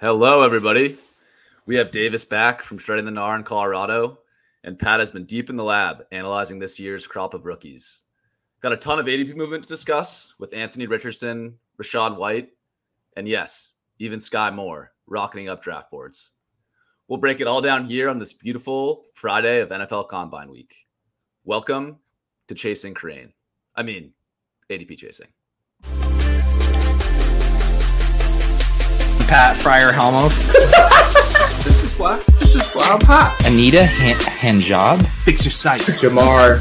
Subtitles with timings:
[0.00, 0.96] Hello, everybody.
[1.66, 4.20] We have Davis back from Shredding the Gnar in Colorado,
[4.64, 8.04] and Pat has been deep in the lab analyzing this year's crop of rookies.
[8.62, 12.48] Got a ton of ADP movement to discuss with Anthony Richardson, Rachaad White,
[13.18, 16.30] and yes, even Skyy Moore rocketing up draft boards.
[17.08, 20.74] We'll break it all down here on this beautiful Friday of NFL Combine Week.
[21.44, 21.98] Welcome
[22.48, 23.34] to Chasing Crane.
[23.76, 24.14] I mean,
[24.70, 25.28] ADP chasing.
[29.30, 30.28] Pat Fryer Helmo.
[31.62, 32.16] This is why.
[32.40, 33.36] This is why I'm hot.
[33.46, 35.06] Anita Han- Hanjob.
[35.24, 35.82] Fix your sight.
[35.82, 36.58] Jamar.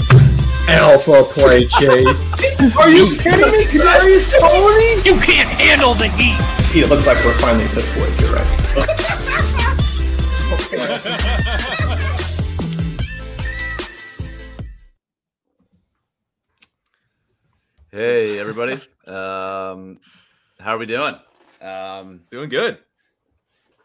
[0.67, 2.28] Alpha play chase.
[2.75, 3.64] Are you kidding me?
[3.64, 5.02] Kadarius Toney?
[5.09, 6.36] You can't handle the heat.
[6.84, 8.20] It looks like we're finally fist boys.
[8.20, 9.59] You're right.
[17.92, 18.73] Hey, everybody.
[19.08, 20.00] Um,
[20.59, 21.16] how are we doing?
[21.62, 22.82] Um, Doing good.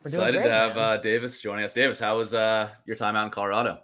[0.04, 1.72] We're doing excited great, to have uh, Davis joining us.
[1.72, 3.80] Davis, how was uh, your time out in Colorado?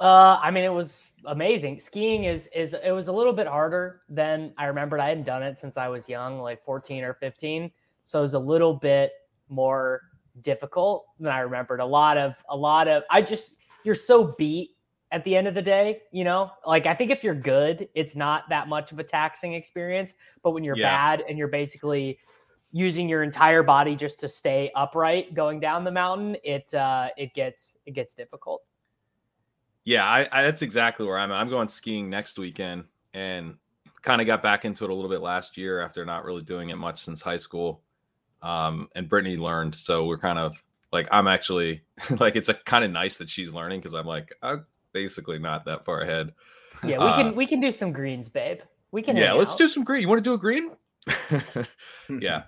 [0.00, 1.78] Uh, I mean, it was amazing.
[1.78, 4.98] Skiing is is it was a little bit harder than I remembered.
[4.98, 7.70] I hadn't done it since I was young, like 14 or 15.
[8.04, 9.12] So it was a little bit
[9.48, 10.00] more
[10.42, 11.78] difficult than I remembered.
[11.78, 13.54] A lot of a lot of I just
[13.84, 14.70] you're so beat
[15.12, 16.50] at the end of the day, you know?
[16.66, 20.50] Like I think if you're good, it's not that much of a taxing experience, but
[20.50, 20.88] when you're Yeah.
[20.88, 22.18] bad and you're basically
[22.72, 27.34] using your entire body just to stay upright going down the mountain, it uh it
[27.34, 28.62] gets it gets difficult.
[29.84, 31.38] Yeah, I, I that's exactly where I'm at.
[31.38, 32.84] I'm going skiing next weekend
[33.14, 33.56] and
[34.00, 36.70] kind of got back into it a little bit last year after not really doing
[36.70, 37.82] it much since high school.
[38.42, 40.62] Um, and Brittany learned, so we're kind of
[40.92, 41.82] like I'm actually
[42.18, 45.64] like it's a kind of nice that she's learning because I'm like I'm basically not
[45.66, 46.32] that far ahead.
[46.84, 48.58] Yeah, we Uh, can we can do some greens, babe.
[48.92, 49.16] We can.
[49.16, 49.58] Yeah, let's out.
[49.58, 50.02] do some green.
[50.02, 50.70] You want to do a green?
[52.20, 52.44] yeah,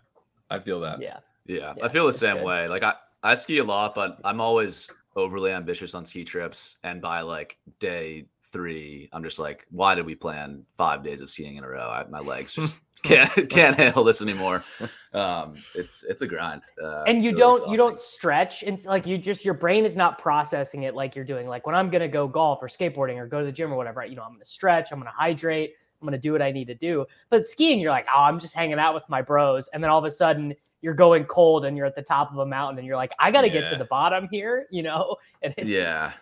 [0.50, 1.00] I feel that.
[1.00, 2.44] Yeah, Yeah, Yeah, I feel the same good.
[2.44, 2.68] way.
[2.68, 6.76] Like I, I ski a lot, but I'm always overly ambitious on ski trips.
[6.84, 11.30] And by like day three, I'm just like, why did we plan five days of
[11.30, 11.88] skiing in a row?
[11.88, 14.62] I, my legs just can't can't handle this anymore.
[15.12, 16.62] Um, it's it's a grind.
[16.82, 19.96] Uh, and you really don't you don't stretch and like you just your brain is
[19.96, 21.48] not processing it like you're doing.
[21.48, 24.04] Like when I'm gonna go golf or skateboarding or go to the gym or whatever.
[24.04, 26.74] You know, I'm gonna stretch, I'm gonna hydrate, I'm gonna do what I need to
[26.74, 27.06] do.
[27.30, 29.98] But skiing, you're like, oh, I'm just hanging out with my bros, and then all
[29.98, 32.86] of a sudden you're going cold and you're at the top of a mountain and
[32.86, 35.16] you're like, I gotta get to the bottom here, you know?
[35.42, 36.12] And it's, Yeah.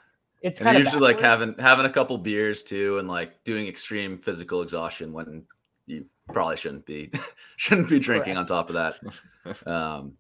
[0.40, 3.66] it's And kind of usually like having having a couple beers too, and like doing
[3.66, 5.42] extreme physical exhaustion when
[5.86, 7.10] you probably shouldn't be
[7.56, 9.00] shouldn't be drinking on top of that.
[9.66, 10.16] Um,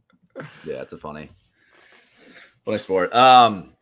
[0.64, 1.30] yeah, it's a funny
[2.64, 3.14] funny sport.
[3.14, 3.74] Um,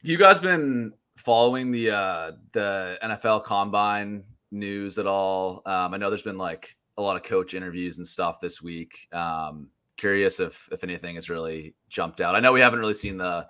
[0.00, 5.62] you guys been following the uh, the NFL Combine news at all?
[5.66, 9.08] Um, I know there's been like a lot of coach interviews and stuff this week.
[9.12, 12.34] Um, curious if if anything has really jumped out.
[12.34, 13.46] I know we haven't really seen the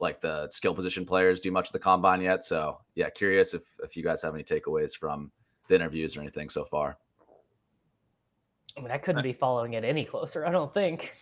[0.00, 2.42] like the skill position players do much of the combine yet.
[2.44, 5.30] So yeah, curious if if you guys have any takeaways from
[5.68, 6.96] the interviews or anything so far.
[8.76, 11.12] I mean, I couldn't be following it any closer, I don't think.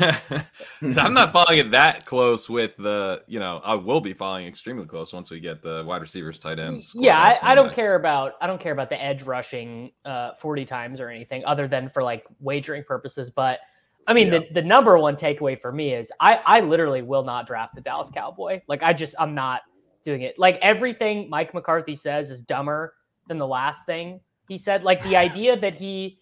[0.82, 4.86] I'm not following it that close with the, you know, I will be following extremely
[4.86, 6.92] close once we get the wide receivers, tight ends.
[6.94, 10.64] yeah I, I don't care about i don't care about the edge rushing uh 40
[10.64, 13.60] times or anything other than for like wagering purposes but
[14.06, 14.40] i mean Yeah.
[14.40, 17.80] the, the number one takeaway for me is i i literally will not draft the
[17.80, 19.62] dallas cowboy like i just i'm not
[20.04, 22.94] doing it like everything mike mccarthy says is dumber
[23.28, 26.18] than the last thing he said like the idea that he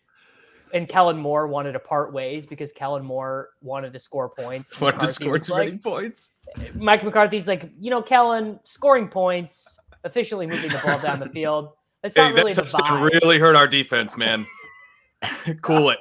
[0.73, 4.71] and Kellen Moore wanted to part ways because Kellen Moore wanted to score points.
[4.73, 4.81] back.
[4.81, 6.31] Want to score was too like- many points?
[6.75, 11.71] Mike McCarthy's like, you know, Kellen scoring points, efficiently moving the ball down the field.
[12.03, 13.13] That's Hey, not really that the touchdown vibe.
[13.23, 14.45] really hurt our defense, man.
[15.63, 15.99] cool it.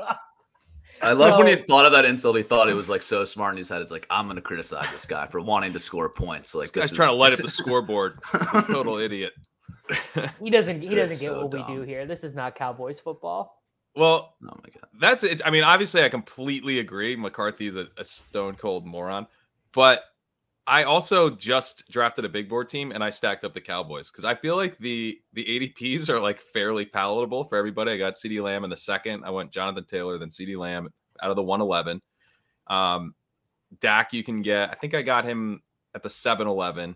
[1.03, 2.37] I love when he thought of that insult.
[2.37, 3.81] He thought it was like so smart in his head.
[3.81, 6.53] It's like I'm going to criticize this guy for wanting to score points.
[6.55, 8.19] Like This this guy's trying to light up the scoreboard.
[8.67, 9.33] Total idiot.
[10.41, 10.81] He doesn't.
[10.81, 12.05] He doesn't get so what we do here.
[12.05, 13.60] This is not Cowboys football.
[13.95, 14.87] Well, Oh my god.
[14.99, 15.41] that's it.
[15.45, 17.15] I mean, obviously, I completely agree.
[17.15, 19.27] McCarthy's a, a stone cold moron,
[19.73, 20.03] but
[20.67, 24.23] I also just drafted a big board team and I stacked up the Cowboys because
[24.25, 27.91] I feel like the the ADPs are like fairly palatable for everybody.
[27.91, 29.23] I got CeeDee Lamb in the second.
[29.25, 30.87] I went Jonathan Taylor, then CeeDee Lamb
[31.21, 32.01] out of the 111.
[32.67, 33.15] Um,
[33.79, 34.69] Dak, you can get.
[34.69, 35.61] I think I got him
[35.95, 36.95] at the 711,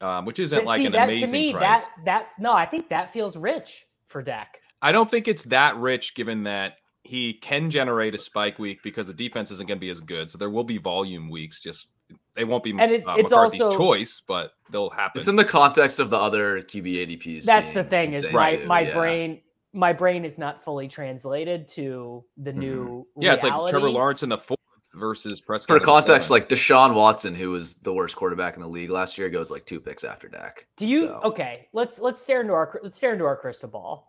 [0.00, 1.86] um, which isn't But like see, an that, amazing to me, price.
[1.86, 4.60] that that no, I think that feels rich for Dak.
[4.82, 9.06] I don't think it's that rich given that he can generate a spike week because
[9.06, 10.30] the defense isn't going to be as good.
[10.30, 11.60] So there will be volume weeks.
[11.60, 11.88] Just
[12.34, 15.18] they won't be And it's- uh, it's McCarthy's also- choice, but they'll happen.
[15.18, 17.44] It's in the context of the other QB ADPs.
[17.44, 18.94] That's the thing is insane my too, my yeah.
[18.94, 19.40] brain
[19.74, 23.90] my brain is not fully translated to the new yeah, it's like Trevor.
[23.90, 24.58] Lawrence in the fourth
[24.94, 25.78] versus Prescott.
[25.78, 29.28] For context, like Deshaun Watson, who was the worst quarterback in the league last year,
[29.28, 30.66] goes like two picks after Dak.
[30.78, 31.68] Do you So- okay?
[31.74, 34.07] Let's let's stare into our let's stare into our crystal ball.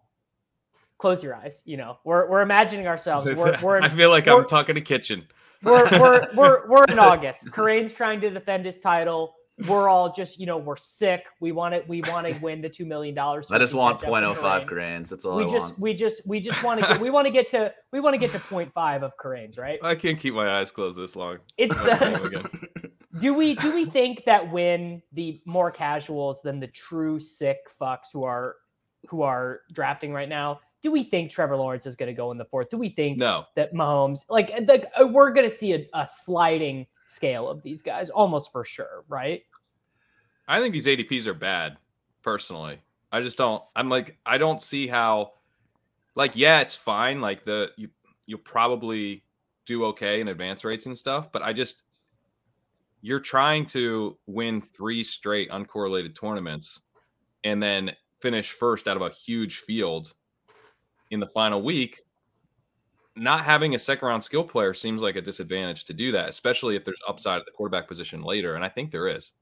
[1.00, 1.62] Close your eyes.
[1.66, 3.26] You know, we're we're imagining ourselves.
[3.26, 5.22] We're we're in, I feel like we're- I'm talking to kitchen.
[5.64, 7.46] we're, we're we're we're in August.
[7.46, 9.34] Kareem's trying to defend his title.
[9.68, 11.24] We're all just you know we're sick.
[11.42, 11.88] We want it.
[11.90, 13.52] We want to win the two million dollars.
[13.52, 15.10] I just want 0.05 grains.
[15.10, 15.80] That's all We I just want.
[15.80, 18.18] we just we just want to get we want to get to we want to
[18.18, 19.78] get to 0.5 of Kareem's right.
[19.84, 21.40] I can't keep my eyes closed this long.
[21.58, 27.20] It's the, do we do we think that when the more casuals than the true
[27.20, 28.56] sick fucks who are
[29.10, 32.38] who are drafting right now, do we think Trevor Lawrence is going to go in
[32.38, 32.70] the fourth?
[32.70, 36.08] Do we think No, that Mahomes like like uh, we're going to see a, a
[36.08, 39.44] sliding scale of these guys almost for sure, right?
[40.48, 41.78] I think these ADPs are bad.
[42.22, 42.80] Personally,
[43.12, 43.64] I just don't.
[43.76, 45.34] I'm like, I don't see how.
[46.16, 47.22] Like, yeah, it's fine.
[47.22, 47.90] Like the you
[48.26, 49.24] you'll probably
[49.66, 51.84] do okay in advance rates and stuff, but I just
[53.02, 56.82] you're trying to win three straight uncorrelated tournaments
[57.44, 57.92] and then
[58.22, 60.14] finish first out of a huge field
[61.12, 62.02] in the final week.
[63.16, 66.76] Not having a second round skill player seems like a disadvantage to do that, especially
[66.76, 68.56] if there's upside at the quarterback position later.
[68.56, 69.34] And I think there is.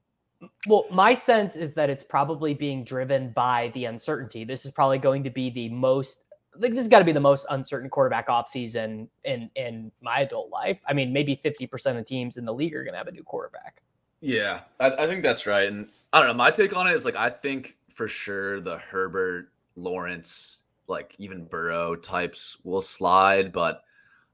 [0.66, 4.44] Well, my sense is that it's probably being driven by the uncertainty.
[4.44, 6.24] This is probably going to be the most
[6.58, 10.50] like this has got to be the most uncertain quarterback offseason in in my adult
[10.50, 10.78] life.
[10.86, 13.22] I mean, maybe 50% of teams in the league are going to have a new
[13.22, 13.82] quarterback.
[14.20, 15.68] Yeah, I, I think that's right.
[15.68, 16.34] And I don't know.
[16.34, 21.44] My take on it is like I think for sure the Herbert, Lawrence, like even
[21.44, 23.82] Burrow types will slide, but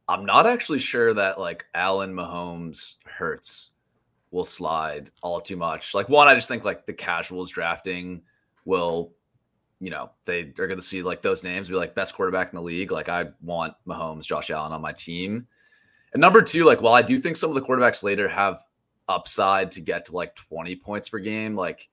[0.08, 3.70] I'm not actually sure that like Allen, Mahomes, Hurts
[4.30, 5.94] will slide all too much.
[5.94, 8.22] Like one, I just think like the casuals drafting
[8.64, 9.12] will,
[9.80, 12.56] you know, they are going to see like those names be like best quarterback in
[12.56, 12.90] the league.
[12.90, 15.46] Like I want Mahomes, Josh Allen on my team.
[16.12, 18.60] And number two, like while I do think some of the quarterbacks later have
[19.08, 21.54] upside to get to like 20 points per game.
[21.54, 21.88] Like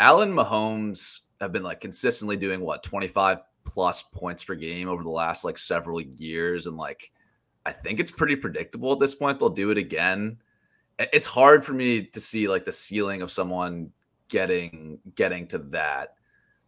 [0.00, 5.10] Allen Mahomes have been like consistently doing what 25 plus points per game over the
[5.10, 6.66] last like several years.
[6.66, 7.12] And like
[7.66, 9.38] I think it's pretty predictable at this point.
[9.38, 10.38] They'll do it again.
[10.98, 13.92] It's hard for me to see like the ceiling of someone
[14.28, 16.14] getting getting to that.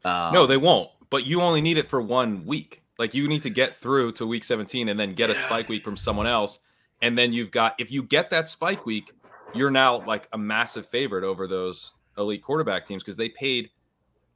[0.05, 0.91] Um, No, they won't.
[1.09, 2.83] But you only need it for one week.
[2.99, 5.83] Like you need to get through to week 17 and then get a spike week
[5.83, 6.59] from someone else.
[7.03, 9.11] And then you've got, if you get that spike week,
[9.55, 13.71] you're now like a massive favorite over those elite quarterback teams because they paid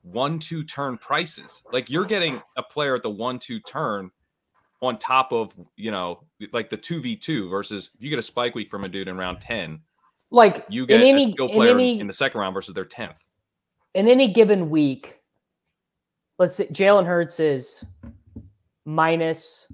[0.04, 1.62] one, two turn prices.
[1.72, 4.10] Like you're getting a player at the one, two turn
[4.80, 8.84] on top of, you know, like the 2v2 versus you get a spike week from
[8.84, 9.80] a dude in round 10,
[10.30, 12.74] Like you get in a any skill in player any in the second round versus
[12.74, 13.24] their 10th.
[13.94, 15.20] in any given week,
[16.38, 17.82] let's say Jalen Hurts is
[18.84, 19.66] minus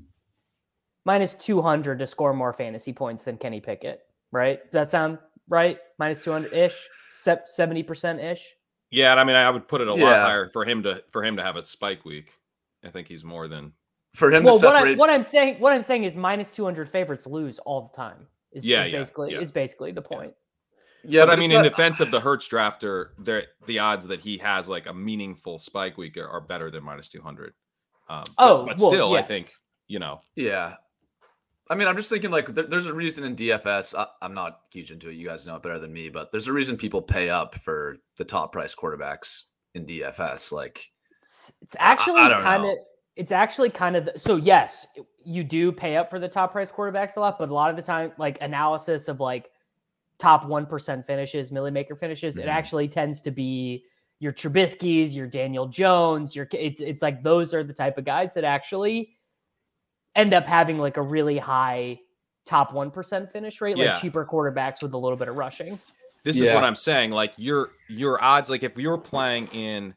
[1.05, 4.63] minus 200 to score more fantasy points than Kenny Pickett, right?
[4.65, 5.19] Does that sound
[5.49, 5.79] right?
[5.99, 6.89] Minus 200 ish,
[7.25, 8.55] 70% ish.
[8.91, 11.25] Yeah, and I mean, I would put it a lot higher for him to for
[11.25, 12.39] him to have a spike week.
[12.85, 13.73] I think he's more than
[14.15, 14.99] for him Well, to what, I, separate.
[14.99, 18.27] what I'm saying, what I'm saying is minus 200 favorites lose all the time.
[18.53, 19.39] Is, Yeah, is yeah, basically yeah.
[19.41, 20.33] is basically the point.
[21.05, 24.21] yeah, but I it's mean, in defense of the Hurts drafter, the the odds that
[24.21, 27.53] he has like a meaningful spike week are, are better than minus two hundred.
[28.09, 29.47] Um, Oh, but, well, still, I think
[29.87, 30.21] you know.
[30.35, 30.75] Yeah.
[31.71, 33.95] I mean, I'm just thinking like there, there's a reason in DFS.
[33.97, 35.15] I, I'm not huge into it.
[35.15, 37.97] You guys know it better than me, but there's a reason people pay up for
[38.19, 40.51] the top price quarterbacks in DFS.
[40.53, 40.91] Like,
[41.23, 42.77] It's- It's actually kind of
[43.17, 44.87] it's actually kind of so yes,
[45.25, 47.77] you do pay up for the top price quarterbacks a lot, but a lot of
[47.77, 49.51] the time like analysis of like
[50.19, 52.49] top 1% finishes, Milly Maker finishes, it Mhm.
[52.49, 53.85] actually tends to be
[54.21, 58.33] your Trubisky's, your Daniel Jones, your it's it's like those are the type of guys
[58.35, 59.17] that actually
[60.21, 61.99] end up having like a really high
[62.47, 63.93] top 1% finish rate, Yeah.
[63.93, 65.79] like cheaper quarterbacks with a little bit of rushing.
[66.23, 67.13] This is what I'm saying.
[67.13, 69.95] Like your your odds, like if you're playing in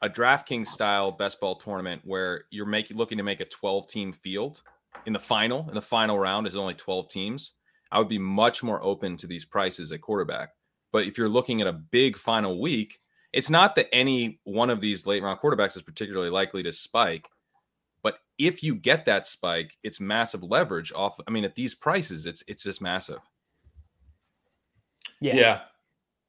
[0.00, 4.12] a DraftKings style best ball tournament where you're making looking to make a 12 team
[4.12, 4.62] field
[5.06, 7.52] in the final, in the final round is only 12 teams,
[7.90, 10.50] I would be much more open to these prices at quarterback.
[10.90, 12.98] But if you're looking at a big final week,
[13.32, 17.28] it's not that any one of these late round quarterbacks is particularly likely to spike.
[18.38, 21.18] But if you get that spike, it's massive leverage off.
[21.26, 23.20] I mean, at these prices, it's it's just massive.
[25.20, 25.36] Yeah.
[25.36, 25.60] Yeah.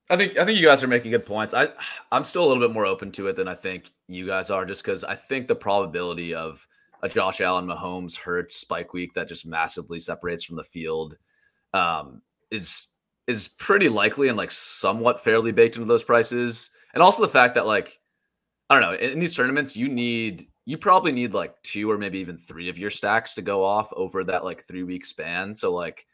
[0.10, 1.54] I think I think you guys are making good points.
[1.54, 1.70] I
[2.12, 4.66] I'm still a little bit more open to it than I think you guys are,
[4.66, 6.66] just because I think the probability of
[7.02, 11.18] a Josh Allen, Mahomes, Hurts spike week that just massively separates from the field
[11.74, 12.88] um, is
[13.28, 16.70] is pretty likely and like somewhat fairly baked into those prices.
[16.94, 18.00] And also the fact that like
[18.70, 21.98] I don't know in, in these tournaments you need you probably need like two or
[21.98, 25.54] maybe even three of your stacks to go off over that like three week span.
[25.54, 26.06] So like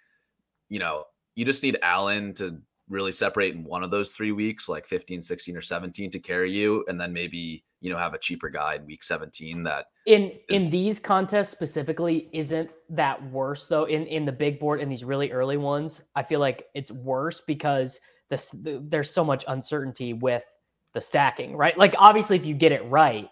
[0.70, 4.68] you know you just need Allen to really separate in one of those three weeks,
[4.68, 8.18] like 15, 16, or 17 to carry you, and then maybe, you know, have a
[8.18, 13.68] cheaper guy in week 17 that in is- in these contests specifically isn't that worse
[13.68, 16.91] though in in the big board in these really early ones i feel like it's
[16.91, 20.44] worse because this the, there's so much uncertainty with
[20.94, 23.29] the stacking right like obviously if you get it right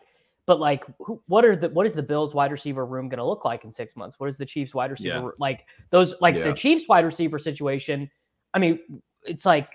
[0.47, 3.23] but like who, what are the what is the bills wide receiver room going to
[3.23, 5.29] look like in six months what is the chiefs wide receiver Yeah.
[5.37, 6.43] like those like Yeah.
[6.45, 8.09] the chiefs wide receiver situation
[8.55, 8.79] i mean
[9.25, 9.69] it's like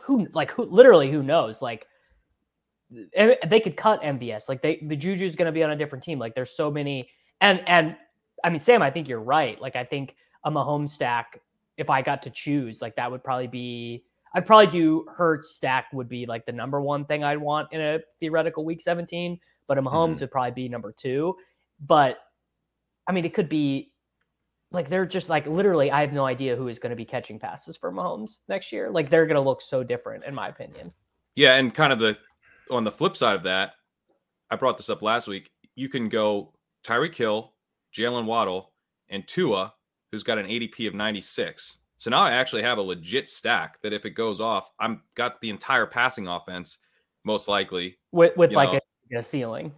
[0.00, 1.86] who like who literally who knows like
[3.48, 4.48] they could cut MBS.
[4.48, 6.20] Like they the Juju's going to be on a different team.
[6.20, 7.08] Like there's so many
[7.40, 7.96] and and
[8.44, 9.60] I mean Sam, I think you're right.
[9.60, 11.40] Like I think a Mahomes stack
[11.76, 14.04] if I got to choose, like that would probably be
[14.34, 17.80] I'd probably do Hurts stack would be like the number one thing I'd want in
[17.80, 20.20] a theoretical week 17, but a Mahomes Mhm.
[20.20, 21.36] would probably be number 2.
[21.80, 22.18] But
[23.06, 23.92] I mean it could be
[24.72, 27.38] like they're just like literally I have no idea who is going to be catching
[27.38, 28.90] passes for Mahomes next year.
[28.90, 30.92] Like they're going to look so different in my opinion.
[31.34, 32.18] Yeah, and kind of the
[32.70, 33.74] on the flip side of that,
[34.50, 35.52] I brought this up last week.
[35.76, 36.54] You can go
[36.84, 37.54] Tyreek Hill,
[37.94, 38.72] Jaylen Waddle,
[39.08, 39.74] and Tua,
[40.10, 41.78] who's got an ADP of 96.
[41.98, 45.40] So now I actually have a legit stack that if it goes off, I'm got
[45.40, 46.78] the entire passing offense,
[47.24, 48.80] most likely, With with like know,
[49.12, 49.72] a, a ceiling.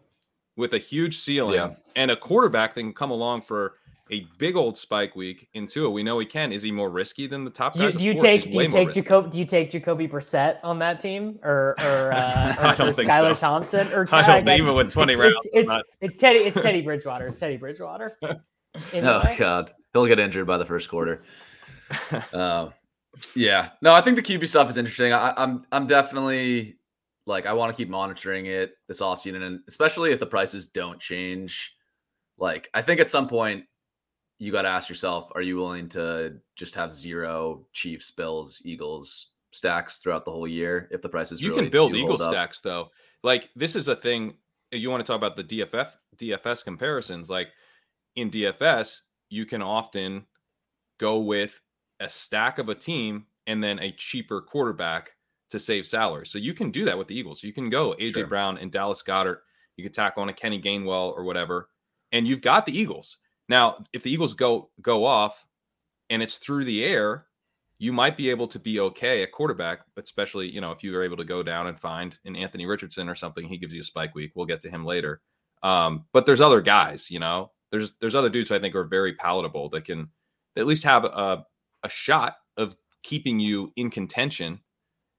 [0.56, 1.74] with a huge ceiling Yeah.
[1.96, 3.74] and a quarterback that can come along for
[4.10, 5.90] a big old spike week in Tua.
[5.90, 6.50] We know he can.
[6.50, 7.96] Is he more risky than the top Do you, guys?
[7.98, 9.02] Do you take do you take risky.
[9.02, 12.88] Jacob do you take Jacoby Brissett on that team or or, uh, or, I don't
[12.88, 13.40] or think Skylar so.
[13.40, 15.34] Thompson or I don't guess leave it with 20 it's, rounds.
[15.52, 17.26] It's, it's, it's Teddy it's Teddy Bridgewater.
[17.26, 18.16] It's Teddy Bridgewater.
[18.94, 21.22] In oh god, he'll get injured by the first quarter.
[22.32, 22.68] uh,
[23.34, 25.12] yeah, no, I think the QB stuff is interesting.
[25.12, 26.77] I, I'm I'm definitely
[27.28, 30.98] like I want to keep monitoring it this offseason, and especially if the prices don't
[30.98, 31.74] change.
[32.38, 33.64] Like I think at some point
[34.38, 39.28] you got to ask yourself: Are you willing to just have zero Chiefs, Bills, Eagles
[39.50, 42.90] stacks throughout the whole year if the prices you really can build eagle stacks though
[43.22, 44.34] like this is a thing
[44.70, 47.48] you want to talk about the dff dfs comparisons like
[48.14, 50.26] in dfs you can often
[50.98, 51.62] go with
[52.00, 55.12] a stack of a team and then a cheaper quarterback
[55.50, 58.14] to save salary so you can do that with the eagles you can go aj
[58.14, 58.26] Sure.
[58.26, 59.38] brown and dallas goedert
[59.76, 61.68] you can tack on a kenny gainwell or whatever
[62.12, 65.46] and you've got the eagles now if the eagles go go off
[66.10, 67.26] and it's through the air
[67.78, 71.02] you might be able to be okay at quarterback, especially you know if you are
[71.04, 73.46] able to go down and find an Anthony Richardson or something.
[73.46, 74.32] He gives you a spike week.
[74.34, 75.20] We'll get to him later.
[75.62, 77.52] Um, but there's other guys, you know.
[77.70, 80.10] There's there's other dudes who I think are very palatable that can
[80.56, 81.44] at least have a
[81.84, 84.60] a shot of keeping you in contention.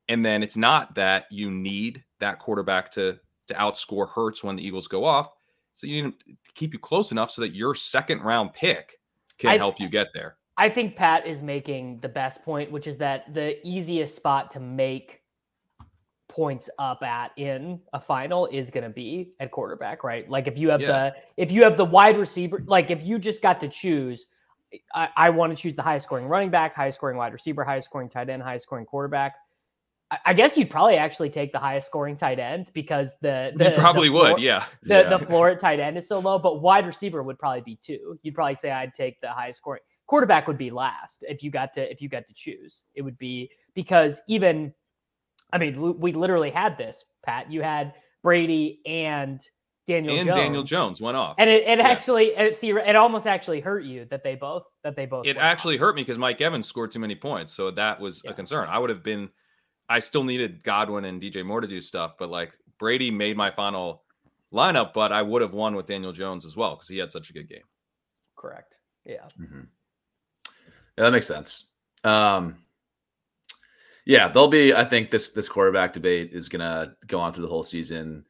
[0.09, 4.65] And then it's not that you need that quarterback to to outscore Hurts when the
[4.67, 5.31] Eagles go off.
[5.75, 8.97] So you need to keep you close enough so that your second round pick
[9.37, 10.35] can I- help you get there.
[10.57, 14.59] I think Pat is making the best point, which is that the easiest spot to
[14.59, 15.21] make
[16.27, 20.29] points up at in a final is going to be at quarterback, right?
[20.29, 21.11] Like if you have Yeah.
[21.11, 24.27] the if you have the wide receiver, like if you just got to choose,
[24.93, 27.85] I, I want to choose the highest scoring running back, highest scoring wide receiver, highest
[27.87, 29.35] scoring tight end, highest scoring quarterback.
[30.25, 33.75] I, guess you'd probably actually take the highest scoring tight end because the, the you
[33.75, 34.65] probably the would, floor- yeah.
[34.81, 35.09] the, Yeah.
[35.09, 38.17] the floor at tight end is so low, but wide receiver would probably be two.
[38.23, 39.81] You'd probably say I'd take the highest scoring.
[40.07, 42.85] Quarterback would be last if you got to if you got to choose.
[42.95, 44.73] It would be because even,
[45.53, 47.05] I mean, we, literally had this.
[47.23, 49.39] Pat, you had Brady and
[49.85, 50.37] Daniel and Jones.
[50.37, 51.35] Daniel Jones went off.
[51.37, 51.87] and it, it Yeah.
[51.87, 55.25] actually it, it almost actually hurt you that they both that they both.
[55.27, 55.43] it went off.
[55.43, 58.31] actually hurt me because Mike Evans scored too many points, so that was Yeah.
[58.31, 58.67] a concern.
[58.69, 59.29] I would have been,
[59.89, 63.49] I still needed Godwin and DJ Moore to do stuff, but like Brady made my
[63.49, 64.03] final
[64.53, 67.29] lineup, but I would have won with Daniel Jones as well because he had such
[67.29, 67.63] a good game.
[68.35, 68.75] Correct.
[69.05, 69.27] Yeah.
[69.39, 69.67] Mhm.
[70.97, 71.71] Yeah, that makes sense.
[72.03, 72.63] Um,
[74.05, 74.73] yeah, there'll be.
[74.73, 78.25] I think this this quarterback debate is gonna go on through the whole season.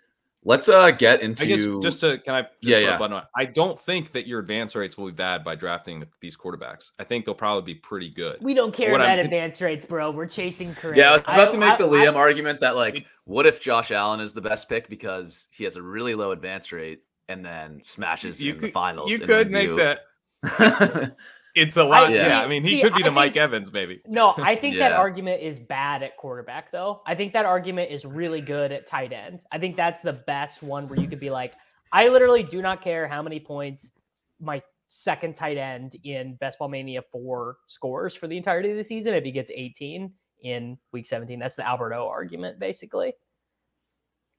[0.49, 2.97] Let's uh get into I guess just to can I just Yeah, put a yeah.
[2.97, 6.35] button on- I don't think that your advance rates will be bad by drafting these
[6.35, 6.89] quarterbacks.
[6.97, 8.39] I think they'll probably be pretty good.
[8.41, 10.09] We don't care What about I'm- advance rates, bro.
[10.09, 10.95] We're chasing career.
[10.95, 13.91] Yeah, I was about to make the I- Liam argument that like, what if Josh
[13.91, 17.79] Allen is the best pick because he has a really low advance rate and then
[17.83, 19.11] smashes You in the could- finals?
[19.11, 20.05] You could make you- that.
[21.55, 22.09] It's a lot.
[22.09, 24.01] I- yeah, see- I mean, he see, could be I the Mike think- Evans, maybe.
[24.07, 27.01] No, I think that argument is bad at quarterback, though.
[27.05, 29.43] I think that argument is really good at tight end.
[29.51, 31.53] I think that's the best one where you could be like,
[31.91, 33.91] I literally do not care how many points
[34.39, 38.83] my second tight end in Best Ball Mania 4 scores for the entirety of the
[38.83, 41.39] season if he gets 18 in week 17.
[41.39, 43.13] That's the Alberto argument, basically.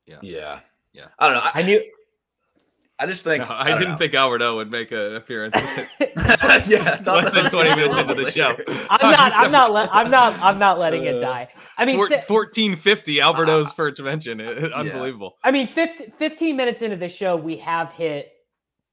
[0.06, 0.18] Yeah.
[0.22, 0.60] Yeah,
[0.92, 1.06] Yeah.
[1.18, 1.42] I don't know.
[1.44, 1.82] I, I knew.
[3.00, 3.96] I just think No, I, don't didn't know.
[3.98, 5.56] think Alberto would make an appearance.
[6.00, 8.56] yeah, less than 20 minutes into the show.
[8.90, 9.32] I'm not.
[9.34, 9.72] I'm not.
[9.72, 10.38] Let, I'm not.
[10.40, 11.48] I'm not letting it Uh, die.
[11.78, 14.40] I mean, Four- si- 1450 Alberto's first mention.
[14.40, 15.36] It- Unbelievable.
[15.44, 18.32] I mean, 15, 15 minutes into the show, we have hit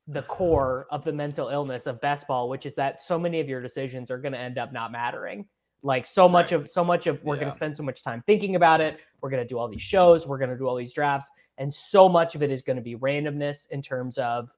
[0.07, 3.49] the core of the mental illness of best ball, which is that so many of
[3.49, 5.45] your decisions are going to end up not mattering.
[5.83, 6.61] Like so much Right.
[6.61, 8.99] of so much of we're going to spend so much time thinking about it.
[9.21, 10.25] We're going to do all these shows.
[10.25, 12.81] We're going to do all these drafts, and so much of it is going to
[12.81, 14.49] be randomness in terms of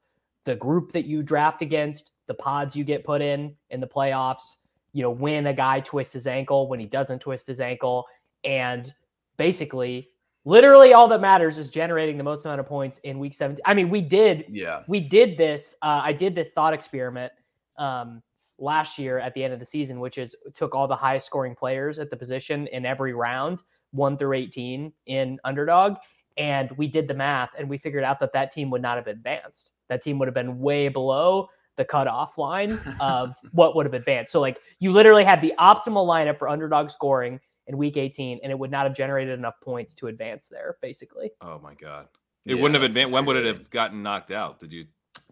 [0.46, 4.58] the group that you draft against, the pods you get put in in the playoffs.
[4.94, 8.06] You know, when a guy twists his ankle, when he doesn't twist his ankle,
[8.44, 8.94] and
[9.38, 10.10] basically
[10.46, 13.74] literally all that matters is generating the most amount of points in week 17 i
[13.74, 17.32] mean we did Yeah, we did this uh, i did this thought experiment
[17.78, 18.22] um,
[18.58, 21.56] last year at the end of the season which is took all the highest scoring
[21.56, 25.96] players at the position in every round 1 through 18 in underdog
[26.40, 29.08] and we did the math and we figured out that that team would not have
[29.08, 33.94] advanced that team would have been way below the cutoff line of what would have
[33.94, 38.40] advanced so like you literally had the optimal lineup for underdog scoring in week 18
[38.42, 42.08] and it would not have generated enough points to advance there basically Oh my god.
[42.46, 43.12] It Yeah, wouldn't have advanced.
[43.14, 43.62] When would it infuriating.
[43.64, 44.60] have gotten knocked out?
[44.60, 44.86] Did you?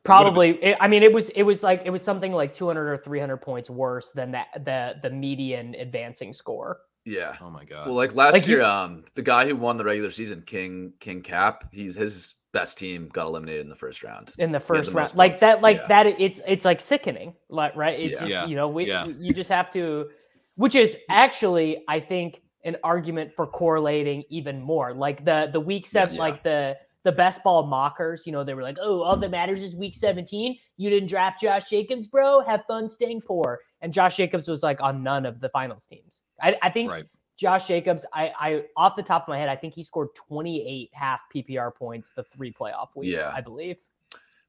[0.03, 2.97] probably it, i mean it was it was like it was something like 200 or
[2.97, 7.35] 300 points worse than that the the median advancing score yeah.
[7.41, 7.87] Oh my god.
[7.87, 10.93] Well, like last Like you- year, um, the guy who won the regular season, King
[10.99, 14.33] King Cap, he's his best team got eliminated in the first round.
[14.39, 15.41] in the the first round like points.
[15.41, 15.87] that like Yeah.
[15.87, 18.21] that it's it's like sickening like right it's, Yeah.
[18.21, 18.45] it's, Yeah.
[18.47, 19.05] you know we Yeah.
[19.07, 20.09] you just have to
[20.55, 25.85] which is actually i think an argument for correlating even more like the the week
[25.85, 26.19] seven Yes.
[26.19, 29.61] like the the best ball mockers you know they were like oh all that matters
[29.61, 34.17] is week 17 you didn't draft josh jacobs bro have fun staying poor and josh
[34.17, 37.05] jacobs was like on none of the finals teams i, I think Right.
[37.37, 40.89] Josh Jacobs, I, I off the top of my head, I think he scored 28
[40.91, 43.31] half PPR points the three playoff weeks, Yeah.
[43.31, 43.79] I believe.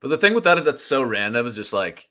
[0.00, 2.08] But the thing with that is that's so random is just like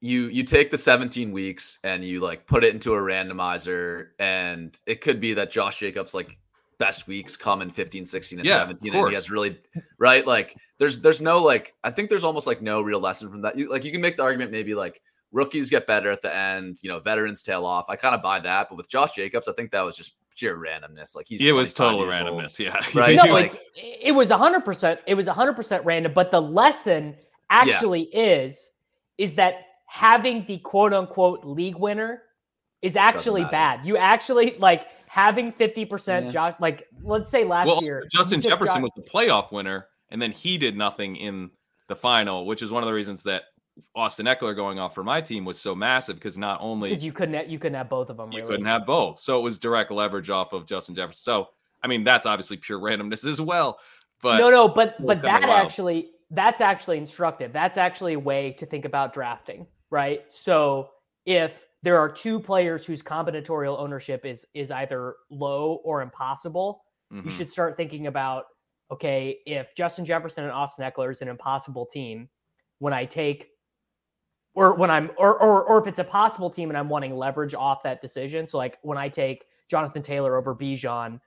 [0.00, 4.80] you you take the 17 weeks and you like put it into a randomizer and
[4.86, 6.38] it could be that Josh Jacobs like
[6.78, 9.58] best weeks come in 15 16 and Yeah, 17 and he has really
[9.98, 13.42] right like there's there's no like I think there's almost like no real lesson from
[13.42, 16.34] that you, like you can make the argument maybe like rookies get better at the
[16.34, 19.48] end you know veterans tail off I kind of buy that but with Josh Jacobs
[19.48, 22.40] I think that was just pure randomness like he's it was total years old.
[22.42, 22.58] randomness.
[22.58, 22.80] Yeah.
[22.94, 24.98] Right, no, like- it was 100%.
[25.06, 26.12] It was 100% random.
[26.12, 27.14] But the lesson
[27.50, 28.70] actually is,
[29.18, 32.22] is that having the quote unquote league winner
[32.80, 33.86] is actually bad.
[33.86, 36.30] You actually like having 50% Yeah.
[36.30, 38.02] Josh, like let's say last well, year.
[38.10, 41.50] Justin Jefferson Josh- was the playoff winner, and then he did nothing in
[41.88, 43.42] the final, which is one of the reasons that
[43.94, 47.12] Austin Ekeler going off for my team was so massive because not only because you
[47.12, 48.32] couldn't you couldn't have both of them.
[48.32, 48.52] you really.
[48.52, 51.22] couldn't have both, so it was direct leverage off of Justin Jefferson.
[51.22, 51.48] So
[51.82, 53.80] I mean, that's obviously pure randomness as well.
[54.22, 57.52] But no, no, but but that actually that's actually instructive.
[57.52, 60.22] That's actually a way to think about drafting, right?
[60.30, 60.88] So
[61.26, 66.84] if there are two players whose combinatorial ownership is is either low or impossible,
[67.22, 67.36] you Mhm.
[67.36, 68.46] should start thinking about
[68.90, 72.28] okay, if Justin Jefferson and Austin Ekeler is an impossible team,
[72.78, 73.48] when I take
[74.54, 77.54] or when I'm or, or or if it's a possible team and I'm wanting leverage
[77.54, 78.46] off that decision.
[78.46, 81.20] So like when I take Jonathan Taylor over Bijan,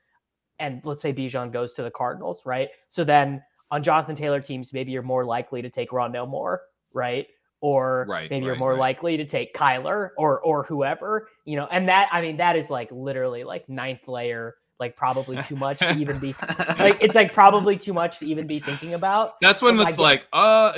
[0.59, 2.69] and let's say Bijan goes to the Cardinals, right?
[2.89, 6.61] So then on Jonathan Taylor teams, maybe you're more likely to take Rondale Moore,
[6.93, 7.27] right?
[7.65, 8.79] Or Right, maybe you're more right.
[8.79, 11.67] likely to take Kyler or or whoever, you know.
[11.71, 15.79] And that I mean that is like literally like ninth layer, like probably too much
[15.79, 16.35] to even be
[16.79, 19.33] like it's like probably too much to even be thinking about.
[19.41, 20.73] that's when it's like, uh,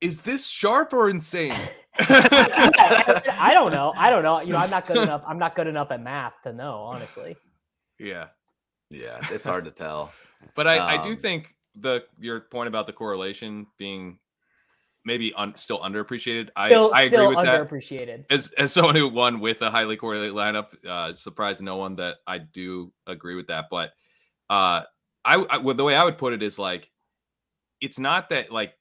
[0.00, 1.54] is this sharp or insane?
[2.00, 3.92] I, I don't know.
[3.96, 4.40] I don't know.
[4.40, 5.22] You know, I'm not good enough.
[5.26, 7.36] I'm not good enough at math to know, honestly.
[7.98, 8.28] yeah.
[8.90, 10.12] yeah it's, it's hard to tell
[10.54, 14.18] But I, I do Um, think the your point about the correlation being
[15.08, 16.50] maybe un, still underappreciated.
[16.66, 17.68] Still, I I agree with that.
[17.68, 18.26] underappreciated.
[18.30, 22.18] As as someone who won with a highly correlated lineup, uh, surprised no one that
[22.26, 23.66] I do agree with that.
[23.68, 23.90] But
[24.48, 24.84] uh,
[25.24, 26.88] I, I well, the way I would put it is like,
[27.80, 28.74] it's not that like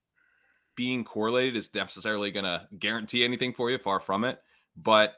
[0.76, 3.80] being correlated is necessarily going to guarantee anything for you.
[3.80, 4.40] Far from it.
[4.76, 5.16] But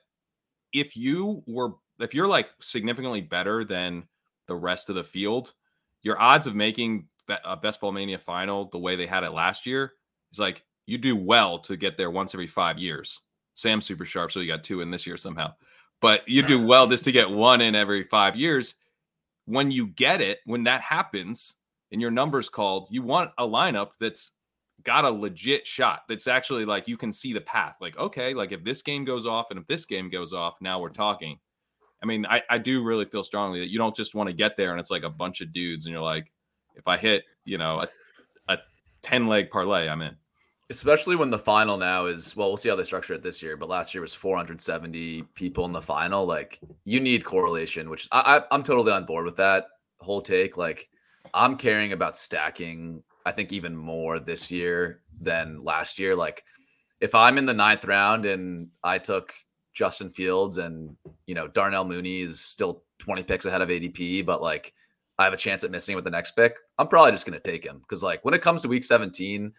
[0.71, 4.07] if you were, if you're like significantly better than
[4.47, 5.53] the rest of the field,
[6.01, 7.07] your odds of making
[7.43, 9.93] a Best Ball Mania final the way they had it last year
[10.31, 13.19] is like you do well to get there once every five years.
[13.53, 15.53] Sam's super sharp, so you got two in this year somehow.
[16.01, 18.75] But you do well just to get one in every five years.
[19.45, 21.55] When you get it, when that happens
[21.91, 24.31] and your number's called, you want a lineup that's
[24.83, 26.03] got a legit shot.
[26.07, 27.75] That's actually like you can see the path.
[27.81, 30.79] Like, okay, like if this game goes off and if this game goes off, now
[30.79, 31.37] we're talking.
[32.01, 34.55] I mean, I, I do really feel strongly that you don't just want to get
[34.55, 36.31] there and it's like a bunch of dudes and you're like,
[36.75, 38.57] if I hit, you know, a, a
[39.01, 40.15] 10 leg parlay, I'm in.
[40.71, 43.57] Especially when the final now is well, we'll see how they structure it this year.
[43.57, 46.25] But last year was 470 people in the final.
[46.25, 49.67] Like you need correlation, which I, I I'm totally on board with that
[49.99, 50.57] whole take.
[50.57, 50.89] Like
[51.33, 53.01] I'm caring about stacking.
[53.25, 56.15] I think even more this year than last year.
[56.15, 56.43] Like
[57.01, 59.33] if I'm in the ninth round and I took
[59.73, 64.41] Justin Fields and you know Darnell Mooney is still 20 picks ahead of ADP, but
[64.41, 64.73] like
[65.17, 67.51] I have a chance at missing with the next pick, I'm probably just going to
[67.51, 69.51] take him because like when it comes to week 17,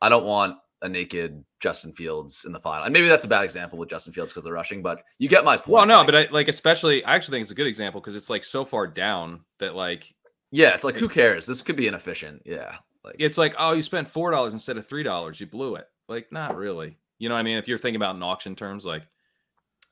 [0.00, 2.84] I don't want a naked Justin Fields in the final.
[2.84, 5.44] And maybe that's a bad example with Justin Fields because they're rushing, but you get
[5.44, 5.68] my point.
[5.68, 8.30] Well, no, but I like especially I actually think it's a good example because it's
[8.30, 10.14] like so far down that like
[10.50, 11.46] yeah, it's like who cares?
[11.46, 12.42] This could be inefficient.
[12.46, 15.74] Yeah, like it's like oh you spent four dollars instead of three dollars you blew
[15.76, 18.56] it like not really you know what I mean if you're thinking about in auction
[18.56, 19.02] terms like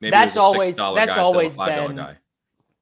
[0.01, 1.97] maybe That's a always- six dollar that's guy instead of a always five dollar been-
[1.97, 2.17] guy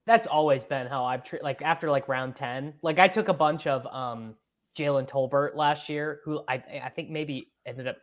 [0.06, 2.74] That's always been how I've tre- like after like round ten.
[2.82, 4.36] Like I took a bunch of um
[4.76, 7.96] Jalen Tolbert last year, who I I think maybe ended up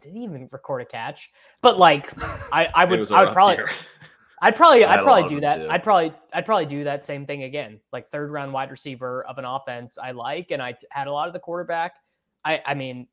[0.00, 1.30] didn't even record a catch?
[1.62, 2.12] But like
[2.52, 3.68] I I would was a I would probably year.
[4.42, 5.56] I'd probably I had I'd probably do that.
[5.56, 5.68] too.
[5.70, 7.80] I'd probably I'd probably do that same thing again.
[7.92, 11.12] Like third round wide receiver of an offense I like, and I t- had a
[11.12, 11.94] lot of the quarterback.
[12.44, 13.08] I I mean,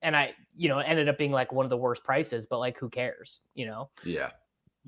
[0.00, 2.78] and I you know ended up being like one of the worst prices, but like
[2.78, 3.40] who cares?
[3.54, 3.90] You know.
[4.04, 4.30] yeah.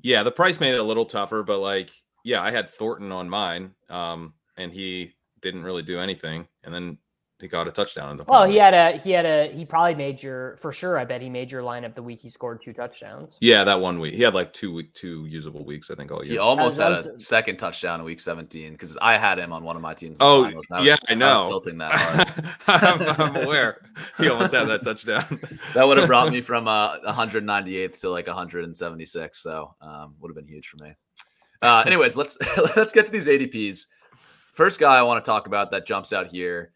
[0.01, 1.91] yeah the price made it a little tougher but like
[2.25, 6.97] yeah I had Thornton on mine um and he didn't really do anything and then
[7.45, 9.95] he got a touchdown in the Well, he had a he had a he probably
[9.95, 10.97] made your for sure.
[10.97, 13.37] I bet he made your lineup the week he scored two touchdowns.
[13.39, 16.23] yeah that one week he had like two week two usable weeks I think all
[16.23, 19.37] year He almost That had was- a second touchdown in week 17 because I had
[19.39, 20.17] him on one of my teams.
[20.19, 21.47] Oh finals, and yeah, was- I was know.
[21.47, 21.93] tilting that
[22.67, 23.19] hard.
[23.19, 23.81] I'm, I'm aware.
[24.17, 25.25] He almost had that touchdown.
[25.73, 29.37] that would have brought me from uh, 198th to like 176.
[29.41, 30.93] So um, would have been huge for me.
[31.61, 32.37] Uh, anyways, let's
[32.75, 33.85] let's get to these ADPs.
[34.53, 36.71] First guy I want to talk about that jumps out here,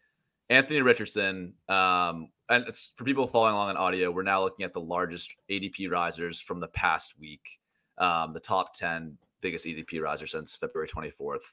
[0.50, 1.54] Anthony Richardson.
[1.68, 5.90] Um, and for people following along on audio, we're now looking at the largest ADP
[5.90, 7.60] risers from the past week.
[7.98, 11.52] Um, the top 10 biggest ADP risers since February 24th.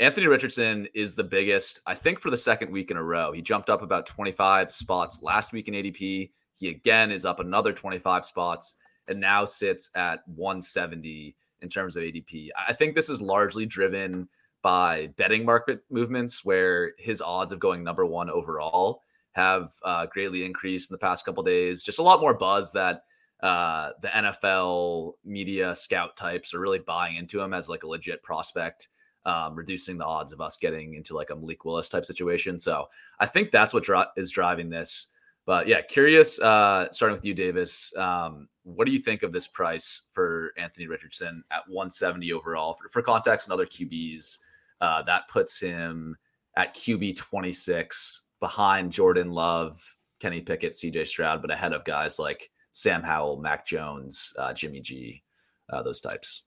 [0.00, 3.32] Anthony Richardson is the biggest, I think, for the second week in a row.
[3.32, 6.30] He jumped up about 25 spots last week in ADP.
[6.56, 8.76] He again is up another 25 spots
[9.08, 12.48] and now sits at 170 in terms of ADP.
[12.68, 14.28] I think this is largely driven
[14.64, 20.42] by betting market movements where his odds of going number one overall have uh, greatly
[20.42, 21.84] increased in the past couple days.
[21.84, 23.02] Just a lot more buzz that
[23.42, 28.22] uh, the NFL media scout types are really buying into him as like a legit
[28.22, 28.88] prospect
[29.26, 32.58] um, reducing the odds of us getting into like a Malik Willis type situation.
[32.58, 32.86] So
[33.20, 35.08] I think that's what dri- is driving this.
[35.46, 36.40] But yeah, curious.
[36.40, 37.94] Uh, starting with you, Davis.
[37.98, 42.74] Um, what do you think of this price for Anthony Richardson at 170 overall?
[42.74, 44.38] For, for context, and other QBs,
[44.84, 46.16] uh, that puts him
[46.56, 49.82] at QB 26 behind Jordan Love,
[50.20, 54.80] Kenny Pickett, CJ Stroud, but ahead of guys like Sam Howell, Mac Jones, uh, Jimmy
[54.80, 55.22] G,
[55.70, 56.42] uh, those types.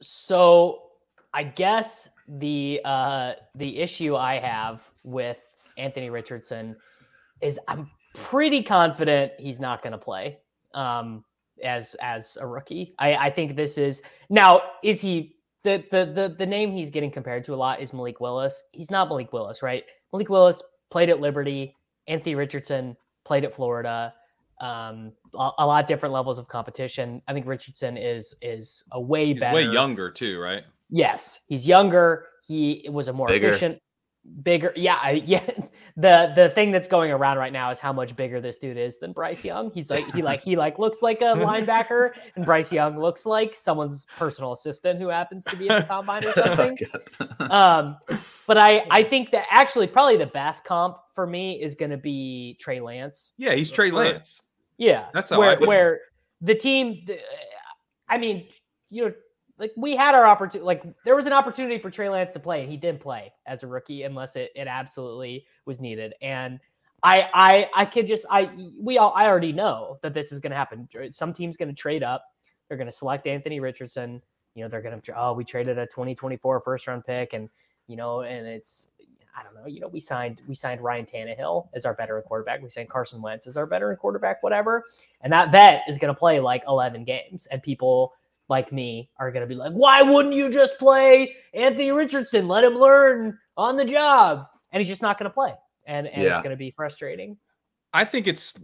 [0.00, 0.84] So
[1.34, 5.38] I guess the uh the issue I have with
[5.76, 6.76] Anthony Richardson
[7.40, 10.38] is I'm pretty confident he's not going to play
[10.74, 11.24] um
[11.62, 12.94] as as a rookie.
[12.98, 15.35] I I think this is now is he
[15.66, 18.62] the the the the name he's getting compared to a lot is Malik Willis.
[18.72, 19.84] He's not Malik Willis, right?
[20.12, 21.74] Malik Willis played at Liberty.
[22.06, 24.14] Anthony Richardson played at Florida.
[24.60, 27.20] Um, a, a lot different levels of competition.
[27.26, 30.62] I think Richardson is is a way He's better, way younger too, right?
[30.88, 32.26] Yes, he's younger.
[32.46, 33.48] He was a more Bigger.
[33.48, 33.80] efficient,
[34.42, 34.72] bigger.
[34.76, 35.48] Yeah, I, yeah.
[35.96, 38.98] The the thing that's going around right now is how much bigger this dude is
[38.98, 39.70] than Bryce Young.
[39.70, 43.54] He's like he like he like looks like a linebacker, and Bryce Young looks like
[43.54, 46.76] someone's personal assistant who happens to be at the combine or something.
[47.50, 47.96] um,
[48.46, 51.96] but I I think that actually probably the best comp for me is going to
[51.96, 53.32] be Trey Lance.
[53.38, 54.42] Yeah, he's Trey For- Lance.
[54.78, 56.00] Yeah, That's how where I put where
[56.42, 57.02] the team.
[57.06, 57.18] the-
[58.08, 58.48] I mean,
[58.90, 59.14] you know,
[59.58, 60.64] like we had our opportunity.
[60.64, 63.62] Like there was an opportunity for Trey Lance to play, and he didn't play as
[63.62, 66.14] a rookie unless it it absolutely was needed.
[66.20, 66.60] And
[67.02, 70.50] I I I could just I we all I already know that this is going
[70.50, 70.88] to happen.
[71.10, 72.24] Some team's going to trade up.
[72.68, 74.22] They're going to select Anthony Richardson.
[74.54, 77.48] You know, they're going to oh we traded a 2024 first round pick, and
[77.86, 78.90] you know, and it's
[79.38, 79.66] I don't know.
[79.66, 82.62] You know, we signed we signed Ryan Tannehill as our veteran quarterback.
[82.62, 84.84] We signed Carson Wentz as our veteran quarterback, whatever.
[85.20, 88.14] And that vet is going to play like 11 games, and people
[88.48, 92.48] like me are going to be like, "Why wouldn't you just play Anthony Richardson?
[92.48, 95.54] Let him learn on the job." And he's just not going to play,
[95.86, 96.34] and and Yeah.
[96.34, 97.36] it's going to be frustrating.
[97.92, 98.54] I think it's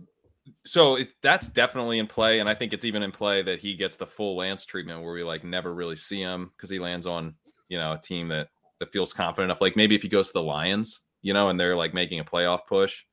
[0.67, 3.75] so it, that's definitely in play, and I think it's even in play that he
[3.75, 7.07] gets the full Lance treatment where we like never really see him because he lands
[7.07, 7.35] on
[7.69, 8.49] you know a team that
[8.81, 9.61] that feels confident enough.
[9.61, 12.25] Like maybe if he goes to the Lions, you know, and they're like making a
[12.25, 13.05] playoff push,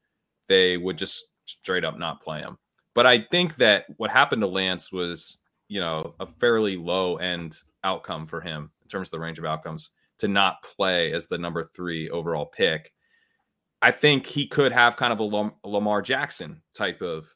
[0.48, 2.58] they would just straight up not play him.
[2.96, 5.38] But I think that what happened to Lance was
[5.70, 9.46] you know a fairly low end outcome for him in terms of the range of
[9.46, 12.92] outcomes to not play as the number three overall pick.
[13.82, 17.34] I think he could have kind of a Lamar Jackson type of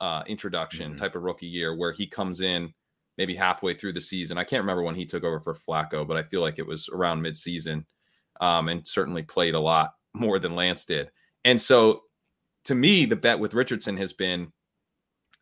[0.00, 0.98] uh, introduction, Mhm.
[0.98, 2.72] type of rookie year where he comes in
[3.18, 4.38] maybe halfway through the season.
[4.38, 6.88] I can't remember when he took over for Flacco, but I feel like it was
[6.88, 7.84] around midseason
[8.40, 11.10] um, and certainly played a lot more than Lance did.
[11.44, 12.04] And so
[12.64, 14.52] to me, the bet with Richardson has been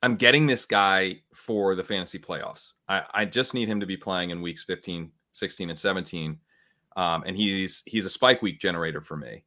[0.03, 2.73] I'm getting this guy for the fantasy playoffs.
[2.89, 6.39] I, I just need him to be playing in weeks 15, 16, and 17.
[6.97, 9.45] Um, and he's he's a spike week generator for me.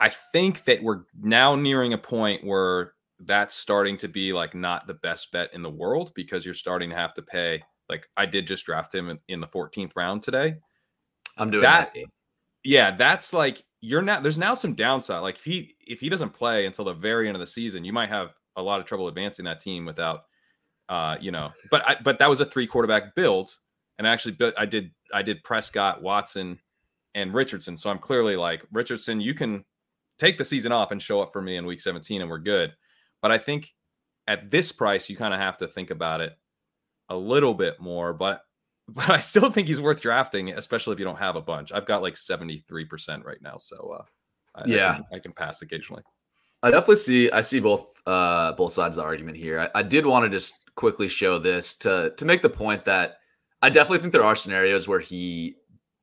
[0.00, 4.86] I think that we're now nearing a point where that's starting to be like not
[4.86, 7.62] the best bet in the world because you're starting to have to pay.
[7.88, 10.56] Like I did just draft him in, in the 14th round today.
[11.38, 12.04] I'm doing That- that.
[12.64, 15.22] Yeah, that's like you're not there's now some downside.
[15.22, 17.92] Like if he if he doesn't play until the very end of the season, you
[17.92, 20.24] might have a lot of trouble advancing that team without
[20.88, 23.56] uh, you know, but I but that was a three quarterback build.
[23.98, 26.58] And actually I did I did Prescott, Watson,
[27.14, 27.76] and Richardson.
[27.76, 29.64] So I'm clearly like, Richardson, you can
[30.18, 32.74] take the season off and show up for me in week 17 and we're good.
[33.22, 33.72] But I think
[34.26, 36.36] at this price, you kind of have to think about it
[37.08, 38.12] a little bit more.
[38.12, 38.42] But
[38.88, 41.72] but I still think he's worth drafting, especially if you don't have a bunch.
[41.72, 43.56] I've got like 73% right now.
[43.58, 44.04] So uh
[44.56, 44.94] I, I Yeah.
[44.96, 46.02] can, I can pass occasionally.
[46.62, 49.60] I definitely see I see both uh both sides of the argument here.
[49.60, 53.16] I, I did want to just quickly show this to to make the point that
[53.62, 55.56] I definitely think there are scenarios where he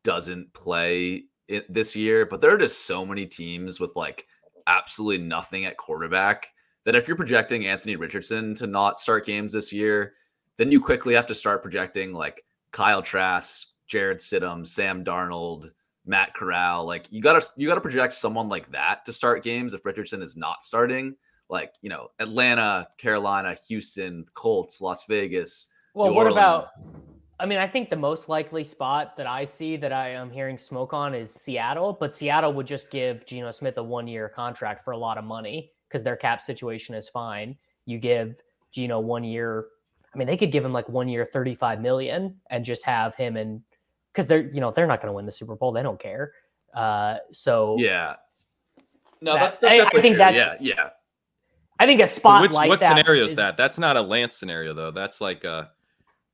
[0.04, 4.28] doesn't play it this year, but there are just so many teams with like
[4.67, 6.48] absolutely nothing at quarterback
[6.86, 10.13] that if you're projecting Anthony Richardson to not start games this year,
[10.58, 15.72] then you quickly have to start projecting like Kyle Trask, Jarrett Stidham, Sam Darnold,
[16.05, 16.85] Matt Corral.
[16.85, 20.35] Like you gotta you gotta project someone like that to start games if Richardson is
[20.35, 21.15] not starting.
[21.49, 25.67] Like you know Atlanta, Carolina, Houston, Colts, Las Vegas.
[25.93, 26.65] Well, New what about?
[27.39, 30.57] I mean, I think the most likely spot that I see that I am hearing
[30.57, 34.91] smoke on is Seattle, but Seattle would just give Geno Smith a one-year contract for
[34.91, 37.57] a lot of money because their cap situation is fine.
[37.85, 39.67] You give Geno one year.
[40.13, 43.38] I mean, they could give him like one year, thirty-five million, and just have him
[43.38, 43.62] and
[44.13, 45.72] because they're you know they're not going to win the Super Bowl.
[45.72, 46.32] They don't care.
[46.74, 48.15] Uh, so Yeah.
[49.22, 50.17] No, That- that's that's I- I think true.
[50.17, 50.89] that's- yeah, yeah.
[51.82, 53.56] I think a spot which like what that scenario is that?
[53.56, 54.91] That's not a Lance scenario though.
[54.91, 55.72] That's like a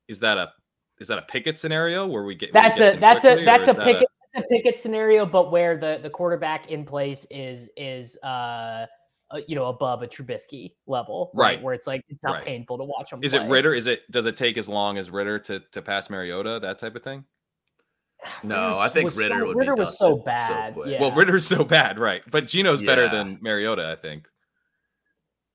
[0.08, 0.52] is that a
[1.00, 3.68] is that a Pickett scenario where we get That's gets a that's quickly, a that's
[3.68, 8.18] a that Pickett a Pickett scenario, but where the the quarterback in place is is
[8.24, 8.86] uh, uh
[9.48, 11.62] you know above a Trubisky level, Right.
[11.62, 12.46] Where it's like it's not Right.
[12.46, 13.24] painful to watch him.
[13.24, 13.48] Is it.
[13.48, 13.74] Ridder?
[13.74, 16.60] Is it does it take as long as Ridder to to pass Mariota?
[16.62, 17.24] That type of thing.
[18.44, 20.90] No, Ridder's- I think was Ridder so, would be Ridder was so dusted so bad.
[20.92, 21.02] yeah.
[21.02, 22.22] Well, Ridder's so bad, right?
[22.32, 24.28] But Geno's better than Mariota, I think.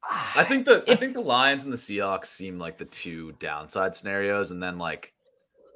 [0.08, 3.94] I think the I think the Lions and the Seahawks seem like the two downside
[3.94, 5.12] scenarios, and then like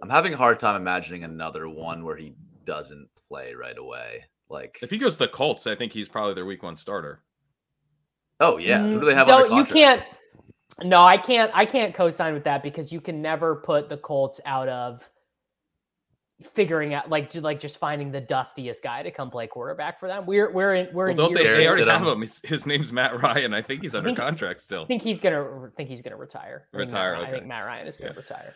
[0.02, 4.24] I'm having a hard time imagining another one where he doesn't play right away.
[4.50, 7.22] Like, If he goes to the Colts, I think he's probably their Week One starter.
[8.40, 9.26] oh yeah, who do they have?
[9.26, 10.06] Mm, Don't you can't.
[10.82, 11.50] No, I can't.
[11.54, 15.08] I can't co-sign with that because you can never put the Colts out of
[16.42, 20.08] figuring out like ju- like just finding the dustiest guy to come play quarterback for
[20.08, 20.26] them.
[20.26, 21.42] We're we're in we're Well, in don't they?
[21.42, 22.20] year They Jared already have him.
[22.22, 23.54] His, his name's Matt Ryan.
[23.54, 24.82] I think he's under think- contract still.
[24.82, 26.68] I think he's gonna think he's gonna retire.
[26.74, 27.46] I think Matt Retire, I think.
[27.46, 28.16] Matt Ryan is gonna Yeah.
[28.20, 28.54] retire.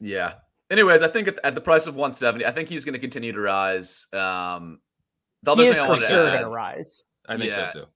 [0.00, 0.34] Yeah.
[0.70, 3.32] Anyways, I think at, at the price of 170, I think he's going to continue
[3.32, 4.06] to rise.
[4.12, 4.80] Um,
[5.42, 7.02] the other He is thing I for wanted sure to add, gonna rise.
[7.28, 7.70] I think Yeah.
[7.72, 7.86] so too.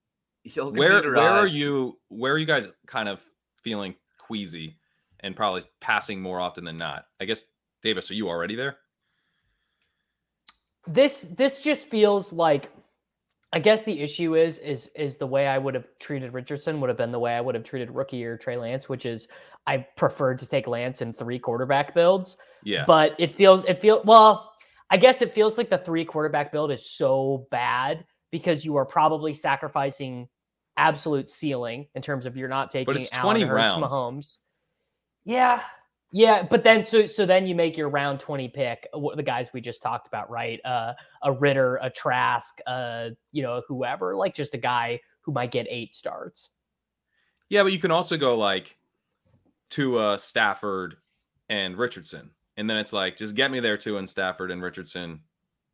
[0.42, 1.96] he'll continue Where to where are you?
[2.08, 3.22] Where are you guys kind of
[3.62, 4.76] feeling queasy
[5.20, 7.04] and probably passing more often than not?
[7.20, 7.44] I guess
[7.84, 8.76] Davis, are you already there?
[10.86, 12.70] This this just feels like
[13.52, 16.88] I guess the issue is is is the way I would have treated Richardson would
[16.88, 19.28] have been the way I would have treated rookie or Trey Lance, which is
[19.66, 22.36] I preferred to take Lance in three quarterback builds.
[22.64, 22.84] Yeah.
[22.84, 24.52] But it feels it feel well,
[24.90, 28.84] I guess it feels like the three quarterback build is so bad because you are
[28.84, 30.28] probably sacrificing
[30.76, 33.92] absolute ceiling in terms of you're not taking but it's Allen 20 Hurts, rounds.
[33.92, 34.38] Mahomes.
[35.24, 35.62] Yeah.
[36.16, 39.52] Yeah, but then so so then you make your round 20 pick, uh, the guys
[39.52, 40.60] we just talked about, right?
[40.64, 40.92] Uh
[41.24, 45.66] a Ridder, a Trask, uh, you know, whoever, like just a guy who might get
[45.68, 46.50] eight starts.
[47.48, 48.78] Yeah, but you can also go like
[49.70, 50.98] to uh Stafford
[51.48, 52.30] and Richardson.
[52.56, 55.18] And then it's like, just get me there too, and Stafford and Richardson,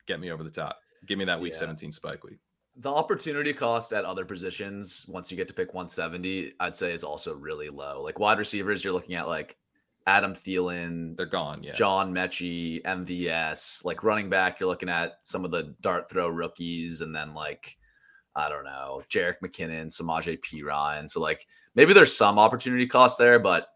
[0.06, 0.78] get me over the top.
[1.04, 1.58] Give me that week Yeah.
[1.58, 2.38] 17 spike week.
[2.76, 7.04] The opportunity cost at other positions, once you get to pick 170, I'd say is
[7.04, 8.00] also really low.
[8.02, 9.58] Like wide receivers, you're looking at like
[10.06, 11.62] Adam Thielen, They're gone.
[11.62, 11.74] Yeah.
[11.74, 13.84] John Metchie, MVS.
[13.84, 17.76] Like running back, you're looking at some of the dart throw rookies, and then like
[18.36, 21.08] I don't know, Jerick McKinnon, Samaje Perine.
[21.08, 23.68] So like maybe there's some opportunity cost there, but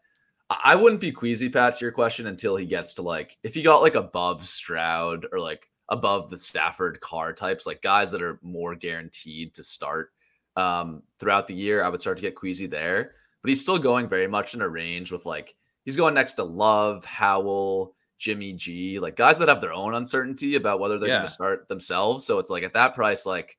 [0.49, 3.61] I wouldn't be queasy, Pat, to your question until he gets to like if he
[3.61, 8.39] got like above Stroud or like above the Stafford Carr types, like guys that are
[8.41, 10.11] more guaranteed to start
[10.55, 13.13] um, throughout the year, I would start to get queasy there.
[13.41, 16.43] But he's still going very much in a range with like he's going next to
[16.43, 21.17] Love, Howell, Jimmy G, like guys that have their own uncertainty about whether they're Yeah.
[21.17, 22.25] going to start themselves.
[22.25, 23.57] So it's like at that price, like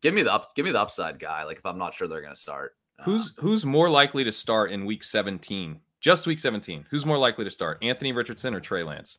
[0.00, 1.44] give me the up, give me the upside guy.
[1.44, 2.76] Like if I'm not sure they're going to start.
[3.04, 5.80] Who's who's more likely to start in week 17?
[6.00, 6.86] Just week 17.
[6.90, 7.78] Who's more likely to start?
[7.82, 9.18] Anthony Richardson or Trey Lance?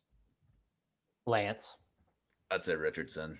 [1.25, 1.75] Lance.
[2.49, 3.37] I'd say Richardson.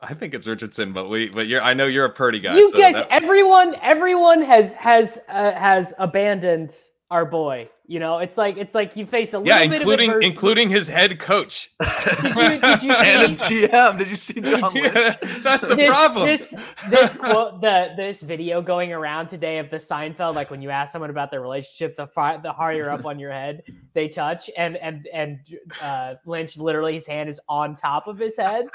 [0.00, 2.56] I think it's Richardson, but we but you're I know you're a Purdy guy.
[2.56, 6.76] you so guys, that- everyone, everyone has has uh, has abandoned
[7.14, 7.70] our boy.
[7.86, 10.32] You know, it's like it's like you face a little yeah, bit including of adversity.
[10.32, 11.70] including his head coach.
[12.22, 13.98] Did you, did you and his see GM.
[13.98, 14.94] Did you see John Lynch?
[14.94, 16.26] Yeah, that's the this, problem.
[16.26, 16.54] This
[16.90, 20.90] this quote the this video going around today of the Seinfeld, like when you ask
[20.92, 24.76] someone about their relationship, the far, the higher up on your head they touch, and
[24.78, 25.38] and and
[25.80, 28.66] uh, Lynch literally his hand is on top of his head.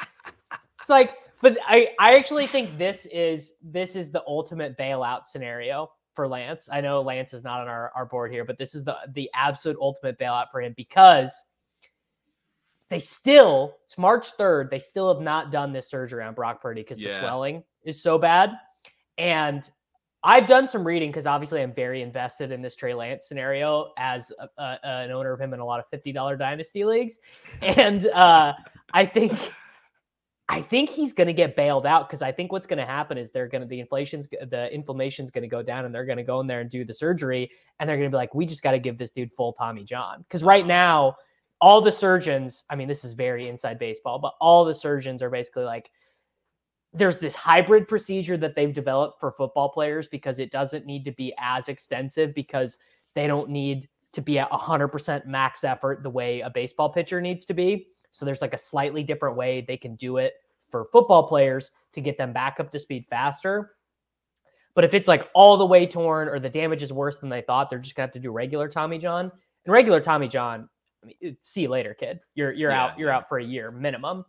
[0.80, 5.90] It's like, but I I actually think this is this is the ultimate bailout scenario
[6.20, 6.68] for Lance.
[6.70, 9.30] I know Lance is not on our, our board here, but this is the the
[9.34, 11.46] absolute ultimate bailout for him because
[12.90, 14.70] they still it's March 3rd.
[14.70, 18.18] They still have not done this surgery on Brock Purdy because the swelling is so
[18.18, 18.52] bad.
[19.18, 19.64] And
[20.22, 24.34] I've done some reading because obviously I'm very invested in this Trey Lance scenario as
[24.38, 27.20] a, a, an owner of him in a lot of $50 dynasty leagues.
[27.62, 28.56] And uh,
[28.94, 29.32] I think
[30.52, 33.20] I think he's going to get bailed out because I think what's going to happen
[33.20, 36.18] is they're going to the inflation's the inflammation's going to go down and they're going
[36.18, 38.48] to go in there and do the surgery and they're going to be like, we
[38.48, 41.16] just got to give this dude full Tommy John because right now
[41.62, 45.30] all the surgeons, I mean, this is very inside baseball, but all the surgeons are
[45.30, 45.92] basically like,
[46.94, 51.12] there's this hybrid procedure that they've developed for football players because it doesn't need to
[51.12, 52.80] be as extensive because
[53.14, 57.46] they don't need to be at 100% max effort the way a baseball pitcher needs
[57.46, 57.88] to be.
[58.12, 60.34] So there's like a slightly different way they can do it
[60.70, 63.76] for football players to get them back up to speed faster.
[64.76, 67.42] But if it's like all the way torn or the damage is worse than they
[67.42, 69.32] thought, they're just gonna have to do regular Tommy John.
[69.66, 70.70] And regular Tommy John,
[71.04, 72.20] I mean, see you later, kid.
[72.36, 73.00] You're you're Yeah, out.
[73.00, 74.26] You're out for a year minimum.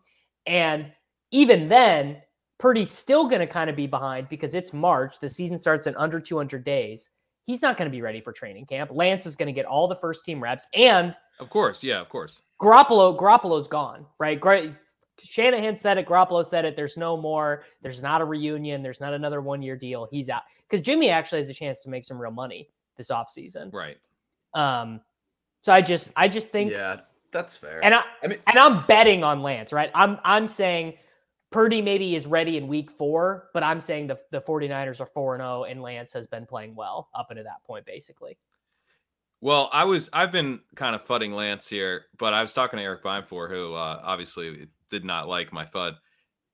[0.47, 0.93] And
[1.31, 2.23] even then,
[2.59, 5.19] Purdy's still going to kind of be behind because it's March.
[5.19, 7.11] The season starts in under 200 days.
[7.47, 8.90] He's not going to be ready for training camp.
[8.93, 12.09] Lance is going to get all the first team reps, and Of course, yeah, of
[12.09, 12.43] course.
[12.61, 13.16] Garoppolo.
[13.18, 14.38] Garoppolo's gone, right?
[14.40, 14.75] Great.
[15.18, 16.07] Shanahan said it.
[16.07, 16.77] Garoppolo said it.
[16.77, 17.64] There's no more.
[17.83, 18.83] There's not a reunion.
[18.83, 20.09] There's not another one year deal.
[20.11, 23.73] He's out because Jimmy actually has a chance to make some real money this offseason.
[23.73, 23.99] Right.
[24.55, 25.01] Um,
[25.62, 27.01] so I just, I just think Yeah,
[27.33, 27.85] that's fair.
[27.85, 29.90] and I, I mean- and I'm betting on Lance, right?
[29.94, 30.94] I'm I'm saying
[31.51, 35.35] Purdy maybe is ready in week four, but I'm saying the, the 49ers are 4
[35.35, 38.38] and 0 and Lance has been playing well up until that point, basically.
[39.40, 42.83] Well, I was I've been kind of fudding Lance here, but I was talking to
[42.83, 45.94] Eric Beinfor, who uh, obviously did not like my fud.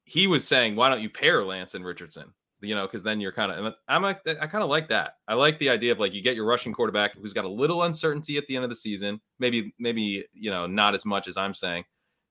[0.05, 3.33] He was saying, "Why don't you pair Lance and Richardson?" You know, because then you're
[3.33, 3.75] kind of.
[3.89, 5.15] I'm like, I kind of like that.
[5.27, 7.83] I like the idea of like you get your rushing quarterback who's got a little
[7.83, 9.21] uncertainty at the end of the season.
[9.41, 11.85] Maybe, maybe you know, not as much as I'm saying,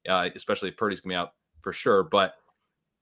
[0.08, 2.36] uh, especially if Purdy's coming out for sure, but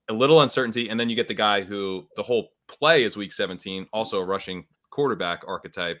[0.08, 3.32] a little uncertainty, and then you get the guy who the whole play is week
[3.32, 6.00] 17, also a rushing quarterback archetype.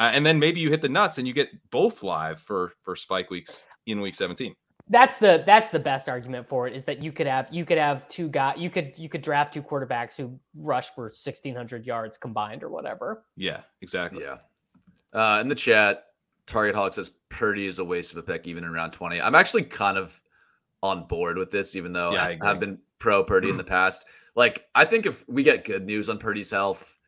[0.00, 2.96] Uh, and then maybe you hit the nuts and you get both live for for
[2.96, 4.54] spike weeks in week 17.
[4.88, 7.76] That's the that's the best argument for it is that you could have you could
[7.76, 12.16] have two guys you could you could draft two quarterbacks who rush for 1600 yards
[12.16, 13.24] combined or whatever.
[13.36, 14.24] Yeah, exactly.
[14.24, 14.38] Yeah.
[15.12, 16.06] Uh, in the chat,
[16.46, 19.20] Target Hawk says Purdy is a waste of a pick even in round 20.
[19.20, 20.18] I'm actually kind of
[20.82, 23.64] on board with this, even though Yeah, i, I have been pro Purdy in the
[23.64, 24.06] past.
[24.34, 26.98] Like, I think if we get good news on Purdy's health,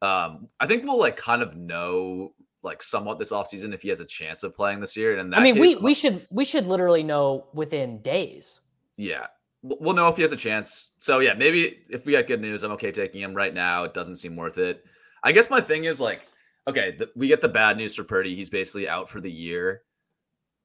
[0.00, 2.32] um, I think we'll like kind of know
[2.62, 5.12] like somewhat this offseason if he has a chance of playing this year.
[5.12, 8.60] And in that I mean, case, we we should we should literally know within days.
[8.96, 9.26] yeah,
[9.62, 10.90] we'll we'll know if he has a chance.
[10.98, 13.84] So yeah, maybe if we get good news, I'm okay taking him right now.
[13.84, 14.84] It doesn't seem worth it.
[15.22, 16.22] I guess my thing is like,
[16.66, 18.34] okay, the, we get the bad news for Purdy.
[18.34, 19.82] He's basically out for the year.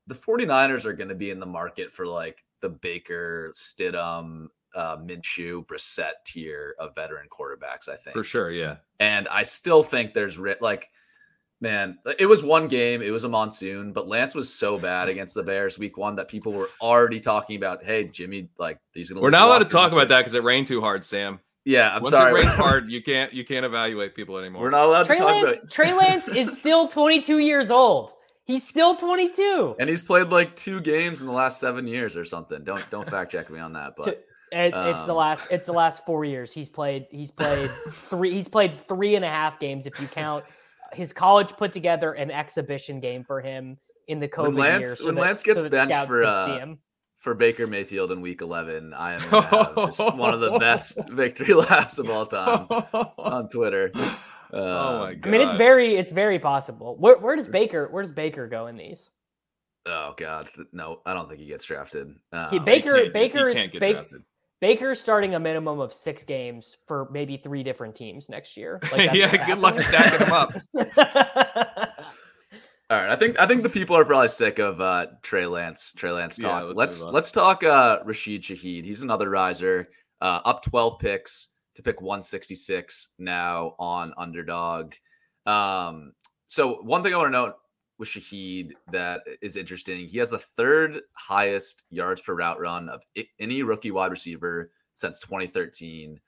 [0.07, 4.97] The 49ers are going to be in the market for like the Baker, Stidham, uh,
[4.97, 7.87] Minshew, Brissett tier of veteran quarterbacks.
[7.87, 8.77] I think For sure, yeah.
[8.99, 10.89] and I still think there's like,
[11.63, 15.33] man, it was one game, it was a monsoon, but Lance was so bad against
[15.33, 19.21] the Bears week one that people were already talking about, hey, Jimmy, like he's gonna.
[19.21, 21.39] We're not allowed to talk about that because it rained too hard, Sam.
[21.65, 22.31] Yeah, I'm Once sorry.
[22.31, 24.61] it rains hard, you can't you can't evaluate people anymore.
[24.63, 25.71] We're not allowed Trey to talk Lance about.
[25.71, 28.11] Trey Lance is still 22 years old.
[28.45, 29.77] He's still 22.
[29.79, 32.63] And he's played like two games in the last seven years or something.
[32.65, 35.47] Don't don't fact check me on that, but It, it's the Um, last.
[35.49, 36.51] It's the last four years.
[36.51, 37.07] He's played.
[37.09, 38.33] He's played three.
[38.33, 40.43] He's played three and a half games if you count
[40.93, 43.77] his college put together an exhibition game for him
[44.07, 44.95] in the COVID when Lance year.
[44.95, 46.77] so when that- Lance gets that benched for uh, him.
[47.17, 51.53] for Baker Mayfield in Week 11, I am have just one of the best victory
[51.53, 52.67] laps of all time
[53.17, 53.91] on Twitter.
[53.95, 55.27] oh my Um, god!
[55.27, 55.95] I mean, it's very.
[55.95, 56.95] It's very possible.
[56.97, 57.87] Where where does Baker?
[57.89, 59.09] Where does Baker go in these?
[59.85, 60.99] Oh God, no!
[61.05, 62.13] I don't think he gets drafted.
[62.31, 64.21] He, Um, Baker can't Baker he is can't get Ba- drafted.
[64.63, 68.79] Baker's starting a minimum of six games for maybe three different teams next year.
[68.93, 70.53] Like, yeah, good luck stacking them up.
[72.89, 75.91] All right, I think I think the people are probably sick of uh, Trey Lance.
[75.97, 76.75] Trey Lance Yeah, talk.
[76.75, 78.85] let's let's let's talk uh, Rashid Shaheed.
[78.85, 79.89] He's another riser,
[80.21, 84.93] uh, up 12 picks to pick 166 now on underdog.
[85.45, 86.13] Um,
[86.47, 87.55] so one thing I want to note
[88.03, 93.01] with Shaheed that is interesting, he has the third highest yards per route run of
[93.39, 96.19] any rookie wide receiver since 2013,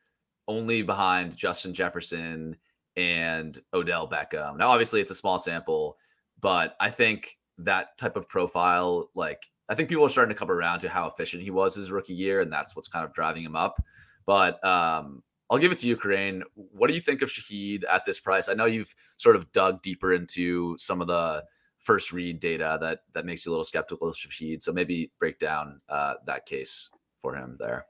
[0.47, 2.55] only behind Justin Jefferson
[2.95, 4.57] and Odell Beckham.
[4.57, 5.97] Now, obviously, it's a small sample,
[6.39, 10.51] but I think that type of profile, like, I think people are starting to come
[10.51, 13.43] around to how efficient he was his rookie year, and that's what's kind of driving
[13.43, 13.84] him up.
[14.26, 16.41] But um, I'll give it to you, Kerrane.
[16.53, 18.47] What do you think of Shaheed at this price?
[18.47, 21.43] I know you've sort of dug deeper into some of the
[21.86, 24.61] first read data that that makes you a little skeptical of Shaheed.
[24.61, 26.89] So maybe break down uh, that case
[27.21, 27.86] for him there.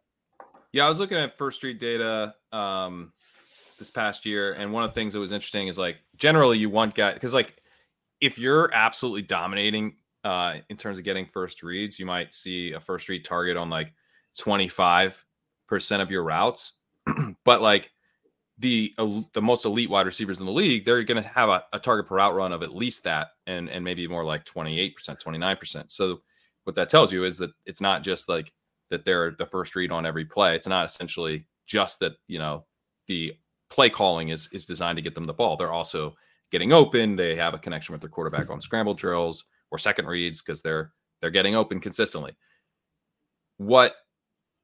[0.74, 3.14] Yeah, I was looking at First read data um,
[3.80, 6.70] this past year, and one of the things that was interesting is like generally you
[6.70, 7.56] want guys because like
[8.20, 12.80] if you're absolutely dominating uh, in terms of getting first reads, you might see a
[12.80, 13.94] first read target on like
[14.38, 15.26] 25
[15.68, 16.74] percent of your routes,
[17.46, 17.92] but like
[18.58, 18.94] the
[19.34, 22.08] the most elite wide receivers in the league, they're going to have a, a target
[22.08, 25.58] per route run of at least that, and and maybe more like 28 percent, 29
[25.58, 25.92] percent.
[25.92, 26.22] So
[26.64, 28.52] what that tells you is that it's not just like
[28.90, 30.56] that they're the first read on every play.
[30.56, 32.66] It's not essentially just that, you know,
[33.08, 33.34] the
[33.70, 35.58] play calling is is designed to get them the ball.
[35.58, 36.16] They're also
[36.52, 37.16] getting open.
[37.16, 40.92] They have a connection with their quarterback on scramble drills or second reads because they're
[41.22, 42.36] they're getting open consistently.
[43.58, 43.96] What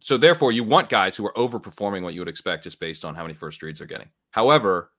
[0.01, 3.15] so therefore you want guys who are overperforming what you would expect just based on
[3.15, 4.09] how many first reads they're getting.
[4.31, 4.91] However,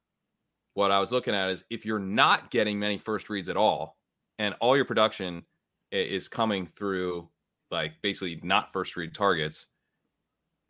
[0.74, 3.98] what I was looking at is if you're not getting many first reads at all
[4.38, 5.44] and all your production
[5.90, 7.28] is coming through
[7.70, 9.66] like basically not first read targets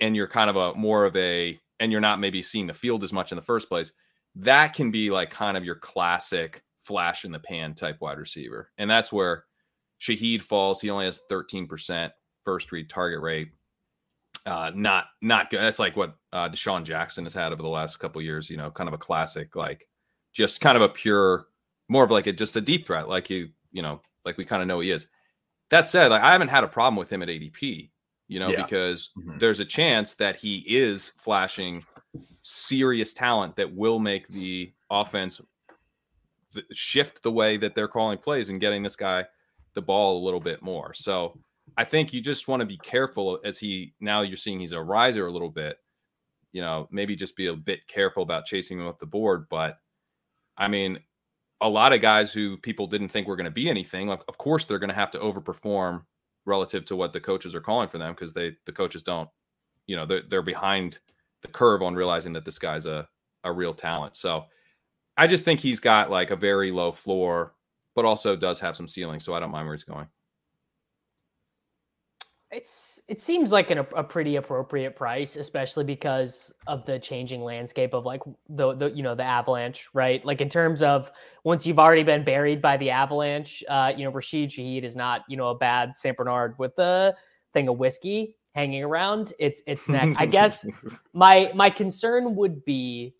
[0.00, 3.04] and you're kind of a more of a and you're not maybe seeing the field
[3.04, 3.92] as much in the first place
[4.34, 8.70] that can be like kind of your classic flash in the pan type wide receiver.
[8.78, 9.44] And that's where
[10.00, 10.80] Shaheed falls.
[10.80, 12.10] He only has 13%
[12.44, 13.48] first read target rate
[14.46, 17.96] uh not not good that's like what uh DeSean Jackson has had over the last
[17.98, 19.88] couple of years you know kind of a classic like
[20.32, 21.46] just kind of a pure
[21.88, 24.60] more of like a just a deep threat like you you know like we kind
[24.62, 25.06] of know he is
[25.70, 27.90] that said, like I haven't had a problem with him at ADP,
[28.28, 28.62] you know, Yeah.
[28.62, 29.38] because Mhm.
[29.40, 31.82] there's a chance that he is flashing
[32.42, 35.40] serious talent that will make the offense
[36.72, 39.24] shift the way that they're calling plays and getting this guy
[39.72, 40.92] the ball a little bit more.
[40.92, 41.40] So
[41.76, 44.82] I think you just want to be careful as he now you're seeing he's a
[44.82, 45.76] riser a little bit.
[46.52, 49.46] You know, maybe just be a bit careful about chasing him up the board.
[49.48, 49.78] But
[50.56, 51.00] I mean,
[51.60, 54.36] a lot of guys who people didn't think were going to be anything, like of
[54.36, 56.02] course they're going to have to overperform
[56.44, 59.28] relative to what the coaches are calling for them because they the coaches don't,
[59.86, 60.98] you know, they're they're behind
[61.42, 63.08] the curve on realizing that this guy's a
[63.44, 64.16] a real talent.
[64.16, 64.44] So
[65.16, 67.54] I just think he's got like a very low floor,
[67.94, 69.20] but also does have some ceiling.
[69.20, 70.06] So I don't mind where he's going.
[72.52, 77.94] It's it seems like an, a pretty appropriate price, especially because of the changing landscape
[77.94, 80.22] of like the the you know the avalanche, right?
[80.22, 81.10] Like in terms of
[81.44, 85.22] once you've already been buried by the avalanche, uh, you know Rashid Shaheed is not
[85.28, 87.16] you know a bad Saint Bernard with the
[87.54, 90.14] thing of whiskey hanging around its its neck.
[90.18, 90.66] I guess
[91.14, 93.14] my my concern would be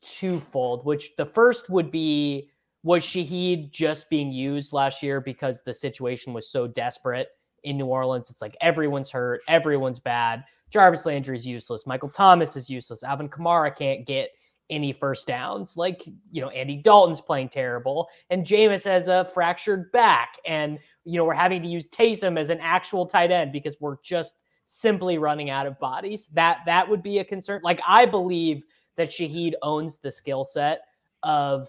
[0.00, 2.50] twofold, which the first would be
[2.82, 7.28] was Shaheed just being used last year because the situation was so desperate
[7.64, 8.30] in New Orleans?
[8.30, 10.44] It's like everyone's hurt, everyone's bad.
[10.70, 11.86] Jarvis Landry is useless.
[11.86, 13.02] Michael Thomas is useless.
[13.02, 14.30] Alvin Kamara can't get
[14.70, 15.76] any first downs.
[15.76, 20.36] Like, you know, Andy Dalton's playing terrible, and Jameis has a fractured back.
[20.46, 23.98] And, you know, we're having to use Taysom as an actual tight end because we're
[24.02, 26.28] just simply running out of bodies.
[26.28, 27.60] That that would be a concern.
[27.62, 28.64] Like, I believe
[28.96, 30.82] that Shaheed owns the skill set
[31.22, 31.68] of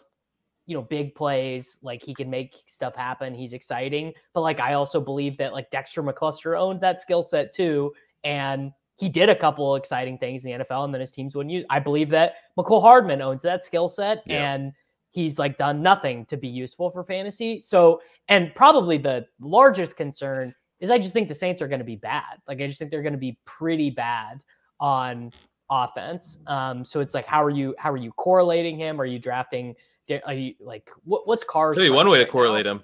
[0.66, 4.74] you know big plays like he can make stuff happen he's exciting but like i
[4.74, 7.94] also believe that like dexter mccluster owned that skill set too
[8.24, 11.52] and he did a couple exciting things in the nfl and then his teams wouldn't
[11.54, 14.54] use i believe that mecole hardman owns that skill set Yeah.
[14.54, 14.74] and
[15.12, 20.54] he's like done nothing to be useful for fantasy so and probably the largest concern
[20.80, 22.90] is i just think the saints are going to be bad like i just think
[22.90, 24.44] they're going to be pretty bad
[24.80, 25.32] on
[25.70, 29.18] offense um so it's like how are you how are you correlating him are you
[29.18, 29.74] drafting
[30.08, 31.76] you like what, what's Carr's?
[31.76, 32.74] Tell you one price way to correlate now?
[32.74, 32.84] him.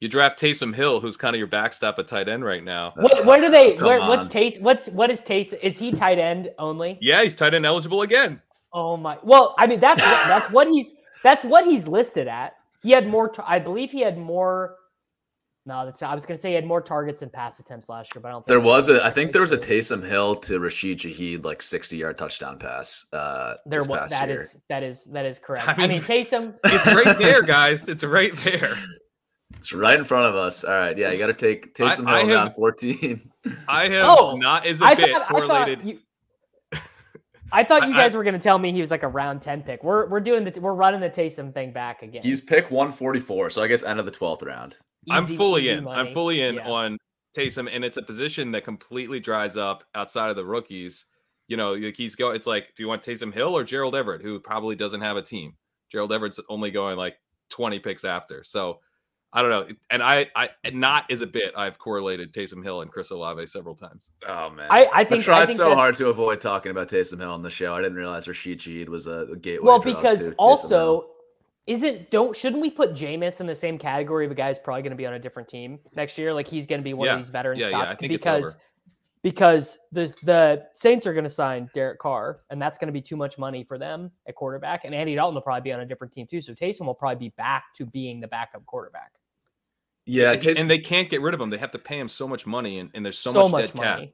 [0.00, 2.88] You draft Taysom Hill, who's kind of your backstop at tight end right now.
[2.88, 3.76] Uh, what, where do they?
[3.76, 4.30] Where, what's on.
[4.30, 4.60] taste?
[4.60, 5.54] What's what is taste?
[5.62, 6.98] Is he tight end only?
[7.00, 8.42] Yeah, he's tight end eligible again.
[8.72, 9.18] Oh my!
[9.22, 10.92] Well, I mean that's that's what he's
[11.22, 12.56] that's what he's listed at.
[12.82, 13.32] He had more.
[13.46, 14.76] I believe he had more.
[15.68, 16.00] No, that's.
[16.02, 18.30] I was gonna say he had more targets and pass attempts last year, but I
[18.30, 18.40] don't.
[18.42, 19.76] Think There that- was a, I think there was a true.
[19.78, 23.04] Taysom Hill to Rashid Shaheed like 60 yard touchdown pass.
[23.12, 24.42] Uh, There this was past that year.
[24.44, 25.68] is that is that is correct.
[25.68, 26.54] I I mean, mean, Taysom.
[26.64, 27.88] It's right there, guys.
[27.88, 28.78] It's right there.
[29.56, 30.62] It's right in front of us.
[30.64, 33.30] All right, yeah, you got to take Taysom I Hill have- round 14.
[33.66, 35.78] I have Oh, not as a I bit thought, I correlated.
[35.80, 35.98] thought you.
[37.52, 39.62] I thought you I- guys were gonna tell me he was like a round ten
[39.62, 39.82] pick.
[39.84, 42.22] We're we're doing the we're running the Taysom thing back again.
[42.22, 44.76] He's pick 144, so I guess end of the 12th round.
[45.10, 45.84] I'm fully easy in.
[45.84, 46.08] money.
[46.08, 46.68] I'm fully in Yeah.
[46.68, 46.98] on
[47.36, 51.04] Taysom, and it's a position that completely dries up outside of the rookies.
[51.48, 52.30] You know, like he's go.
[52.30, 55.22] It's like, do you want Taysom Hill or Gerald Everett, who probably doesn't have a
[55.22, 55.54] team?
[55.92, 57.16] Gerald Everett's only going like
[57.50, 58.42] 20 picks after.
[58.42, 58.80] So
[59.32, 59.68] I don't know.
[59.90, 61.52] And I, I not as a bit.
[61.56, 64.08] I've correlated Taysom Hill and Chris Olave several times.
[64.26, 66.88] Oh man, I, I think I tried think so that's- hard to avoid talking about
[66.88, 67.74] Taysom Hill on the show.
[67.74, 69.66] I didn't realize Rashid Shaheed was a, a gateway.
[69.66, 70.34] Well, because to Hill.
[70.38, 71.06] also,
[71.66, 74.82] isn't don't shouldn't we put Jameis in the same category of a guy who's probably
[74.82, 76.32] going to be on a different team next year?
[76.32, 77.14] Like he's going to be one Yeah.
[77.14, 77.60] of these veterans.
[77.60, 78.54] Yeah, yeah, I think it's because over.
[79.22, 83.02] because the the Saints are going to sign Derek Carr, and that's going to be
[83.02, 84.84] too much money for them at quarterback.
[84.84, 86.40] And Andy Dalton will probably be on a different team too.
[86.40, 89.12] So Taysom will probably be back to being the backup quarterback.
[90.04, 91.50] yeah, and, Taysom, and they can't get rid of him.
[91.50, 93.84] They have to pay him so much money, and, and there's so, So, much, much,
[93.84, 94.08] dead cap.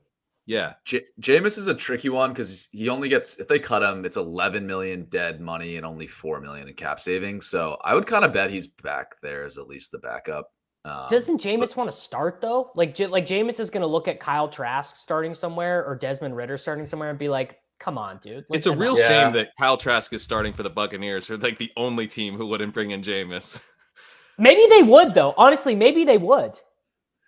[0.47, 0.57] Money.
[0.59, 4.05] Yeah, J- Jameis is a tricky one because he only gets if they cut him,
[4.05, 7.47] it's 11 million dead money and only four million in cap savings.
[7.47, 10.51] So I would kind of bet he's back there as at least the backup.
[10.85, 12.73] Um, Doesn't Jameis want to start though?
[12.75, 16.35] Like, J- like Jameis is going to look at Kyle Trask starting somewhere or Desmond
[16.37, 19.25] Ridder starting somewhere and be like, "Come on, dude." Like, it's a real enough." Yeah.
[19.25, 21.29] shame that Kyle Trask is starting for the Buccaneers.
[21.29, 23.61] They're like the only team who wouldn't bring in Jameis.
[24.39, 25.35] Maybe they would though.
[25.37, 26.59] Honestly, maybe they would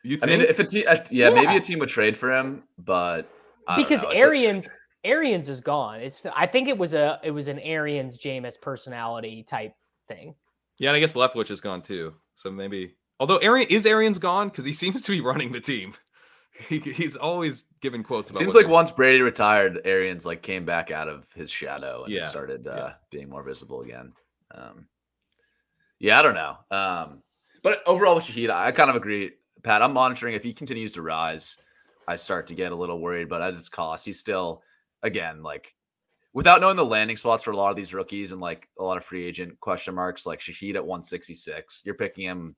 [0.04, 3.28] You I mean, if a team, yeah, maybe a team would trade for him, but
[3.66, 4.10] I don't because know.
[4.10, 4.68] It's a- Arians
[5.02, 6.00] Arians is gone.
[6.00, 9.72] It's I think it was a it was an Arians Jameis personality type
[10.08, 10.34] thing.
[10.78, 12.14] yeah, and I guess Leftwich is gone too.
[12.34, 15.94] So maybe, although Arian is Arians gone because he seems to be running the team.
[16.68, 18.38] He, he's always giving quotes about.
[18.40, 18.44] It.
[18.44, 22.28] Seems like once Brady retired, Arians like came back out of his shadow and Yeah,
[22.28, 22.92] started uh, yeah.
[23.10, 24.12] being more visible again.
[24.54, 24.86] Um,
[25.98, 26.56] yeah, I don't know.
[26.70, 27.22] Um,
[27.64, 29.32] but overall with Shaheed, I kind of agree,
[29.64, 29.82] Pat.
[29.82, 31.56] I'm monitoring if he continues to rise.
[32.06, 34.62] I start to get a little worried, but at its cost, he's still
[35.02, 35.74] again like
[36.34, 38.96] without knowing the landing spots for a lot of these rookies and like a lot
[38.96, 42.54] of free agent question marks, like Shaheed at 166, you're picking him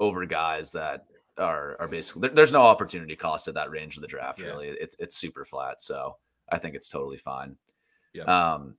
[0.00, 1.06] over guys that
[1.38, 4.40] are are basically there- there's no opportunity cost at that range of the draft.
[4.40, 4.46] Yeah.
[4.48, 5.82] Really, it's it's super flat.
[5.82, 6.16] So
[6.50, 7.56] I think it's totally fine.
[8.12, 8.22] Yeah.
[8.24, 8.76] Um,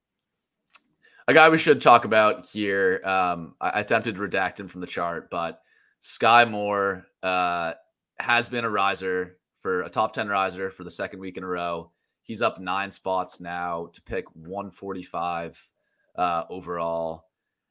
[1.28, 3.02] a guy we should talk about here.
[3.04, 5.62] Um, I, I attempted to redact him from the chart, but
[6.08, 7.74] Skyy Moore uh,
[8.18, 11.48] has been a riser for a top 10 riser for the second week in a
[11.48, 11.92] row.
[12.24, 15.62] He's up nine spots now to pick 145
[16.16, 17.26] uh, overall.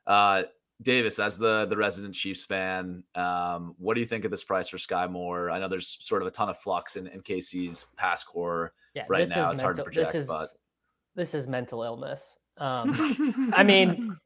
[0.07, 0.43] Uh,
[0.83, 4.69] Davis, as the the resident Chiefs fan, um, what do you think of this price
[4.69, 5.49] for Skyy Moore?
[5.51, 9.05] I know there's sort of a ton of flux in, in KC's pass core Yeah,
[9.09, 9.49] right now.
[9.49, 10.49] is It's hard to mental- project, This is, but
[11.15, 12.37] this is mental illness.
[12.59, 12.93] Um,
[13.57, 14.19] I mean,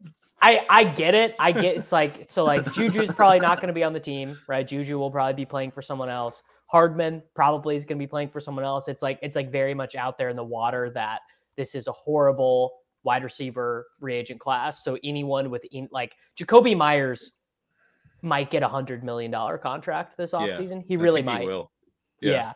[0.43, 1.34] I I get it.
[1.38, 4.38] I get it's like so like Juju's probably not going to be on the team,
[4.47, 4.66] right?
[4.66, 6.43] Juju will probably be playing for someone else.
[6.66, 8.88] Hardman probably is going to be playing for someone else.
[8.88, 11.20] It's like it's like very much out there in the water that
[11.57, 12.72] this is a horrible
[13.03, 14.84] wide receiver free agent class.
[14.84, 17.32] So anyone with in, like Jacoby Myers
[18.22, 20.84] might get a hundred million dollar contract this Yeah, offseason.
[20.86, 21.47] He I really might.
[21.47, 21.70] will.
[22.20, 22.53] Yeah.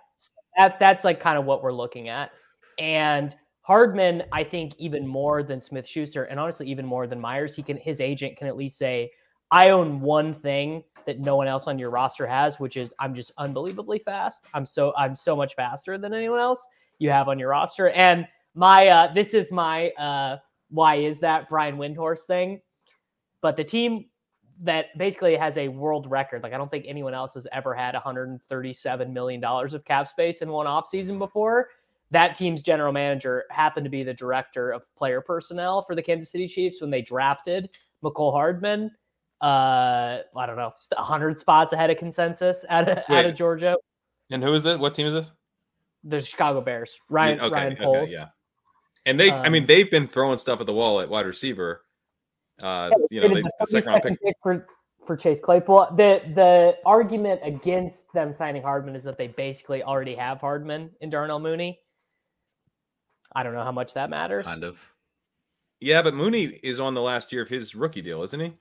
[0.56, 2.30] that that's like kind of what we're looking at.
[2.78, 3.34] And
[3.64, 7.62] Hardman, I think even more than Smith Schuster, and honestly, even more than Meyers, he
[7.62, 9.10] can his agent can at least say,
[9.50, 13.14] I own one thing that no one else on your roster has, which is I'm
[13.14, 14.44] just unbelievably fast.
[14.52, 16.66] I'm so I'm so much faster than anyone else
[16.98, 17.88] you have on your roster.
[17.90, 20.36] And my uh this is my uh
[20.68, 22.60] why is that Brian Windhorst thing.
[23.40, 24.04] But the team
[24.60, 26.42] that basically has a world record.
[26.42, 30.42] Like I don't think anyone else has ever had 137 million dollars of cap space
[30.42, 31.68] in one offseason before
[32.14, 36.30] that team's general manager happened to be the director of player personnel for the Kansas
[36.30, 38.90] City Chiefs when they drafted Mecole Hardman.
[39.42, 43.76] Uh, I don't know, 100 spots ahead of consensus out of, out of Georgia.
[44.30, 44.78] And who is this?
[44.78, 45.30] What team is this?
[46.04, 46.98] The Chicago Bears.
[47.10, 48.12] Ryan Yeah, okay, Ryan okay, Poles.
[48.12, 48.26] yeah.
[49.06, 51.84] And they, I mean, Um, they've been throwing stuff at the wall at wide receiver.
[52.62, 54.22] Uh, you know, they, the the second round pick.
[54.22, 54.66] pick for,
[55.06, 55.88] for Chase Claypool.
[55.96, 61.10] The the argument against them signing Hardman is that they basically already have Hardman in
[61.10, 61.80] Darnell Mooney.
[63.34, 64.44] I don't know how much that matters.
[64.44, 64.94] Kind of.
[65.80, 68.52] Yeah, but Mooney is on the last year of his rookie deal, isn't he?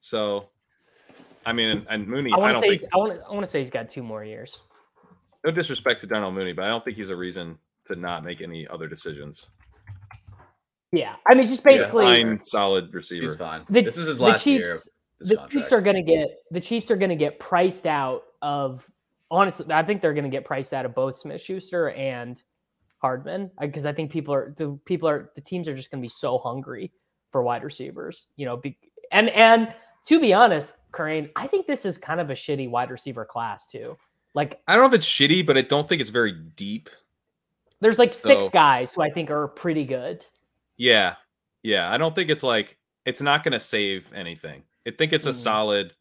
[0.00, 0.48] So,
[1.44, 3.36] I mean, and, and Mooney, I I, want to don't say think I want to
[3.40, 4.60] I say he's got two more years.
[5.44, 8.40] no disrespect to Darnell Mooney, but I don't think he's a reason to not make
[8.42, 9.50] any other decisions.
[10.92, 13.22] Yeah, I mean, just He's a basically, fine, solid receiver.
[13.22, 13.64] He's fine.
[13.70, 14.74] the, this is his last Chiefs, year.
[14.74, 14.82] Of
[15.20, 15.52] the contract.
[15.52, 18.88] Chiefs are going to get the Chiefs are going to get priced out of.
[19.32, 22.42] Honestly, I think they're going to get priced out of both Smith Schuster and
[23.00, 26.04] Hardman because I think people are the people are the teams are just going to
[26.04, 26.92] be so hungry
[27.30, 28.28] for wide receivers.
[28.36, 28.76] You know, be,
[29.10, 29.72] and and
[30.06, 33.70] to be honest, Kerrane, I think this is kind of a shitty wide receiver class
[33.70, 33.96] too.
[34.34, 36.88] Like, I don't know if it's shitty, but I don't think it's very deep.
[37.82, 40.26] there's like six So- guys who I think are pretty good.
[40.76, 41.14] Yeah,
[41.62, 41.90] yeah.
[41.90, 42.76] I don't think it's like
[43.06, 44.62] it's not going to save anything.
[44.86, 45.34] I think it's a Mhm.
[45.42, 45.94] solid.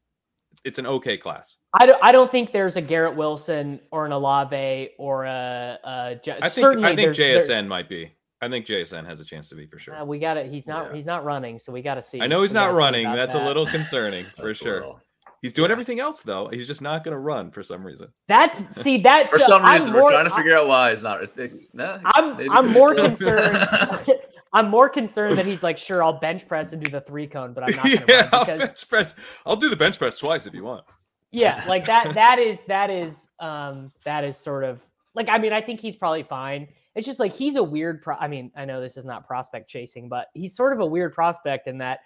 [0.65, 1.57] It's an okay class.
[1.73, 6.19] I don't, I don't think there's a Garrett Wilson or an Olave or a, a
[6.23, 8.11] J- I think certainly I think there's- there- JSN might be.
[8.41, 9.95] I think JSN has a chance to be for sure.
[9.95, 10.49] Uh, we got it.
[10.49, 10.87] He's not.
[10.91, 10.95] Yeah.
[10.95, 12.21] He's not running, so we got to see.
[12.21, 13.05] I know he's not running.
[13.05, 14.75] about That's a little concerning for sure.
[14.75, 15.01] little-
[15.41, 15.73] He's doing yeah.
[15.73, 16.47] everything else though.
[16.49, 18.09] He's just not going to run for some reason.
[18.27, 21.01] That see that For so some I'm reason, we're trying to figure out why he's
[21.03, 21.23] not.
[21.37, 23.57] it- nah, I'm I'm 'cause more he's concerned.
[24.53, 27.53] I'm more concerned that he's like, sure, I'll bench press and do the three cone,
[27.53, 29.15] but I'm not going to yeah, run I'll because bench press.
[29.45, 30.85] I'll do the bench press twice if you want.
[31.31, 32.13] yeah, like that.
[32.13, 34.79] That is that is um that is sort of
[35.15, 36.67] like I mean I think he's probably fine.
[36.95, 38.01] It's just like he's a weird.
[38.01, 40.85] Pro- I mean I know this is not prospect chasing, but he's sort of a
[40.85, 41.99] weird prospect in that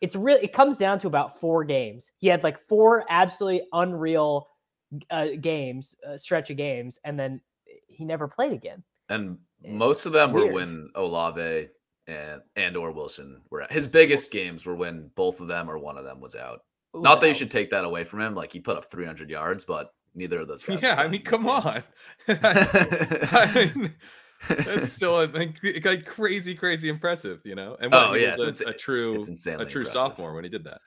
[0.00, 2.12] it's really it comes down to about four games.
[2.18, 4.48] He had like four absolutely unreal
[5.10, 7.40] uh, games, uh, stretch of games, and then
[7.88, 8.82] he never played again.
[9.08, 11.68] And most of them were when Olave
[12.08, 13.70] and and or Wilson were out.
[13.72, 16.60] His biggest games were when both of them or one of them was out.
[16.92, 18.34] Who's Not that you should take that away from him.
[18.34, 20.82] Like he put up 300 yards, but neither of those guys.
[20.82, 21.82] Yeah, I mean, come the on.
[22.26, 22.38] game.
[23.30, 23.94] I mean,
[24.48, 27.76] that's still I think like crazy, crazy impressive, you know.
[27.80, 30.00] And what, Oh, yeah, it's a, a true, it's insanely a true impressive.
[30.00, 30.80] sophomore when he did that.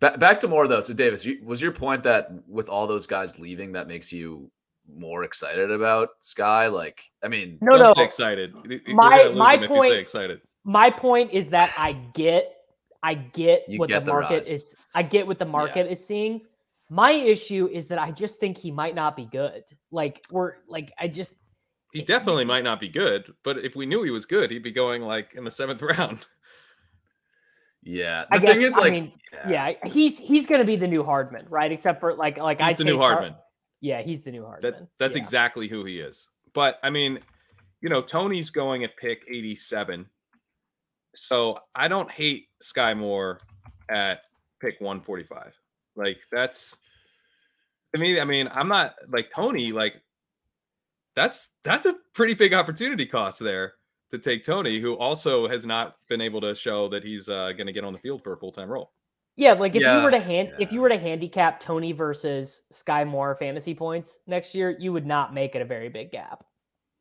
[0.00, 0.80] Ba- back to Moore though.
[0.80, 4.50] So Davis, you, was your point that with all those guys leaving, that makes you
[4.94, 6.72] more excited about Skyy?
[6.72, 7.94] Like, I mean, No, Don't no.
[7.94, 8.54] say excited.
[8.88, 10.40] My- my if you point- say excited.
[10.64, 12.54] My point is that I get,
[13.02, 14.52] I get You what get the the market rise.
[14.52, 14.76] is.
[14.94, 16.42] I get what the market is seeing.
[16.90, 19.62] My issue is that I just think he might not be good.
[19.90, 21.30] Like we're like I just
[21.92, 24.72] He definitely might not be good, but if we knew he was good, he'd be
[24.72, 26.26] going like in the seventh round.
[27.82, 28.24] yeah.
[28.30, 29.12] I The guess thing is, I like, mean
[29.48, 32.84] yeah he's he's gonna be the new Hardman right except for like like I the
[32.84, 33.34] new chased Har- Hardman.
[33.80, 34.72] yeah he's the new Hardman.
[34.72, 35.22] That that's yeah.
[35.22, 36.28] exactly who he is.
[36.52, 37.20] But I mean,
[37.80, 40.06] you know, Toney's going at pick 87.
[41.14, 43.40] So I don't hate Skyy Moore
[43.90, 44.20] at
[44.60, 45.58] pick 145.
[45.96, 46.76] Like that's
[47.94, 50.00] to me, I mean, I'm not like Toney, like
[51.16, 53.74] that's that's a pretty big opportunity cost there
[54.10, 57.66] to take Toney, who also has not been able to show that he's uh, going
[57.66, 58.92] to get on the field for a full time role.
[59.36, 63.06] Yeah, like if you were to hand if you were to handicap Toney versus Skyy
[63.06, 66.44] Moore fantasy points next year, you would not make it a very big gap.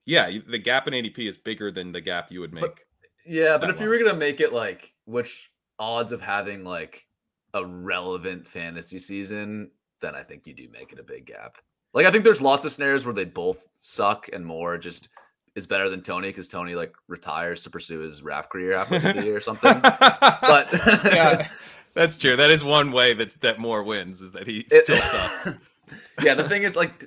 [0.05, 2.63] Yeah, the gap in ADP is bigger than the gap you would make.
[2.63, 2.79] But-
[3.25, 7.05] Yeah, but if you were gonna make it like which odds of having like
[7.53, 11.57] a relevant fantasy season, then I think you do make it a big gap.
[11.93, 15.09] Like I think there's lots of scenarios where they both suck and Moore just
[15.55, 19.23] is better than Toney because Toney like retires to pursue his rap career through the
[19.23, 19.79] year or something.
[19.81, 20.67] But
[21.05, 21.47] yeah,
[21.95, 22.35] that's true.
[22.35, 25.49] That is one way that's that Moore wins is that he It- still sucks.
[26.23, 27.03] yeah, the thing is like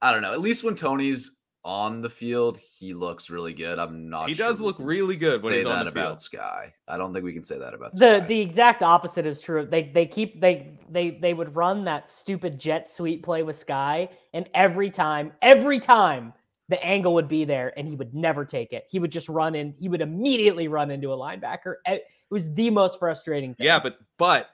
[0.00, 0.32] I don't know.
[0.32, 1.32] At least when Toney's
[1.64, 3.78] on the field, he looks really good.
[3.78, 4.28] I'm not.
[4.28, 6.42] He sure does look really good when he's on that the about field.
[6.42, 6.70] Skyy.
[6.88, 8.26] I don't think we can say that about The Skyy.
[8.28, 9.66] the exact opposite is true.
[9.66, 14.08] They they keep they they they would run that stupid jet sweep play with Skyy,
[14.32, 16.32] and every time, every time
[16.70, 18.84] the angle would be there and he would never take it.
[18.88, 21.74] He would just run in, he would immediately run into a linebacker.
[21.84, 23.66] It was the most frustrating thing.
[23.66, 24.50] Yeah, but but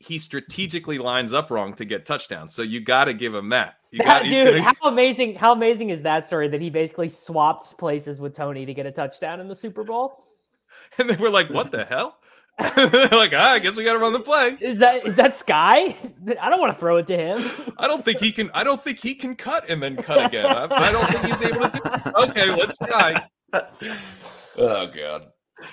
[0.00, 2.54] he strategically lines up wrong to get touchdowns.
[2.54, 3.74] So you got to give him that.
[3.90, 5.34] You That- got dude, gonna- how amazing!
[5.34, 8.92] How amazing is that story that he basically swapped places with Toney to get a
[8.92, 10.24] touchdown in the Super Bowl?
[10.98, 12.18] and they were like, "What the hell?"
[12.76, 15.32] They're like, ah, "I guess we got to run the play." Is that is that
[15.32, 15.94] Skyy?
[16.40, 17.72] I don't want to throw it to him.
[17.78, 18.50] I don't think he can.
[18.52, 20.44] I don't think he can cut and then cut again.
[20.46, 21.80] I, I don't think he's able to do.
[21.84, 22.28] It.
[22.30, 23.26] Okay, let's try.
[24.58, 25.28] Oh god.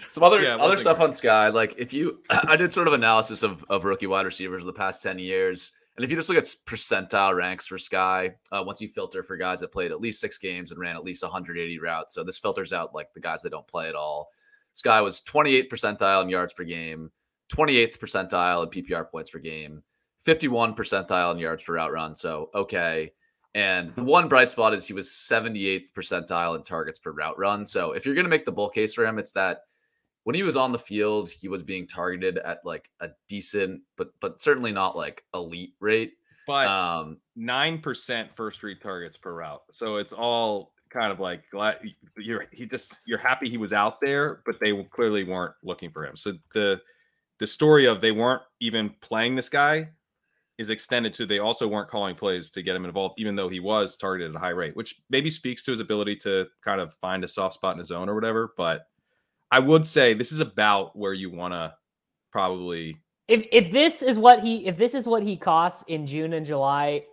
[0.10, 3.44] Some other Yeah, other stuff on Skyy, like if you, I did sort of analysis
[3.44, 6.38] of of rookie wide receivers of the past ten years, and if you just look
[6.38, 10.20] at percentile ranks for Skyy, uh, once you filter for guys that played at least
[10.20, 13.42] six games and ran at least 180 routes, so this filters out like the guys
[13.42, 14.30] that don't play at all.
[14.76, 17.12] Skyy was 28th percentile in yards per game,
[17.54, 19.84] 28th percentile in PPR points per game,
[20.24, 22.14] 51 percentile in yards per route run.
[22.14, 23.14] So okay.
[23.54, 27.66] And the one bright spot is he was 78th percentile in targets per route run.
[27.66, 29.60] So if you're going to make the bull case for him, it's that
[30.26, 34.10] when he was on the field, he was being targeted at like a decent, but
[34.20, 36.14] but certainly not like elite rate.
[36.48, 39.62] But Um, nine percent first read targets per route.
[39.70, 41.80] So it's all kind of like glad
[42.18, 46.06] you're he just you're happy he was out there, but they clearly weren't looking for
[46.06, 46.16] him.
[46.16, 46.82] So the
[47.38, 49.90] the story of they weren't even playing this guy
[50.58, 53.60] is extended to they also weren't calling plays to get him involved, even though he
[53.60, 56.96] was targeted at a high rate, which maybe speaks to his ability to kind of
[56.96, 58.54] find a soft spot in his zone or whatever.
[58.58, 58.88] But
[59.56, 61.74] I would say this is about where you want to
[62.30, 62.98] probably
[63.30, 66.46] If if this is what he if this is what he costs in June and
[66.46, 67.04] July,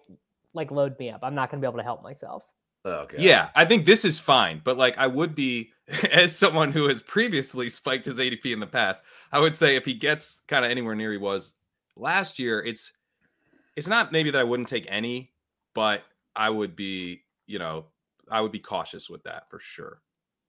[0.53, 1.21] like load me up.
[1.23, 2.43] I'm not gonna be able to help myself.
[2.85, 3.19] okay.
[3.21, 5.71] Yeah, I think this is fine, but like I would be
[6.11, 9.85] as someone who has previously spiked his ADP in the past, I would say if
[9.85, 11.53] he gets kind of anywhere near he was
[11.95, 12.93] last year, it's
[13.77, 15.31] it's not maybe that I wouldn't take any,
[15.77, 16.03] but
[16.35, 17.85] I would be, you know,
[18.29, 20.03] I would be cautious with that for sure.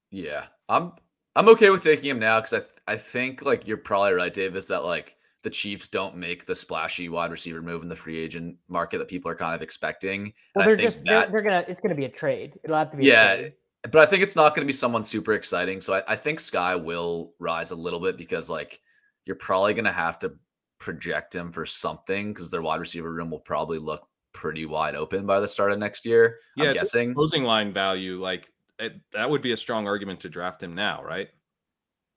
[0.10, 0.94] Yeah, I'm
[1.36, 4.34] I'm okay with taking him now because I th- I think like you're probably right,
[4.34, 8.18] Davis, that like the Chiefs don't make the splashy wide receiver move in the free
[8.18, 10.34] agent market that people are kind of expecting.
[10.56, 12.60] Well, they're I think just they're, they're gonna it's gonna be a trade.
[12.64, 13.54] It'll have to be a yeah, trade.
[13.84, 15.82] but I think it's not going to be someone super exciting.
[15.82, 18.80] So I, I think Skyy will rise a little bit because like
[19.26, 20.34] you're probably going to have to
[20.80, 25.26] project him for something because their wide receiver room will probably look pretty wide open
[25.26, 26.38] by the start of next year.
[26.58, 27.14] Yeah, I'm guessing.
[27.14, 28.52] Closing line value, like
[28.84, 31.30] it, that would be a strong argument to draft him now, right?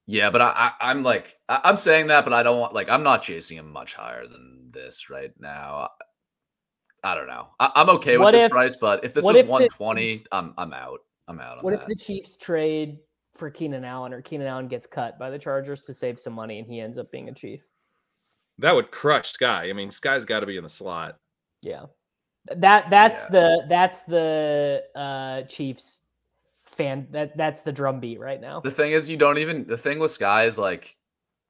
[0.07, 2.89] Yeah, but I, I I'm like I, I'm saying that, but I don't want like
[2.89, 5.89] I'm not chasing him much higher than this right now.
[7.05, 7.49] I, I don't know.
[7.61, 10.25] I, I'm okay with What this price, but if this was if the 120, Chiefs-
[10.33, 11.01] I'm I'm out.
[11.29, 11.81] I'm out on What that.
[11.83, 12.99] if the Chiefs trade
[13.37, 16.59] for Keenan Allen or Keenan Allen gets cut by the Chargers to save some money
[16.61, 17.61] and he ends up being a Chief?
[18.59, 19.69] That would crush Skyy.
[19.69, 21.19] I mean, Skyy's got to be in the slot.
[21.63, 21.87] Yeah.
[22.55, 23.29] That that's Yeah.
[23.33, 25.99] the that's the uh Chiefs
[26.77, 28.61] fan that that's the drum beat right now.
[28.61, 29.67] The thing is, you don't even.
[29.67, 30.97] The thing with Skyy is like,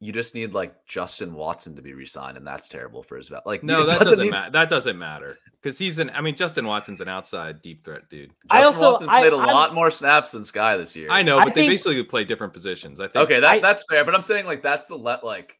[0.00, 3.42] you just need like Justin Watson to be re-signed, and that's terrible for his val-
[3.46, 3.62] like.
[3.62, 4.50] No, that doesn't, need- matter.
[4.50, 6.10] That doesn't matter because he's an.
[6.10, 8.32] I mean, Justin Watson's an outside deep threat dude.
[8.50, 11.10] I also- Watson I- played a I'm- lot more snaps than Skyy this year.
[11.10, 13.00] I know, I but they think- basically play different positions.
[13.00, 13.24] I think.
[13.24, 15.58] Okay, that I- that's fair, but I'm saying like that's the let like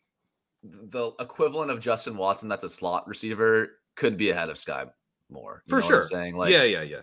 [0.62, 2.48] the equivalent of Justin Watson.
[2.48, 4.90] That's a slot receiver could be ahead of Skyy
[5.30, 6.02] Moore You for know what I'm sure.
[6.02, 7.00] saying like yeah, yeah, yeah,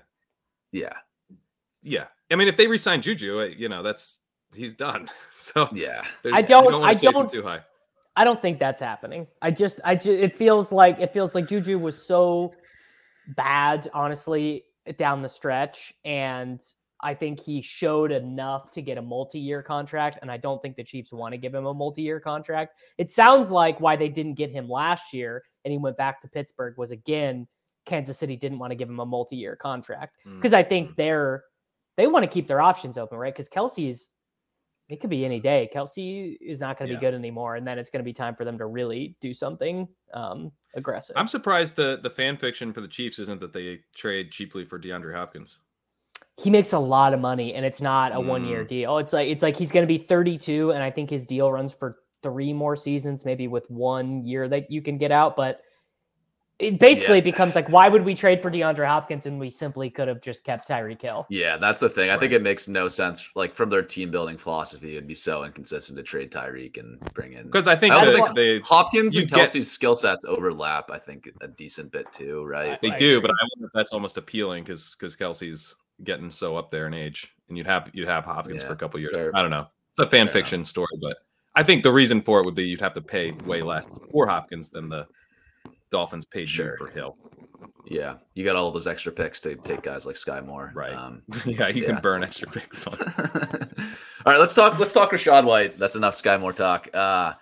[0.72, 0.94] yeah,
[1.82, 2.06] yeah.
[2.34, 4.22] I mean, if they resign Juju, uh, you know, that's
[4.54, 5.10] he's done.
[5.36, 6.04] So yeah.
[6.32, 7.62] I don't- wanna I don't- too high.
[8.16, 9.26] I don't think that's happening.
[9.42, 12.54] I just I just it feels like it feels like Juju was so
[13.36, 14.66] bad, honestly,
[14.98, 15.94] down the stretch.
[16.06, 16.62] And
[17.02, 20.20] I think he showed enough to get a multi-year contract.
[20.22, 22.76] And I don't think the Chiefs want to give him a multi-year contract.
[22.98, 26.28] It sounds like why they didn't get him last year and he went back to
[26.28, 27.48] Pittsburgh was again,
[27.86, 30.18] Kansas City didn't want to give him a multi-year contract.
[30.26, 31.44] Mm, Because I think they're
[31.98, 33.34] they want to keep their options open, right?
[33.34, 34.10] Because Kelce's
[34.90, 35.70] it could be any day.
[35.74, 37.00] Kelce is not going to Yeah.
[37.00, 39.34] be good anymore, and then it's going to be time for them to really do
[39.34, 41.16] something um, aggressive.
[41.18, 44.78] I'm surprised the the fan fiction for the Chiefs isn't that they trade cheaply for
[44.80, 45.60] DeAndre Hopkins.
[46.38, 48.48] he makes a lot of money, and it's not a one Mm.
[48.50, 48.98] year deal.
[48.98, 51.74] It's like it's like he's going to be 32, and I think his deal runs
[51.74, 55.36] for three more seasons, maybe with one year that you can get out.
[55.36, 55.62] But
[56.60, 57.24] it basically Yeah.
[57.24, 60.44] becomes like, why would we trade for DeAndre Hopkins, and we simply could have just
[60.44, 61.26] kept Tyreek Hill?
[61.30, 62.10] Yeah, that's the thing.
[62.10, 63.28] I think it makes no sense.
[63.36, 67.34] Like from their team building philosophy, it'd be so inconsistent to trade Tyreek and bring
[67.34, 69.96] in Because I think I also that think they Hopkins you and get- Kelce's skill
[69.96, 70.92] sets overlap.
[70.92, 72.80] I think a decent bit too, right?
[72.82, 76.56] they I do, but I wonder if that's almost appealing because because Kelce's getting so
[76.56, 79.16] up there in age, and you'd have you'd have Hopkins Yeah, for a couple years.
[79.16, 79.32] fair.
[79.36, 79.68] I don't know.
[79.98, 81.18] It's a fan Fair fiction story, but
[81.56, 84.28] I think the reason for it would be you'd have to pay way less for
[84.28, 85.08] Hopkins than the
[85.94, 86.72] Dolphins paid Sure.
[86.72, 87.16] you for Hill.
[87.86, 90.72] Yeah, you got all those extra picks to take guys like Skyy Moore.
[90.74, 90.94] Right.
[90.94, 91.94] Um, yeah, you Yeah.
[91.94, 92.96] can burn extra picks on.
[94.26, 94.80] All right, let's talk.
[94.80, 95.78] Let's talk Rachaad White.
[95.78, 96.90] That's enough Skyy Moore talk.
[96.94, 97.34] Uh,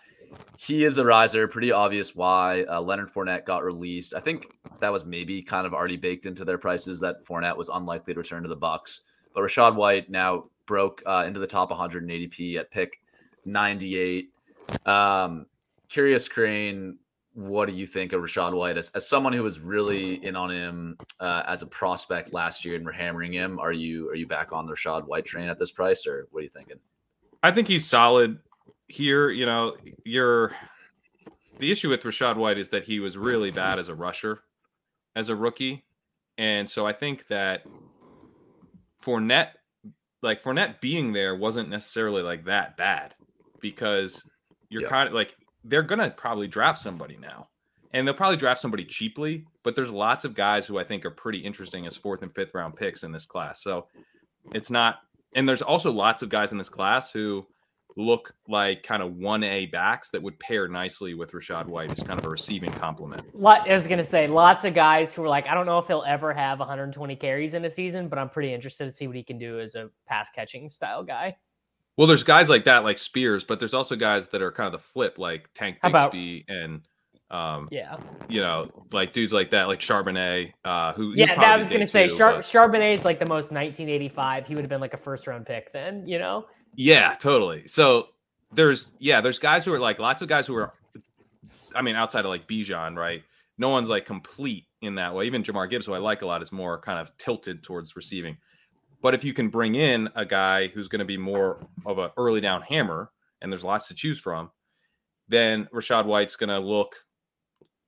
[0.58, 1.48] he is a riser.
[1.48, 4.14] Pretty obvious why uh, Leonard Fournette got released.
[4.16, 4.48] I think
[4.80, 8.20] that was maybe kind of already baked into their prices that Fournette was unlikely to
[8.20, 9.02] return to the Bucks.
[9.34, 13.00] But Rachaad White now broke uh, into the top 180p at pick
[13.46, 14.30] 98.
[14.86, 15.46] Um,
[15.88, 16.96] curious, Kerrane.
[17.34, 20.52] What do you think of Rachaad White as, as someone who was really in on
[20.52, 23.58] him uh, as a prospect last year and we're hammering him?
[23.60, 26.42] Are you are you back on the Rachaad White train at this price, or what
[26.42, 26.78] are you thinking?
[27.42, 28.40] I think he's solid
[28.90, 29.30] here.
[29.30, 30.52] You know, you're
[31.60, 34.42] the issue with Rachaad White is that he was really bad as a rusher
[35.16, 35.86] as a rookie.
[36.38, 37.64] And so I think that
[39.04, 39.52] Fournette,
[40.22, 43.16] like Fournette being there wasn't necessarily like that bad
[43.60, 44.30] because
[44.70, 44.90] you're Yeah.
[44.90, 47.48] kind of like they're gonna probably draft somebody now.
[47.94, 51.12] And they'll probably draft somebody cheaply, but there's lots of guys who I think are
[51.12, 53.62] pretty interesting as fourth and fifth round picks in this class.
[53.62, 53.88] So
[54.54, 55.00] it's not
[55.36, 57.46] and there's also lots of guys in this class who
[57.98, 62.20] look like kind of 1A backs that would pair nicely with Rachaad White as kind
[62.20, 63.24] of a receiving complement.
[63.36, 65.88] Lot, I was gonna say lots of guys who are like, I don't know if
[65.88, 69.16] he'll ever have 120 carries in a season, but I'm pretty interested to see what
[69.16, 71.36] he can do as a pass catching style guy.
[71.98, 74.72] Well, there's guys like that, like Spears, but there's also guys that are kind of
[74.74, 76.82] the flip, like Tank How about- and,
[77.30, 77.98] um, Yeah,
[78.30, 81.36] you know, like dudes like that, like Charbonnet, uh, who yeah.
[81.36, 84.48] That was gonna say too, Char- but- Charbonnet is like the most 1985.
[84.48, 86.48] He would have been like a first round pick then, you know.
[86.76, 87.68] Yeah, totally.
[87.68, 88.08] So
[88.54, 90.74] there's yeah, there's guys who are like lots of guys who are
[91.76, 93.24] I mean, outside of like Bijan, right?
[93.58, 95.26] No one's like complete in that way.
[95.26, 98.38] Even Jahmyr Gibbs, who I like a lot, is more kind of tilted towards receiving.
[99.02, 102.12] But if you can bring in a guy who's going to be more of an
[102.18, 104.52] early down hammer, and there's lots to choose from,
[105.28, 106.96] then Rachaad White's going to look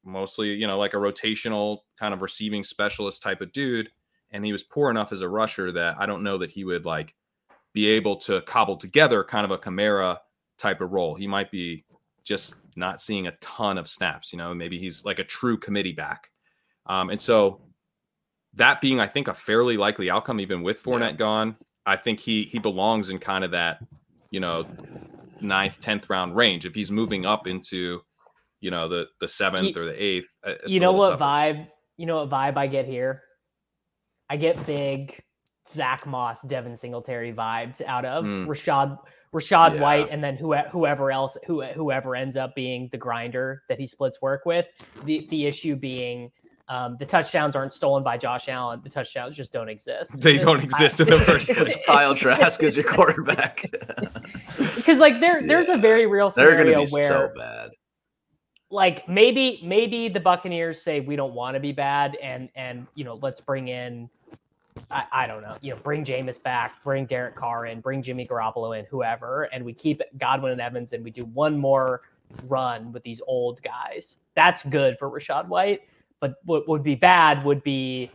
[0.04, 3.90] mostly, you know, like a rotational kind of receiving specialist type of dude.
[4.32, 6.86] And he was poor enough as a rusher that I don't know that he would
[6.86, 7.14] like
[7.74, 10.18] be able to cobble together kind of a Kamara
[10.58, 11.16] type of role.
[11.16, 11.86] He might be
[12.24, 14.34] just not seeing a ton of snaps.
[14.34, 16.30] You know, maybe he's like a true committee back.
[16.88, 17.62] Um, and so
[18.56, 22.44] that being, I think, a fairly likely outcome, even with Fournette gone, I think he
[22.44, 23.80] he belongs in kind of that,
[24.32, 24.66] you know,
[25.42, 26.66] ninth, tenth round range.
[26.66, 28.02] If he's moving up into,
[28.62, 31.24] you know, the the seventh You- or the eighth, uh, you know what tougher.
[31.24, 31.68] vibe?
[31.98, 33.24] You know what vibe I get here?
[34.30, 35.22] I get big
[35.68, 38.48] Zach Moss, Devin Singletary vibes out of Mm.
[38.48, 38.98] Rachaad
[39.34, 39.82] Rachaad Yeah.
[39.82, 43.88] White, and then who, whoever else who, whoever ends up being the grinder that he
[43.88, 44.66] splits work with.
[45.06, 46.32] The the issue being
[46.70, 48.80] um, the touchdowns aren't stolen by Josh Allen.
[48.84, 50.20] The touchdowns just don't exist.
[50.22, 53.66] They don't exist in the first Because Kyle Trask is your quarterback.
[54.76, 57.72] Because like there there's a very real They're going scenario to be where so bad.
[58.70, 63.04] like maybe maybe the Buccaneers say we don't want to be bad and and you
[63.04, 64.10] know let's bring in
[64.92, 68.28] I, I don't know you know bring Jameis back bring Derek Carr in bring Jimmy
[68.28, 72.02] Garoppolo in whoever and we keep Godwin and Evans and we do one more
[72.48, 75.82] run with these old guys that's good for Rachaad White
[76.24, 78.10] but what would be bad would be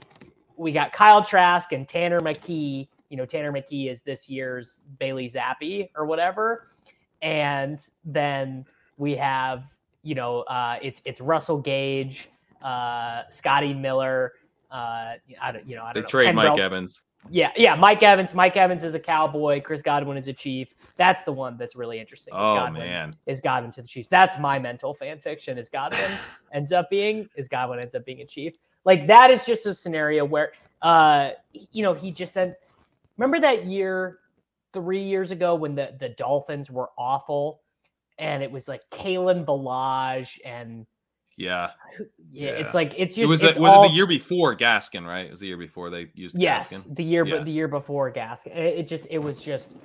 [0.57, 5.29] we got Kyle Trask and Tanner McKee you know Tanner McKee is this year's Bailey
[5.29, 6.65] Zappe or whatever
[7.21, 8.65] and then
[8.97, 12.31] we have you know uh, it's it's Russell Gage,
[12.63, 14.33] uh, Scotty Miller.
[14.71, 16.09] Uh, I don't you know I They don't know.
[16.09, 17.03] trade Ken Mike Evans.
[17.31, 18.35] Yeah, yeah, Mike Evans.
[18.35, 19.61] Mike Evans is a Cowboy.
[19.61, 20.75] Chris Godwin is a Chief.
[20.97, 22.33] That's the one that's really interesting.
[22.33, 23.15] is Oh Godwin, man.
[23.27, 24.09] is Godwin to the Chiefs?
[24.09, 25.59] That's my mental fan fiction.
[25.59, 26.11] Is Godwin
[26.53, 28.55] ends up being is Godwin ends up being a Chief?
[28.85, 30.53] Like that is just a scenario where
[30.83, 32.55] uh you know he just said.
[33.17, 34.21] Remember that year,
[34.73, 37.61] three years ago when the the Dolphins were awful,
[38.19, 40.87] and it was like Kalen Ballage and
[41.39, 41.71] Yeah.
[42.33, 44.57] yeah, it's like it's just it was it's the, was all, it the year before
[44.57, 45.27] Gaskin, right?
[45.27, 46.97] It was the year before they used Yes, Gaskin.
[46.97, 47.37] the year, Yeah.
[47.37, 49.77] but the year before Gaskin, it, it just it was just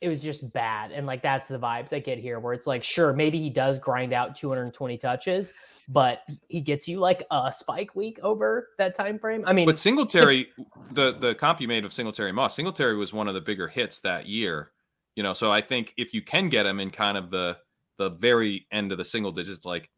[0.00, 2.82] it was just bad, and like that's the vibes I get here, where it's like
[2.82, 5.52] sure maybe he does grind out 220 touches,
[5.88, 9.44] but he gets you like a spike week over that time frame.
[9.46, 10.48] I mean, But Singletary,
[10.90, 14.00] the the comp you made of Singletary Moss, Singletary was one of the bigger hits
[14.00, 14.72] that year.
[15.14, 17.58] You know, so I think if you can get him in kind of the
[17.96, 19.88] the very end of the single digits, like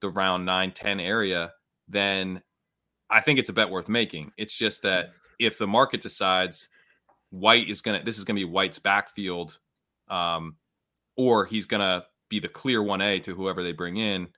[0.00, 1.52] the round 9, 10 area,
[1.88, 2.42] then
[3.10, 4.32] I think it's a bet worth making.
[4.36, 6.68] It's just that if the market decides
[7.30, 9.58] White is gonna this is gonna be White's backfield,
[10.08, 10.56] um,
[11.16, 14.28] or he's gonna be the clear one A to whoever they bring in,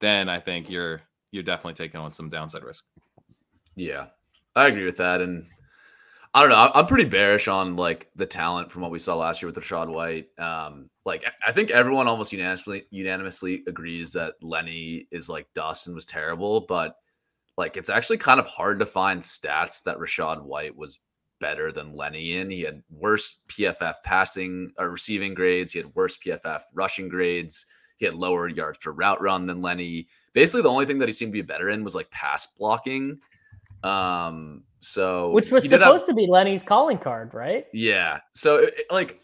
[0.00, 2.84] then I think you're you're definitely taking on some downside risk.
[3.76, 4.06] Yeah,
[4.54, 5.20] I agree with that.
[5.20, 5.46] And
[6.34, 6.70] I don't know.
[6.74, 9.88] I'm pretty bearish on like the talent from what we saw last year with Rachaad
[9.88, 10.28] White.
[10.38, 15.96] Um, like I- think everyone almost unanimously unanimously agrees that Lenny is like dust and
[15.96, 16.96] was terrible, but
[17.56, 21.00] like it's actually kind of hard to find stats that Rachaad White was
[21.40, 22.50] better than Lenny in.
[22.50, 25.72] He had worse PFF passing or receiving grades.
[25.72, 27.64] He had worse PFF rushing grades.
[27.96, 30.08] He had lower yards per route run than Lenny.
[30.32, 33.18] Basically, the only thing that he seemed to be better in was like pass blocking.
[33.84, 37.66] Um, so Which was he did have- supposed to be Lenny's calling card, right?
[37.72, 38.20] yeah.
[38.34, 39.20] So it- it- like,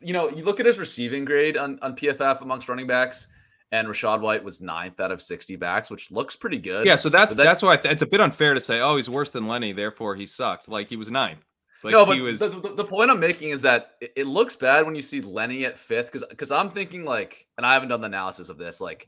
[0.00, 3.28] you know, you look at his receiving grade on, on PFF amongst running backs,
[3.72, 6.86] and Rachaad White was ninth out of 60 backs, which looks pretty good.
[6.86, 8.96] Yeah, so that's that- that's why I th- it's a bit unfair to say, oh,
[8.96, 10.68] he's worse than Lenny, therefore he sucked.
[10.68, 11.44] Like he was ninth.
[11.82, 12.38] Like no, but he was.
[12.38, 15.20] the, the, the point I'm making is that it, it looks bad when you see
[15.20, 18.56] Lenny at fifth because because I'm thinking like, and I haven't done the analysis of
[18.56, 19.06] this, like,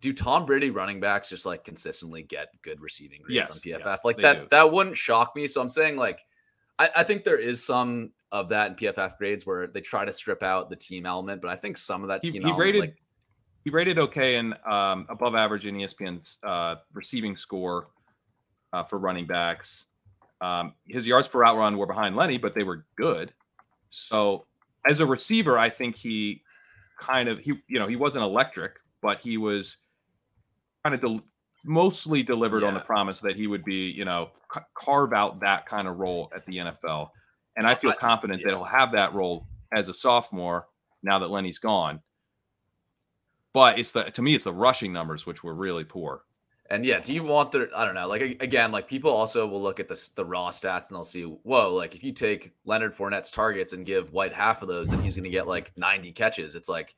[0.00, 3.84] do Tom Brady running backs just like consistently get good receiving grades Yes, on PFF?
[3.86, 4.46] yes, like that do.
[4.50, 5.46] that wouldn't shock me.
[5.46, 6.20] So I'm saying like,
[6.78, 10.12] I, I think there is some of that in PFF grades where they try to
[10.12, 12.60] strip out the team element, but I think some of that he, team he element,
[12.60, 12.96] rated like,
[13.64, 17.88] he rated okay and um, above average in ESPN's uh, receiving score
[18.72, 19.86] uh, for running backs.
[20.40, 23.34] Um, his yards per route run were behind Lenny, but they were good.
[23.90, 24.46] So
[24.88, 26.42] as a receiver, I think he
[26.98, 29.76] kind of he you know he wasn't electric, but he was
[30.84, 31.20] kind of del-
[31.64, 35.66] mostly delivered on the promise that he would be you know ca- carve out that
[35.66, 37.10] kind of role at the NFL.
[37.56, 40.66] And I feel I- confident that he'll have that role as a sophomore
[41.02, 42.00] now that Lenny's gone.
[43.52, 46.22] But it's the to me it's the rushing numbers which were really poor.
[46.70, 47.68] And yeah, do you want the?
[47.74, 48.06] I don't know.
[48.06, 51.24] Like again, like people also will look at the the raw stats and they'll see,
[51.24, 55.02] whoa, like if you take Leonard Fournette's targets and give White half of those, and
[55.02, 56.54] he's going to get like 90 catches.
[56.54, 56.94] It's like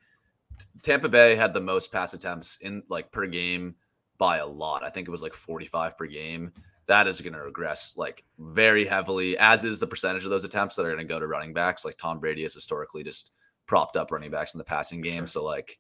[0.82, 3.74] Tampa Bay had the most pass attempts in like per game
[4.18, 4.84] by a lot.
[4.84, 6.52] I think it was like 45 per game.
[6.86, 10.76] That is going to regress like very heavily, as is the percentage of those attempts
[10.76, 11.84] that are going to go to running backs.
[11.84, 13.30] Like Tom Brady has historically just
[13.66, 15.26] propped up running backs in the passing game.
[15.26, 15.78] So like,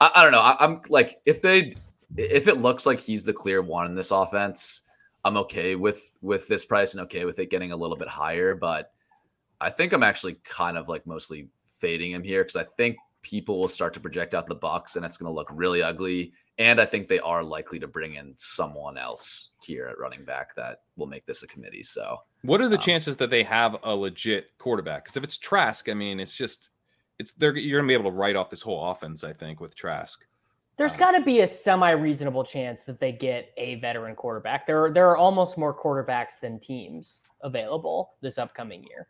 [0.00, 0.40] I, I don't know.
[0.40, 1.74] I, I'm like, if they
[2.16, 4.82] if it looks like he's the clear one in this offense,
[5.24, 8.54] I'm okay with with this price and okay with it getting a little bit higher.
[8.54, 8.92] But
[9.60, 13.58] I think I'm actually kind of like mostly fading him here because I think people
[13.58, 16.32] will start to project out the Bucks and it's going to look really ugly.
[16.58, 20.54] And I think they are likely to bring in someone else here at running back
[20.56, 21.82] that will make this a committee.
[21.84, 25.04] So What are the Um, chances that they have a legit quarterback?
[25.04, 26.70] Because if it's Trask, I mean, it's just
[27.18, 29.24] it's they're you're gonna be able to write off this whole offense.
[29.24, 30.24] I think with Trask.
[30.76, 34.64] There's Um, got to be a semi-reasonable chance that they get a veteran quarterback.
[34.64, 39.08] There, are, there are almost more quarterbacks than teams available this upcoming year.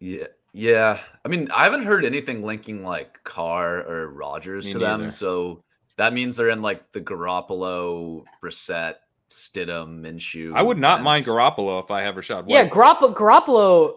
[0.00, 0.26] yeah,
[0.56, 0.98] yeah.
[1.24, 5.10] I mean, I haven't heard anything linking like Carr or Rodgers Me to them.
[5.10, 5.62] So
[5.96, 8.94] that means they're in like the Garoppolo, Brissett,
[9.30, 10.54] Stidham, Minshew.
[10.54, 11.34] I would not mind fence.
[11.34, 12.44] Garoppolo if I have Rachaad.
[12.44, 12.54] White.
[12.54, 13.96] Yeah, Garoppolo, Garoppolo.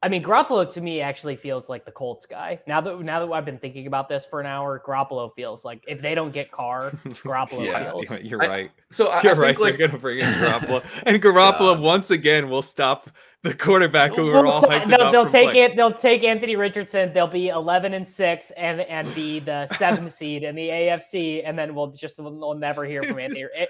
[0.00, 2.60] I mean, Garoppolo to me actually feels like the Colts guy.
[2.68, 5.82] Now that now that I've been thinking about this for an hour, Garoppolo feels like
[5.88, 7.90] if they don't get Carr, Garoppolo Yeah.
[7.92, 8.06] feels.
[8.08, 8.70] Damn you're I- right.
[8.90, 9.58] So I, You're I think, right.
[9.58, 11.80] like They're gonna bring in Garoppolo, and Garoppolo God.
[11.80, 13.10] once again will stop
[13.42, 15.12] the quarterback who we're all hyped they'll, about.
[15.12, 15.74] they'll take it.
[15.76, 17.12] They'll take Anthony Richardson.
[17.12, 21.58] They'll be eleven and six, and and be the seventh seed in the AFC, and
[21.58, 23.46] then we'll just we'll, we'll never hear from Anthony.
[23.56, 23.66] eh,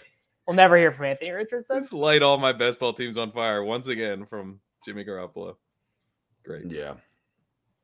[0.47, 1.79] We'll never hear from Anthony Richardson.
[1.81, 5.57] Just light all my best ball teams on fire once again from Jimmy Garoppolo.
[6.49, 6.70] Great.
[6.70, 6.94] yeah.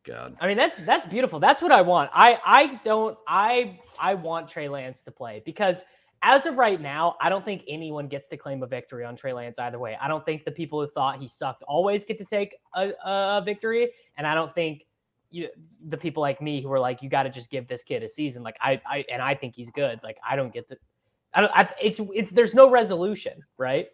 [0.05, 0.37] God.
[0.41, 1.41] I mean, that's that's beautiful.
[1.41, 2.11] That's what I want.
[2.13, 5.85] I I don't I I want Trey Lance to play because
[6.23, 9.33] as of right now, I don't think anyone gets to claim a victory on Trey
[9.33, 9.97] Lance either way.
[10.01, 13.43] I don't think the people who thought he sucked always get to take a, a
[13.45, 14.85] victory, and I don't think
[15.31, 15.49] you
[15.89, 18.09] the people like me who are like, you got to just give this kid a
[18.09, 18.43] season.
[18.43, 20.01] Like I I and I think he's good.
[20.03, 20.77] Like I don't get to.
[21.33, 21.53] I don't.
[21.55, 23.89] I, it's it's there's no resolution, right?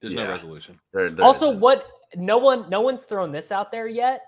[0.00, 0.78] There's no resolution.
[0.92, 1.60] There, there also, isn't.
[1.60, 4.22] what no one no one's thrown this out there yet.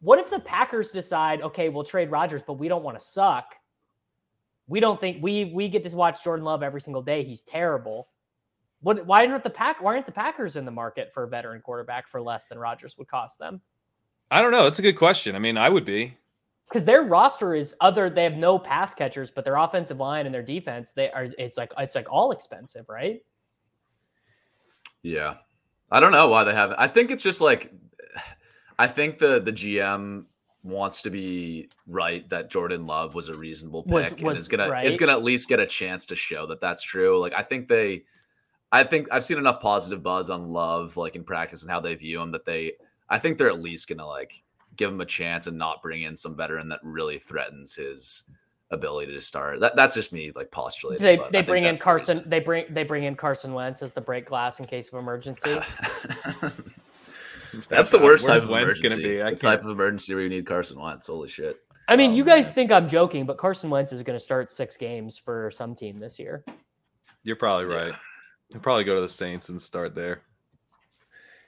[0.00, 3.56] What if the Packers decide, okay, we'll trade Rodgers, but we don't want to suck.
[4.68, 7.24] We don't think we we get to watch Jordan Love every single day.
[7.24, 8.08] He's terrible.
[8.80, 9.04] What?
[9.06, 9.80] Why aren't the pack?
[9.80, 12.96] Why aren't the Packers in the market for a veteran quarterback for less than Rodgers
[12.98, 13.60] would cost them?
[14.30, 14.66] I don't know.
[14.66, 15.34] It's a good question.
[15.34, 16.16] I mean, I would be.
[16.68, 18.10] Because their roster is other.
[18.10, 21.28] They have no pass catchers, but their offensive line and their defense, they are.
[21.38, 23.22] It's like it's like all expensive, right?
[25.02, 25.36] Yeah.
[25.90, 26.78] I don't know why they haven't.
[26.78, 27.72] I think it's just like
[28.78, 30.24] I think the the GM
[30.62, 34.80] wants to be right that Jordan Love was a reasonable pick Was- and is gonna
[34.80, 37.18] is gonna at least get a chance to show that that's true.
[37.18, 38.04] Like I think they,
[38.70, 41.94] I think I've seen enough positive buzz on Love like in practice and how they
[41.94, 42.72] view him that they,
[43.08, 44.42] I think they're at least gonna like
[44.76, 48.24] give him a chance and not bring in some veteran that really threatens his
[48.70, 49.60] ability to start.
[49.60, 51.02] That that's just me like postulating.
[51.02, 52.22] They but I they bring in that's the Carson.
[52.26, 55.50] They bring they bring in Carson Wentz as the break glass in case of emergency.
[56.42, 56.52] reason.
[57.68, 58.88] that's the worst Where's type of Wentz emergency.
[59.02, 59.22] gonna be?
[59.22, 61.06] I the type of emergency where you need Carson Wentz.
[61.06, 61.58] Holy shit.
[61.90, 62.54] I mean, Oh, you guys man.
[62.54, 65.98] think I'm joking, but Carson Wentz is going to start six games for some team
[65.98, 66.44] this year.
[67.22, 67.80] You're probably Yeah.
[67.82, 67.94] right.
[68.50, 70.20] He'll probably go to the Saints and start there.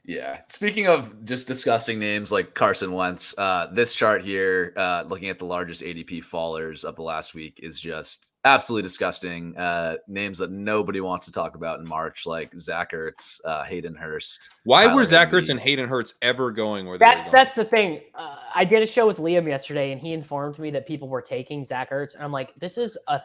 [0.04, 0.40] Yeah.
[0.48, 5.38] Speaking of just discussing names like Carson Wentz, uh, this chart here, uh, looking at
[5.38, 9.56] the largest ADP fallers of the last week, is just absolutely disgusting.
[9.58, 13.94] Uh, names that nobody wants to talk about in March, like Zach Ertz, uh, Hayden
[13.94, 14.48] Hurst.
[14.64, 17.44] Why Tyler were Zach Ertz and Hayden Hurst ever going where they That's were going?
[17.44, 18.00] that's the thing.
[18.14, 21.22] Uh, I did a show with Liam yesterday, and he informed me that people were
[21.22, 23.20] taking Zach Ertz, and I'm like, this is a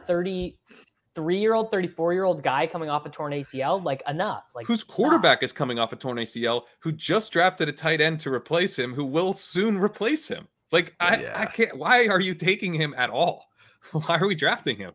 [1.15, 3.83] 33 year old, 34 year old guy coming off a torn ACL.
[3.83, 4.51] Like enough.
[4.53, 4.95] Like whose stop.
[4.95, 8.77] quarterback is coming off a torn ACL, who just drafted a tight end to replace
[8.77, 10.47] him, who will soon replace him.
[10.71, 11.77] Like I, I can't.
[11.77, 13.47] Why are you taking him at all?
[13.91, 14.93] Why are we drafting him?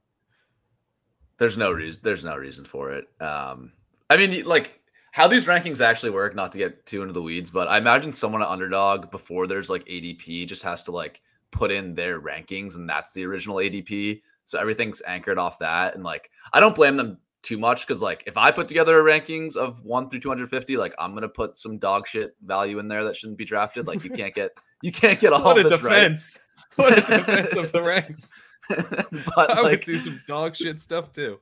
[1.38, 2.02] There's no reason.
[2.04, 3.06] There's no reason for it.
[3.20, 3.72] Um,
[4.10, 4.80] I mean, like
[5.12, 6.34] how these rankings actually work.
[6.34, 9.70] Not to get too into the weeds, but I imagine someone at underdog before there's
[9.70, 14.20] like ADP just has to like put in their rankings, and that's the original ADP.
[14.51, 15.94] So everything's anchored off that.
[15.94, 19.55] And like, I don't blame them too much because like if I put together rankings
[19.57, 23.14] of one through 250, like I'm gonna put some dog shit value in there that
[23.14, 23.86] shouldn't be drafted.
[23.86, 24.51] Like you can't get
[24.82, 25.94] you can't get all What a this right.
[25.94, 26.38] defense!
[26.76, 28.30] What a defense of the ranks.
[28.68, 31.38] but I would do some dog shit stuff too.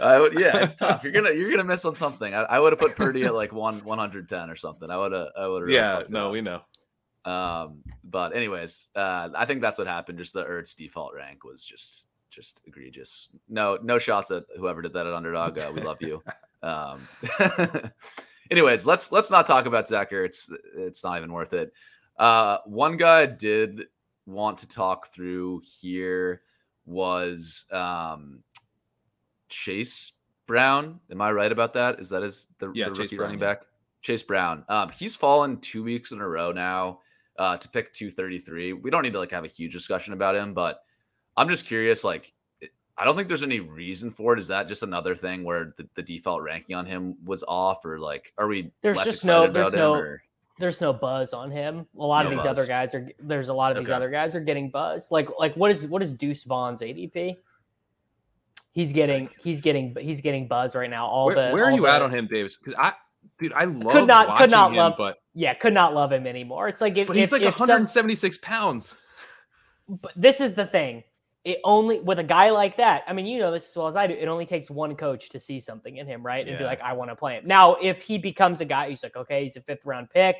[0.00, 1.02] I would, yeah, it's tough.
[1.02, 2.34] You're gonna you're gonna miss on something.
[2.34, 4.90] I, I would have put Purdy at like one 110 or something.
[4.90, 5.70] I would have I would have.
[5.70, 6.62] yeah, no, we know.
[7.24, 10.18] Um, but anyways, uh, I think that's what happened.
[10.18, 13.32] Just the Ertz default rank was just just egregious.
[13.48, 15.58] No no shots at whoever did that at underdog.
[15.58, 16.22] Uh, we love you.
[16.62, 17.08] Um,
[18.50, 20.52] anyways, let's let's not talk about Zach Ertz.
[20.76, 21.72] It's not even worth it.
[22.18, 23.84] Uh, one guy I did
[24.26, 26.42] want to talk through here
[26.84, 28.42] was um,
[29.48, 30.12] Chase
[30.46, 31.00] Brown.
[31.10, 32.00] Am I right about that?
[32.00, 33.54] Is that is the, Yeah, the rookie Brown, running yeah.
[33.54, 33.62] back?
[34.02, 34.64] Chase Brown.
[34.68, 37.00] Um, he's fallen two weeks in a row now
[37.38, 38.74] uh, to pick 233.
[38.74, 40.82] We don't need to like have a huge discussion about him, but
[41.36, 42.04] I'm just curious.
[42.04, 42.66] Like, eh,
[42.98, 44.38] I don't think there's any reason for it.
[44.38, 47.98] Is that just another thing where the, the default ranking on him was off, or
[47.98, 48.70] like, are we?
[48.82, 50.22] There's less just no- there's no- or-
[50.58, 51.86] There's no buzz on him.
[51.98, 53.08] A lot of No these other guys are.
[53.18, 55.10] There's a lot of these other guys are getting buzz.
[55.10, 57.36] Like like what is what is Deuce Vaughn's ADP?
[58.72, 61.06] He's getting he's getting he's getting buzz right now.
[61.06, 62.56] All Where, the where are you the- at on him, Davis?
[62.58, 62.92] Because I,
[63.38, 66.26] dude, I love Could not- could not him, love- but Yeah, could not love him
[66.26, 66.68] anymore.
[66.68, 68.96] It's like if, but he's if- like if some- 176 pounds.
[69.88, 71.02] but this is the thing.
[71.44, 73.02] It only with a guy like that.
[73.06, 74.12] I mean, you know this as well as I do.
[74.12, 76.46] It only takes one coach to see something in him, right?
[76.46, 77.46] And be like, I want to play him.
[77.46, 80.36] Now, if he becomes a guy, he's like, okay, he's a fifth round pick.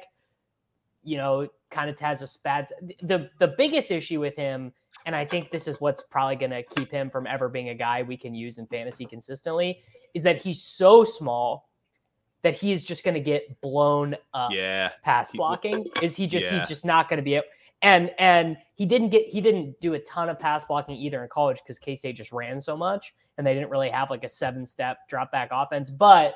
[1.03, 2.68] You know, kind of has a spad.
[3.03, 4.74] The the biggest issue with him,
[5.07, 7.74] and I think this is what's probably going to keep him from ever being a
[7.74, 9.80] guy we can use in fantasy consistently,
[10.12, 11.70] is that he's so small
[12.42, 16.46] that he is just going to get blown up Yeah, pass blocking is he just
[16.46, 16.59] Yeah.
[16.59, 17.46] he's just not going to be able
[17.83, 21.28] and and he didn't get he didn't do a ton of pass blocking either in
[21.28, 24.66] college because k-state just ran so much and they didn't really have like a seven
[24.66, 26.35] step drop back offense but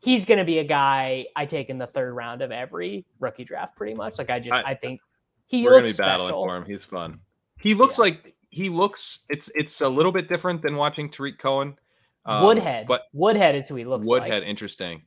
[0.00, 3.44] he's going to be a guy i take in the third round of every rookie
[3.44, 5.00] draft pretty much like i just i, I- think
[5.46, 6.44] he we're gonna looks be battling special.
[6.44, 6.64] for him.
[6.64, 7.20] He's fun.
[7.60, 9.20] He looks like he looks.
[9.28, 11.76] It's it's a little bit different than watching Tarik Cohen.
[12.24, 15.02] um, woodhead but woodhead is who he looks Woodhead, like interesting,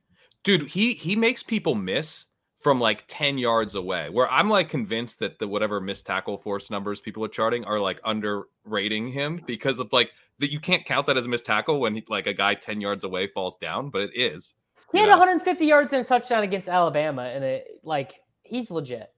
[0.45, 0.65] dude.
[0.67, 2.23] He he makes people miss
[2.59, 4.09] from like 10 yards away.
[4.09, 7.79] Where I'm like convinced that the whatever missed tackle force numbers people are charting are
[7.79, 11.79] like underrating him because of like that you can't count that as a missed tackle
[11.79, 14.55] when he, like a guy 10 yards away falls down, but it is.
[14.91, 15.17] he had know.
[15.17, 19.09] 150 yards and a touchdown against alabama and it like he's legit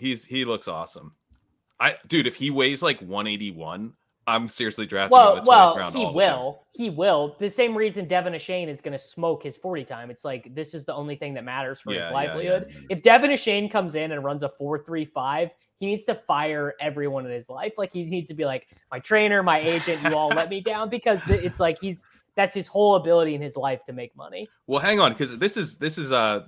[0.00, 1.14] He's he looks awesome.
[1.78, 3.92] I dude, if he weighs like 181,
[4.30, 6.66] I'm seriously drafting Well, well, he will.
[6.72, 7.36] He will.
[7.38, 10.10] The same reason Devon Achane is going to smoke his 40 time.
[10.10, 12.66] It's like this is the only thing that matters for Yeah, his yeah, livelihood.
[12.88, 17.32] If Devon Achane comes in and runs a 4-3-5, he needs to fire everyone in
[17.32, 17.72] his life.
[17.76, 20.90] Like he needs to be like, my trainer, my agent, you all let me down
[20.90, 22.04] because it's like he's
[22.36, 24.48] that's his whole ability in his life to make money.
[24.66, 26.46] Well, hang on, because this is this is uh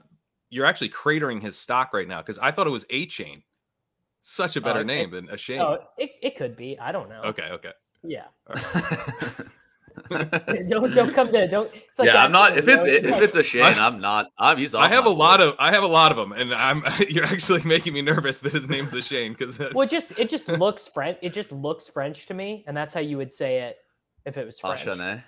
[0.50, 3.42] you're actually cratering his stock right now because I thought it was A Chain.
[4.22, 5.60] Such a uh, better it- name than a Shane.
[5.60, 6.78] Oh, it, it could be.
[6.78, 7.22] I don't know.
[7.24, 7.72] okay, okay.
[8.02, 8.24] Yeah.
[10.68, 11.70] Don't don't come to don't.
[11.74, 12.56] It's like yeah, I'm not.
[12.56, 14.30] If it's you if it's a Shane, I'm not.
[14.38, 14.58] I'm.
[14.58, 14.74] He's.
[14.74, 15.50] I have a lot board.
[15.50, 18.52] of I have a lot of them, and I'm you're actually making me nervous that
[18.52, 21.18] his name's a Shane because well, it just it just looks French.
[21.22, 23.76] It just looks French to me, and that's how you would say it
[24.24, 24.84] if it was French.
[24.84, 25.22] Ashane.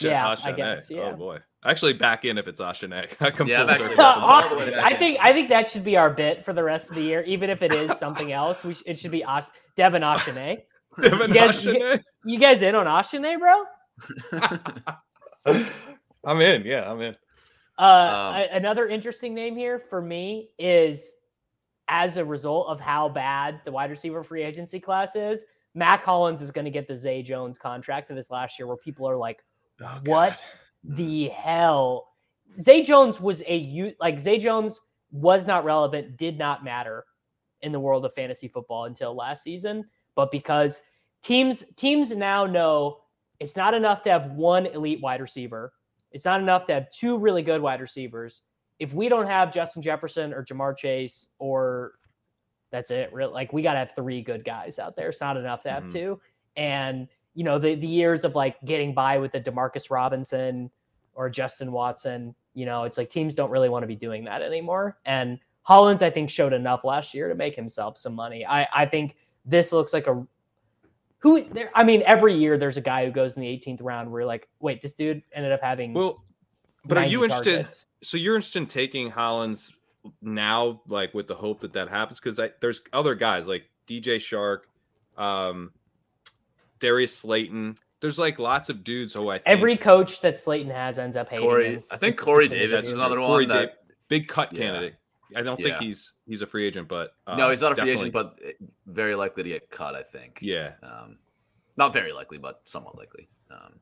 [0.00, 1.02] Yeah, I guess, oh, yeah.
[1.12, 2.92] Oh boy, actually back in if it's Ashane.
[3.20, 4.04] I come Yeah, full I'm actually- circle.
[4.04, 4.96] Yeah, if it's all the way back I in.
[4.96, 7.50] think I think that should be our bit for the rest of the year, even
[7.50, 8.62] if it is something else.
[8.64, 9.46] We sh- it should be Ash-
[9.76, 10.62] Devon Achane.
[11.02, 12.00] Devin You guys, you, Ashine?
[12.24, 13.64] you guys in on Ashine, bro?
[16.24, 16.62] I'm in.
[16.64, 17.16] Yeah, I'm in.
[17.78, 21.14] Uh, Um, a- another interesting name here for me is
[21.88, 26.42] as a result of how bad the wide receiver free agency class is, Mack Hollins
[26.42, 29.16] is going to get the Zay Jones contract of this last year, where people are
[29.16, 29.44] like,
[29.82, 30.56] Oh, "What
[30.88, 32.12] the hell?"
[32.60, 34.80] Zay Jones was a you like Zay Jones
[35.10, 37.04] was not relevant, did not matter
[37.62, 39.84] in the world of fantasy football until last season,
[40.14, 40.82] but because
[41.22, 42.98] teams teams now know
[43.40, 45.72] it's not enough to have one elite wide receiver.
[46.12, 48.42] It's not enough to have two really good wide receivers.
[48.78, 51.94] If we don't have Justin Jefferson or Ja'Marr Chase or
[52.70, 55.08] that's it, like we got to have three good guys out there.
[55.08, 55.92] It's not enough to have Mhm.
[55.92, 56.20] two.
[56.56, 60.70] And you know, the the years of like getting by with a Demarcus Robinson
[61.16, 64.42] or Justin Watson, you know, it's like teams don't really want to be doing that
[64.42, 64.98] anymore.
[65.04, 68.46] And Hollins, I think, showed enough last year to make himself some money.
[68.46, 70.24] I, I think this looks like a
[71.18, 71.70] who there.
[71.74, 74.28] I mean, every year there's a guy who goes in the 18th round where you're
[74.28, 75.92] like, wait, this dude ended up having.
[75.92, 76.22] Well,
[76.84, 77.54] but are 90 you interested?
[77.54, 77.86] targets.
[78.02, 79.72] So you're interested in taking Hollins
[80.22, 82.20] now, like with the hope that that happens?
[82.20, 84.60] Because there's other guys like DJ Chark,
[85.20, 85.72] um,
[86.78, 87.76] Darius Slayton.
[88.00, 91.28] There's like lots of dudes who I think Every coach that Slayton has ends up
[91.30, 91.84] hating Corey, him.
[91.90, 93.48] I think Corey it's Davis is interesting- another Corey one.
[93.56, 94.58] That, Da- big cut Yeah.
[94.60, 94.94] candidate.
[95.34, 95.70] I don't Yeah.
[95.70, 98.38] think he's he's a free agent, but no, um, he's not a free agent, but
[98.44, 98.52] eh,
[98.86, 99.94] very likely to get cut.
[99.96, 100.38] I think.
[100.40, 101.18] yeah, Um,
[101.76, 103.28] not very likely, but somewhat likely.
[103.50, 103.80] Um,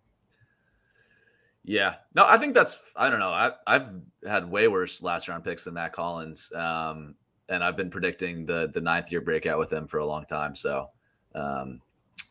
[1.65, 2.79] yeah, no, I think that's.
[2.97, 3.29] I don't know.
[3.29, 3.91] I, I've
[4.27, 7.15] had way worse last round picks than Mack Hollins, um,
[7.49, 10.55] and I've been predicting the the ninth year breakout with him for a long time.
[10.55, 10.89] So,
[11.35, 11.81] um,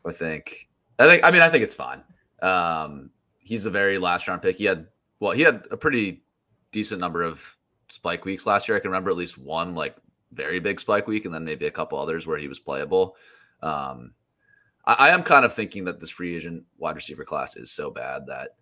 [0.07, 0.69] I think,
[0.99, 2.03] I think, I mean, I think it's fine.
[2.41, 4.57] Um, he's a very last round pick.
[4.57, 4.87] He had,
[5.19, 6.23] well, he had a pretty
[6.71, 7.57] decent number of
[7.89, 8.77] spike weeks last year.
[8.77, 9.95] I can remember at least one like
[10.31, 13.15] very big spike week, and then maybe a couple others where he was playable.
[13.61, 14.13] Um,
[14.85, 17.89] I, I am kind of thinking that this free agent wide receiver class is so
[17.89, 18.55] bad that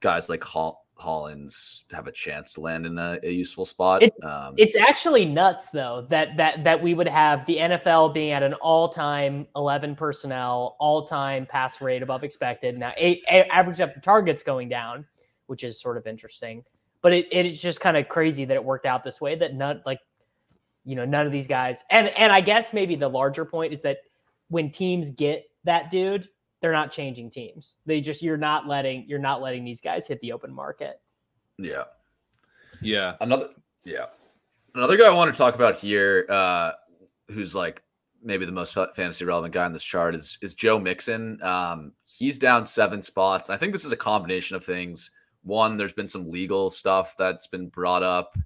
[0.00, 4.02] guys like Hall, Hollins have a chance to land in a, a useful spot.
[4.02, 8.32] It- um, It's actually nuts though that that that we would have the NFL being
[8.32, 12.76] at an all-time 11 personnel, all-time pass rate above expected.
[12.78, 12.92] Now,
[13.28, 15.06] average after targets going down,
[15.46, 16.64] which is sort of interesting.
[17.00, 19.36] But it, it is just kind of crazy that it worked out this way.
[19.36, 20.00] That none like
[20.84, 23.82] you know none of these guys and and I guess maybe the larger point is
[23.82, 23.98] that
[24.48, 26.28] when teams get that dude,
[26.60, 27.76] they're not changing teams.
[27.86, 31.00] They just you're not letting you're not letting these guys hit the open market.
[31.58, 31.84] yeah.
[32.80, 33.14] yeah.
[33.20, 33.50] Another,
[33.84, 34.06] yeah.
[34.74, 36.72] Another guy I want to talk about here, uh,
[37.30, 37.82] who's like
[38.22, 41.40] maybe the most fantasy relevant guy on this chart is is Joe Mixon.
[41.42, 43.50] Um, he's down seven spots.
[43.50, 45.10] I think this is a combination of things.
[45.42, 48.36] One, there's been some legal stuff that's been brought up.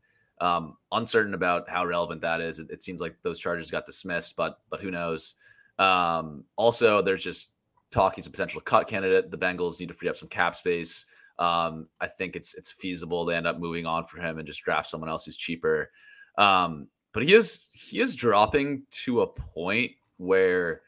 [0.41, 2.59] Um, uncertain about how relevant that is.
[2.59, 5.37] It, it seems like those charges got dismissed, but but who knows?
[5.79, 7.53] Um, also, there's just
[7.93, 9.31] talk he's a potential cut candidate.
[9.31, 11.07] The Bengals need to free up some cap space.
[11.39, 14.63] Um, I think it's it's feasible to end up moving on for him and just
[14.63, 15.91] draft someone else who's cheaper.
[16.39, 20.83] Um, but he is he is dropping to a point where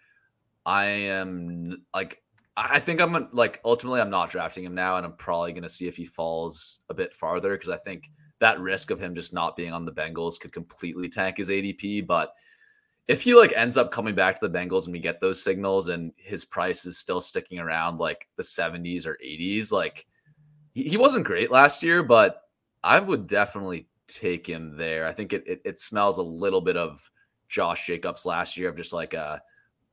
[0.67, 2.23] I am like
[2.57, 5.89] I think I'm like ultimately I'm not drafting him now, and I'm probably gonna see
[5.89, 8.11] if he falls a bit farther because I think
[8.41, 12.07] that risk of him just not being on the Bengals could completely tank his ADP.
[12.07, 12.33] But
[13.09, 15.89] if he like ends up coming back to the Bengals and we get those signals
[15.89, 20.07] and his price is still sticking around like the 70s or 80s, like
[20.73, 22.43] he, he wasn't great last year, but
[22.83, 25.07] I would definitely take him there.
[25.07, 27.11] I think it, it it smells a little bit of
[27.49, 29.41] Josh Jacobs last year of just like a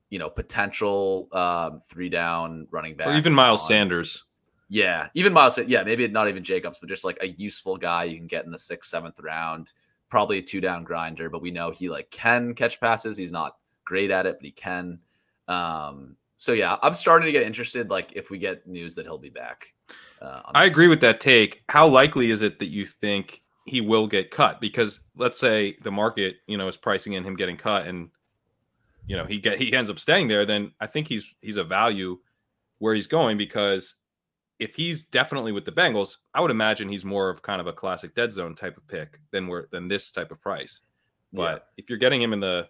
[0.10, 4.24] you know potential um, three down running back, Or even Miles on- Sanders.
[4.70, 5.58] Yeah, even Miles.
[5.58, 8.52] Yeah, maybe not even Jacobs, but just like a useful guy you can get in
[8.52, 9.74] the sixth, seventh round.
[10.12, 13.18] Probably a two down grinder, but we know he like can catch passes.
[13.18, 15.00] He's not great at it, but he can.
[15.48, 17.90] Um, so yeah, I'm starting to get interested.
[17.90, 19.74] Like if we get news that he'll be back.
[20.22, 21.64] Uh, I agree with that take.
[21.70, 24.62] How likely is it that you think he will get cut?
[24.62, 28.10] Because let's say the market, you know, is pricing in him getting cut, and
[29.08, 30.46] you know he get he ends up staying there.
[30.46, 32.20] Then I think he's he's a value
[32.80, 33.96] where he's going because
[34.62, 37.74] if he's definitely with the Bengals, I would imagine he's more of kind of a
[37.74, 40.82] classic dead zone type of pick than where than this type of price.
[41.34, 42.70] But if you're getting him in the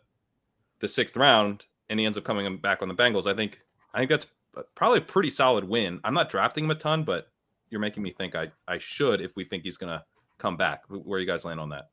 [0.80, 3.60] the sixth round and he ends up coming back on the Bengals, I think
[3.94, 4.28] I think that's
[4.74, 6.00] probably a pretty solid win.
[6.06, 7.28] I'm not drafting him a ton, but
[7.70, 10.06] you're making me think I I should if we think he's gonna
[10.38, 10.84] come back.
[10.88, 11.90] Where you guys land on that?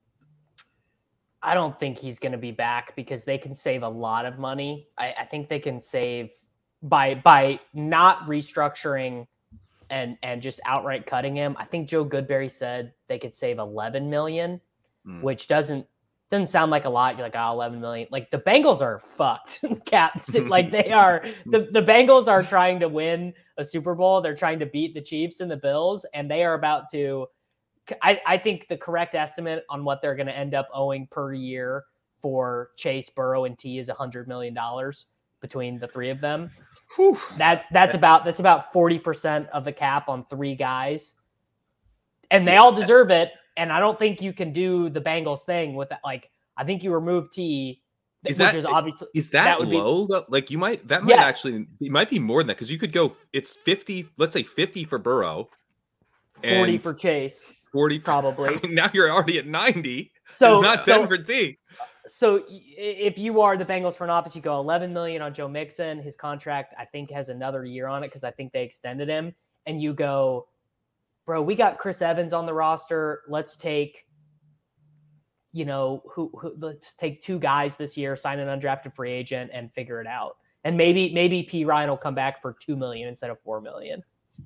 [1.42, 4.40] I don't think he's going to be back because they can save a lot of
[4.40, 4.88] money.
[4.98, 6.30] I, I think they can save
[6.82, 9.26] by by not restructuring
[9.90, 11.56] and and just outright cutting him.
[11.58, 14.60] I think Joe Goodberry said they could save 11 million,
[15.04, 15.22] Hmm.
[15.22, 15.86] which doesn't
[16.30, 17.16] doesn't sound like a lot.
[17.16, 18.06] You're like, oh, 11 million.
[18.10, 19.64] Like the Bengals are fucked.
[19.86, 20.34] Caps.
[20.38, 24.20] like they are the, the Bengals are trying to win a Super Bowl.
[24.20, 27.26] They're trying to beat the Chiefs and the Bills, and they are about to.
[28.02, 31.32] I, I think the correct estimate on what they're going to end up owing per
[31.32, 31.84] year
[32.20, 35.06] for Chase, Burrow, and Tee is a hundred million dollars
[35.40, 36.50] between the three of them.
[36.96, 37.18] Whew.
[37.36, 41.14] That that's about that's about 40% of the cap on three guys.
[42.30, 43.30] And they all deserve it.
[43.56, 46.00] And I don't think you can do the Bengals thing with that.
[46.04, 47.82] Like, I think you remove Tee,
[48.24, 50.06] Is which that- is obviously Is that, would be- low?
[50.06, 50.24] though?
[50.28, 51.34] Like you might that might Yes.
[51.36, 54.42] actually it might be more than that because you could go it's 50, let's say
[54.42, 55.48] 50 for Burrow.
[56.42, 58.48] 40 and for Chase, 40 probably.
[58.54, 60.12] I mean, now you're already at 90.
[60.34, 61.57] So it's not so, 10 for T.
[62.08, 65.98] so if you are the Bengals front office, you go 11 million on Joe Mixon.
[65.98, 69.34] His contract, I think, has another year on it because I think they extended him.
[69.66, 70.48] And you go,
[71.26, 73.22] bro, we got Chris Evans on the roster.
[73.28, 74.06] Let's take,
[75.52, 79.50] you know, who, who let's take two guys this year, sign an undrafted free agent,
[79.52, 80.36] and figure it out.
[80.64, 84.02] And maybe maybe Perine will come back for two million instead of four million.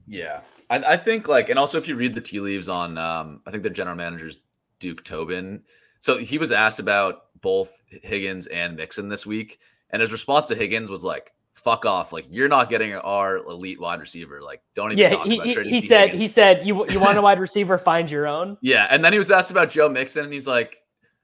[0.07, 0.41] Yeah,
[0.71, 3.51] I, I think like, and also if you read the tea leaves on, um, I
[3.51, 4.39] think the general manager's
[4.79, 5.63] Duke Tobin.
[6.03, 9.61] So he was asked about both Higgins and Mixon this week,
[9.91, 12.13] and his response to Higgins was like, "Fuck off!
[12.13, 14.43] Like you're not getting our elite wide receiver.
[14.43, 15.87] Like don't even Yeah, talk he, about he, he T.
[15.87, 18.59] said he said you you want a wide receiver, find your own.
[18.63, 20.79] Yeah, and then he was asked about Joe Mixon, and he's like,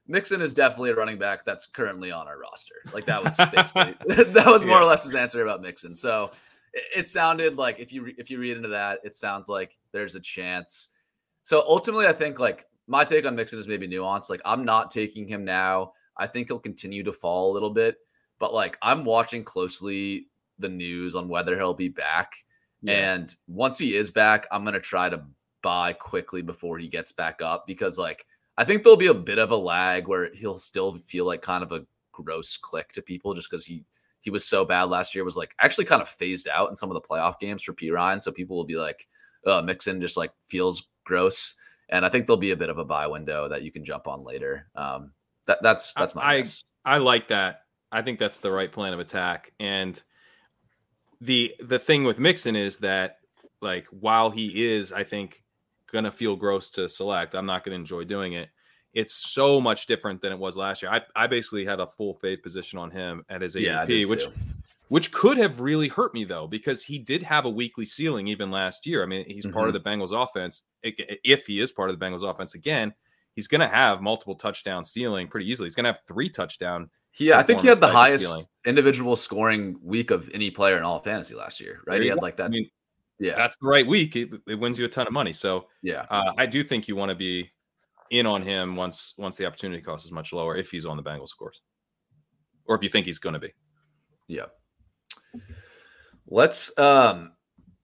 [0.07, 2.75] Mixon is definitely a running back that's currently on our roster.
[2.93, 3.95] Like that was basically
[4.31, 5.93] that was more or less his answer about Mixon.
[5.93, 6.31] So
[6.73, 9.77] it, it sounded like if you re- if you read into that, it sounds like
[9.91, 10.87] there's a chance.
[11.43, 14.29] So ultimately, I think like my take on Mixon is maybe nuanced.
[14.29, 15.93] Like I'm not taking him now.
[16.17, 17.97] I think he'll continue to fall a little bit,
[18.39, 22.33] but like I'm watching closely the news on whether he'll be back.
[22.87, 25.23] And once he is back, I'm gonna try to
[25.61, 28.25] buy quickly before he gets back up because like
[28.57, 31.63] I think there'll be a bit of a lag where he'll still feel like kind
[31.63, 33.85] of a gross click to people just because he
[34.21, 36.89] he was so bad last year was like actually kind of phased out in some
[36.89, 38.21] of the playoff games for Perine.
[38.21, 39.07] So people will be like,
[39.45, 41.55] uh Mixon just like feels gross.
[41.91, 44.07] And I think there'll be a bit of a buy window that you can jump
[44.07, 44.67] on later.
[44.75, 45.11] Um
[45.47, 46.63] that that's that's my I, guess.
[46.85, 47.61] I like that.
[47.91, 49.51] I think that's the right plan of attack.
[49.59, 50.01] And
[51.21, 53.17] the the thing with Mixon is that
[53.61, 55.43] like while he is, I think,
[55.91, 58.49] gonna feel gross to select, I'm not gonna enjoy doing it.
[58.93, 60.91] It's so much different than it was last year.
[60.91, 64.09] I, I basically had a full fade position on him at his Yeah, ADP, did
[64.09, 64.33] which too.
[64.89, 68.51] Which could have really hurt me though, because he did have a weekly ceiling even
[68.51, 69.01] last year.
[69.01, 70.63] I mean, he's part of the Bengals offense.
[70.83, 72.93] If he is part of the Bengals offense again,
[73.35, 75.67] he's going to have multiple touchdown ceiling pretty easily.
[75.67, 76.89] He's going to have three touchdown.
[77.11, 78.45] He, I think he had the performance type of highest ceiling.
[78.65, 82.01] individual scoring week of any player in all fantasy last year, right?
[82.01, 82.45] He had like that.
[82.45, 82.69] I mean,
[83.19, 84.15] yeah, that's the right week.
[84.15, 85.33] It, it wins you a ton of money.
[85.33, 86.05] So yeah.
[86.09, 87.51] uh, I do think you want to be
[88.09, 91.03] in on him once once the opportunity cost is much lower if he's on the
[91.03, 91.61] Bengals, of course,
[92.65, 93.53] or if you think he's going to be.
[94.27, 94.45] Yeah.
[96.31, 97.31] Let's um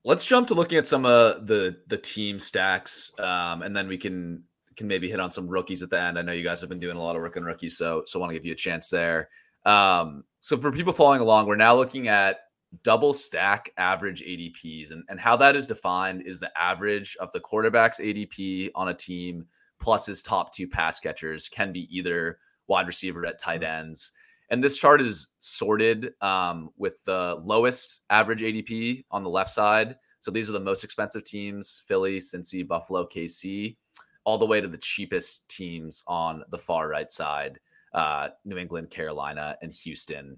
[0.03, 3.97] let's jump to looking at some of the the team stacks um and then we
[3.97, 4.43] can
[4.77, 6.19] can maybe hit on some rookies at the end.
[6.19, 8.19] I know you guys have been doing a lot of work on rookies so so
[8.19, 9.29] want to give you a chance there.
[9.65, 12.41] Um so for people following along, we're now looking at
[12.83, 17.39] double stack average ADPs and and how that is defined is the average of the
[17.39, 19.47] quarterback's ADP on a team
[19.79, 24.11] plus his top two pass catchers can be either wide receiver at tight ends.
[24.49, 29.95] And this chart is sorted um, with the lowest average ADP on the left side.
[30.19, 33.75] So these are the most expensive teams Philly, Cincy, Buffalo, KC,
[34.23, 37.59] all the way to the cheapest teams on the far right side
[37.95, 40.37] uh, New England, Carolina, and Houston.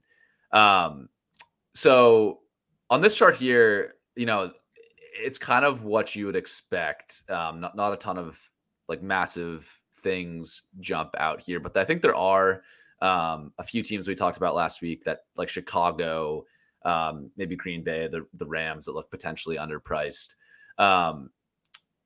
[0.51, 1.09] Um,
[1.73, 2.39] so
[2.89, 4.51] on this chart here, you know,
[5.19, 7.23] it's kind of what you would expect.
[7.29, 8.39] Um, not, not a ton of
[8.87, 12.61] like massive things jump out here, but I think there are
[13.01, 16.45] um, a few teams we talked about last week that like Chicago,
[16.85, 20.35] um, maybe Green Bay, the the Rams that look potentially underpriced.
[20.77, 21.29] Um,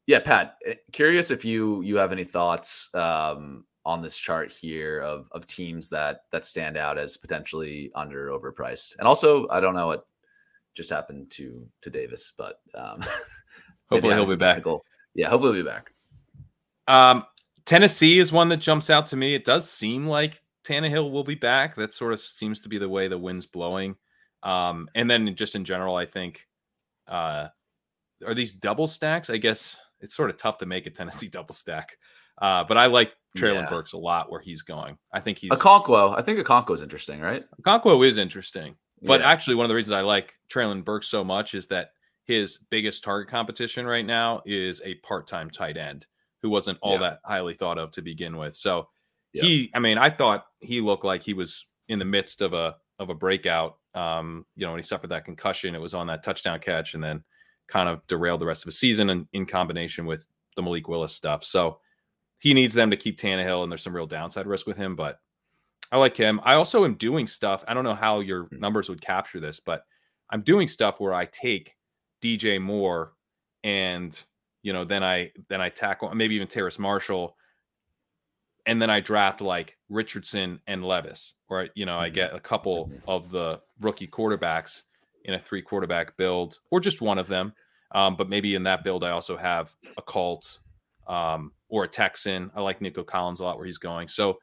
[0.07, 4.99] yeah, Pat, eh, curious if you you have any thoughts um, on this chart here
[5.01, 9.76] of of teams that that stand out as potentially under overpriced, and also I don't
[9.76, 10.07] know what
[10.73, 13.01] just happened to to Davis, but um,
[13.91, 14.63] Hopefully he'll be back.
[15.13, 15.91] Yeah, hopefully he'll be back.
[16.88, 17.26] Um,
[17.65, 19.35] Tennessee is one that jumps out to me.
[19.35, 21.75] It does seem like Tannehill will be back.
[21.75, 23.95] That sort of seems to be the way the wind's blowing.
[24.43, 26.47] Um, and then just in general, I think,
[27.07, 27.47] uh,
[28.25, 29.29] are these double stacks?
[29.29, 31.97] I guess it's sort of tough to make a Tennessee double stack.
[32.41, 33.69] Uh, but I like Traylon Yeah.
[33.69, 34.97] Burks a lot where he's going.
[35.13, 37.43] I think he's Okonkwo, I think Okonkwo is interesting, right?
[37.63, 38.75] Conquo is interesting.
[39.03, 39.29] But Yeah.
[39.31, 41.91] actually, one of the reasons I like Treylon Burks so much is that
[42.25, 46.05] his biggest target competition right now is a part-time tight end
[46.41, 46.99] who wasn't all Yeah.
[46.99, 48.55] that highly thought of to begin with.
[48.55, 48.89] So
[49.33, 49.43] Yeah.
[49.43, 52.75] he, I mean, I thought he looked like he was in the midst of a
[52.99, 53.77] of a breakout.
[53.93, 57.03] Um, you know, when he suffered that concussion, it was on that touchdown catch, and
[57.03, 57.23] then
[57.67, 61.13] kind of derailed the rest of the season, and in combination with the Malik Willis
[61.15, 61.43] stuff.
[61.43, 61.79] So
[62.39, 65.19] he needs them to keep Tannehill, and there's some real downside risk with him, but
[65.91, 66.39] I like him.
[66.43, 67.63] I also am doing stuff.
[67.67, 68.59] I don't know how your Hmm.
[68.59, 69.85] numbers would capture this, but
[70.29, 71.75] I'm doing stuff where I take
[72.21, 73.13] DJ Moore
[73.63, 74.21] and
[74.63, 77.35] you know then I then I tackle maybe even Terrace Marshall,
[78.65, 82.13] and then I draft like Richardson and Levis, or you know I Mhm.
[82.13, 84.83] get a couple of the rookie quarterbacks
[85.25, 87.53] in a three quarterback build, or just one of them.
[87.93, 90.59] Um, but maybe in that build I also have a Colt
[91.07, 92.51] um, or a Texan.
[92.55, 94.07] I like Nico Collins a lot where he's going.
[94.07, 94.39] So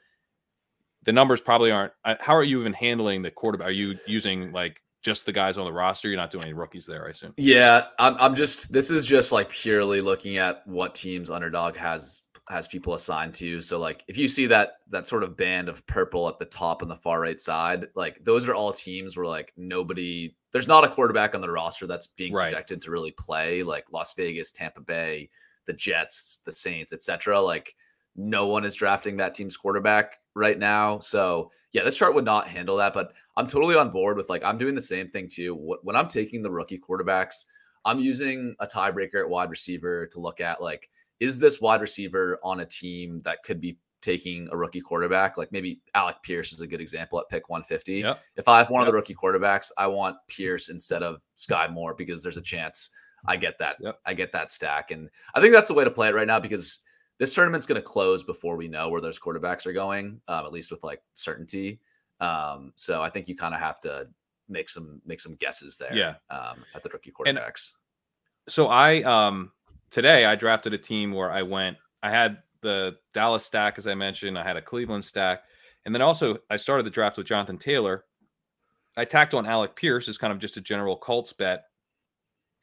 [1.04, 1.92] the numbers probably aren't.
[2.04, 3.68] uh, How are you even handling the quarterback?
[3.68, 6.08] Are you using like just the guys on the roster?
[6.08, 7.32] You're not doing any rookies there, I assume.
[7.36, 12.24] Yeah, I'm, I'm just this is just like purely looking at what teams underdog has
[12.50, 13.60] has people assigned to.
[13.60, 16.82] So like if you see that that sort of band of purple at the top
[16.82, 20.84] on the far right side, like those are all teams where like nobody there's not
[20.84, 22.50] a quarterback on the roster that's being Right.
[22.50, 25.28] projected to really play, like Las Vegas, Tampa Bay,
[25.66, 27.40] the Jets, the Saints, etc.
[27.40, 27.74] Like
[28.16, 30.98] no one is drafting that team's quarterback right now.
[31.00, 34.42] So yeah, this chart would not handle that, but I'm totally on board with like
[34.42, 35.54] I'm doing the same thing too.
[35.82, 37.44] When I'm taking the rookie quarterbacks,
[37.84, 42.38] I'm using a tiebreaker at wide receiver to look at like is this wide receiver
[42.42, 45.36] on a team that could be taking a rookie quarterback?
[45.36, 47.94] Like maybe Alec Pierce is a good example at pick 150.
[48.00, 48.20] Yep.
[48.36, 51.94] If I have one of the rookie quarterbacks, I want Pierce instead of Skyy Moore
[51.94, 52.90] because there's a chance
[53.26, 53.98] I get that Yep.
[54.06, 54.92] I get that stack.
[54.92, 56.78] And I think that's the way to play it right now because
[57.18, 60.52] this tournament's going to close before we know where those quarterbacks are going, um, at
[60.52, 61.80] least with like certainty.
[62.20, 64.06] Um, so I think you kind of have to
[64.48, 65.92] make some make some guesses there.
[65.94, 66.14] Yeah.
[66.30, 67.72] Um, at the rookie And- quarterbacks.
[68.48, 69.50] So I um
[69.90, 71.76] today I drafted a team where I went.
[72.02, 74.38] I had the Dallas stack, as I mentioned.
[74.38, 75.42] I had a Cleveland stack,
[75.84, 78.04] and then also I started the draft with Jonathan Taylor.
[78.96, 81.64] I tacked on Alec Pierce as kind of just a general Colts bet,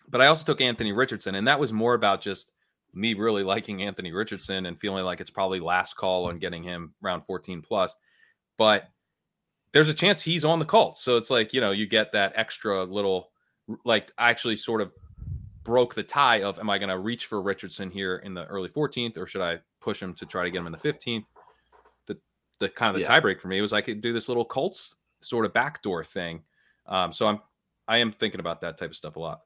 [0.07, 2.51] but I also took Anthony Richardson, and that was more about just
[2.93, 6.93] me really liking Anthony Richardson and feeling like it's probably last call on getting him
[7.01, 7.95] round 14 plus.
[8.57, 8.89] But
[9.73, 11.01] there's a chance he's on the Colts.
[11.01, 13.31] So it's like, you know, you get that extra little,
[13.83, 14.93] like, actually sort of
[15.65, 18.69] broke the tie of am I going to reach for Richardson here in the early
[18.69, 21.25] 14th or should I push him to try to get him in the 15th?
[22.05, 22.17] The,
[22.59, 23.19] the kind of the Yeah.
[23.19, 26.43] tiebreak for me was I could do this little Colts sort of backdoor thing.
[26.85, 27.39] Um, so I'm,
[27.87, 29.41] I am thinking about that type of stuff a lot.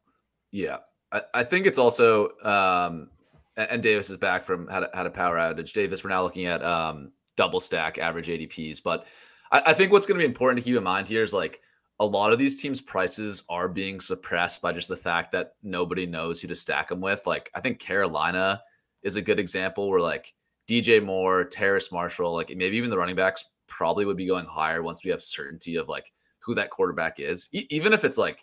[0.52, 0.78] Yeah,
[1.12, 3.10] I, I think it's also um,
[3.58, 5.74] and Davis is back from had a, had a power outage.
[5.74, 9.06] Davis, we're now looking at um, double stack average ADPs, but
[9.52, 11.62] I, I think what's going to be important to keep in mind here is like
[12.02, 16.06] a lot of these teams' prices are being suppressed by just the fact that nobody
[16.06, 17.26] knows who to stack them with.
[17.28, 18.62] Like I think Carolina
[19.04, 20.34] is a good example where like
[20.68, 24.82] DJ Moore, Terrace Marshall, like maybe even the running backs probably would be going higher
[24.82, 28.40] once we have certainty of like who that quarterback is, E- even if it's like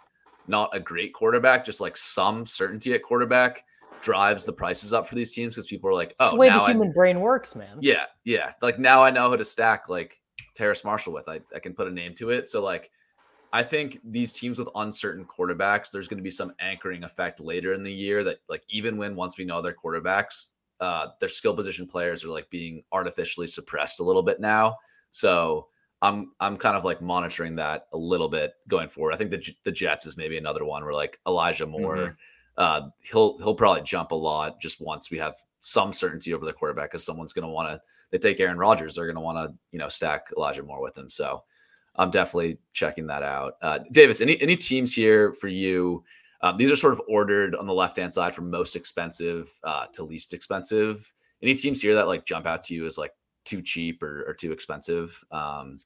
[0.49, 3.65] not a great quarterback, just like some certainty at quarterback
[4.03, 6.49] drives the prices up for these teams because people are like, It's oh, the way
[6.49, 7.79] now the I- human brain works, man.
[7.81, 8.53] yeah, yeah.
[8.61, 10.21] Like now I know who to stack like
[10.55, 11.29] Terrace Marshall with.
[11.29, 12.49] I, I can put a name to it.
[12.49, 12.91] So like
[13.53, 17.73] I think these teams with uncertain quarterbacks, there's going to be some anchoring effect later
[17.73, 20.49] in the year that like even when once we know their quarterbacks,
[20.81, 24.77] uh, their skill position players are like being artificially suppressed a little bit now.
[25.11, 25.69] So
[26.03, 29.15] I'm I'm kind of like monitoring that a little bit going forward.
[29.15, 32.17] I think the the Jets is maybe another one where like Elijah Moore,
[32.59, 36.53] uh, he'll he'll probably jump a lot just once we have some certainty over the
[36.53, 37.81] quarterback because someone's going to want to.
[38.11, 40.97] They take Aaron Rodgers, they're going to want to you know stack Elijah Moore with
[40.97, 41.09] him.
[41.09, 41.43] So
[41.99, 43.55] I'm definitely checking that out.
[43.63, 46.05] Uh, Davis, any any teams here for you?
[46.43, 49.87] Um, these are sort of ordered on the left hand side from most expensive uh,
[49.95, 51.13] to least expensive.
[51.43, 53.13] Any teams here that like jump out to you as like
[53.45, 55.23] too cheap or, or too expensive?
[55.31, 55.79] Um,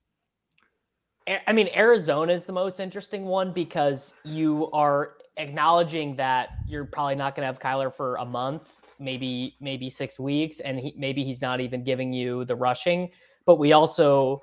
[1.47, 7.15] I mean, Arizona is the most interesting one because you are acknowledging that you're probably
[7.15, 11.23] not going to have Kyler for a month, maybe maybe six weeks, and he, maybe
[11.23, 13.11] he's not even giving you the rushing.
[13.47, 14.43] But we also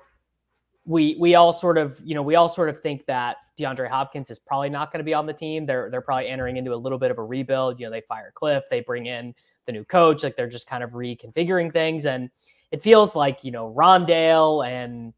[0.88, 4.30] we we all sort of you know we all sort of think that DeAndre Hopkins
[4.30, 5.66] is probably not going to be on the team.
[5.66, 7.78] They're they're probably entering into a little bit of a rebuild.
[7.78, 9.34] You know, they fire Cliff, they bring in
[9.66, 12.30] the new coach, like they're just kind of reconfiguring things, and
[12.72, 15.12] it feels like you know Rondale and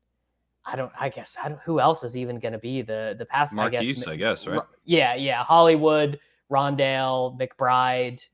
[0.67, 0.93] I don't.
[0.99, 1.61] I guess I don't.
[1.61, 3.57] Who else is even going to be the the pass?
[3.57, 4.61] I guess, I guess, right?
[4.85, 5.45] Yeah, yeah.
[5.45, 6.19] Hollywood,
[6.51, 8.29] Rondale, McBride.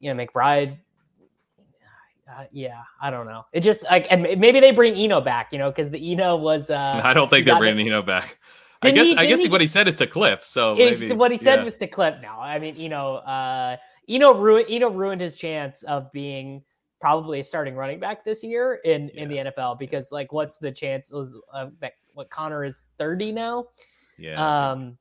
[0.00, 0.78] You know, McBride.
[2.28, 3.46] Uh, yeah, I don't know.
[3.52, 5.52] It just like and maybe they bring Eno back.
[5.52, 6.70] You know, because the Eno was.
[6.70, 8.38] uh I don't think they're bringing Eno back.
[8.82, 10.44] I guess he- I guess he what he said is to Cliff.
[10.44, 11.64] So maybe, what he said yeah.
[11.64, 12.16] was to Cliff.
[12.22, 13.76] Now, I mean, Eno, uh,
[14.08, 16.62] Eno ruined Eno ruined his chance of being
[17.00, 20.72] probably a starting running back this year in in the NFL because like what's the
[20.72, 23.66] chances of that what Conner is 30 now?
[24.18, 24.70] Yeah.
[24.72, 24.98] Um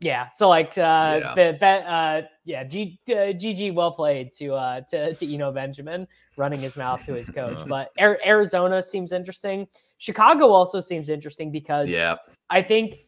[0.00, 1.34] yeah, so like uh Yeah.
[1.34, 6.06] the, uh yeah, G, uh, GG well played to uh to to Eno Benjamin
[6.36, 7.58] running his mouth to his coach.
[7.58, 7.66] Uh-huh.
[7.68, 9.66] but Ar- Arizona seems interesting.
[9.98, 12.16] Chicago also seems interesting because Yeah.
[12.48, 13.06] I think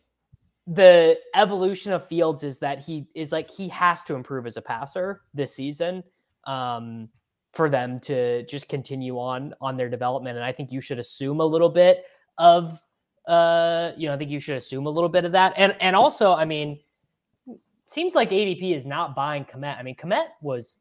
[0.66, 4.62] the evolution of Fields is that he is like he has to improve as a
[4.62, 6.04] passer this season
[6.44, 7.08] um,
[7.52, 10.36] for them to just continue on on their development.
[10.36, 12.04] And I think you should assume a little bit
[12.38, 12.80] of
[13.26, 15.54] uh, you know, I think you should assume a little bit of that.
[15.56, 16.80] And and also, I mean,
[17.84, 19.78] seems like ADP is not buying Kmet.
[19.78, 20.78] I mean, Kmet was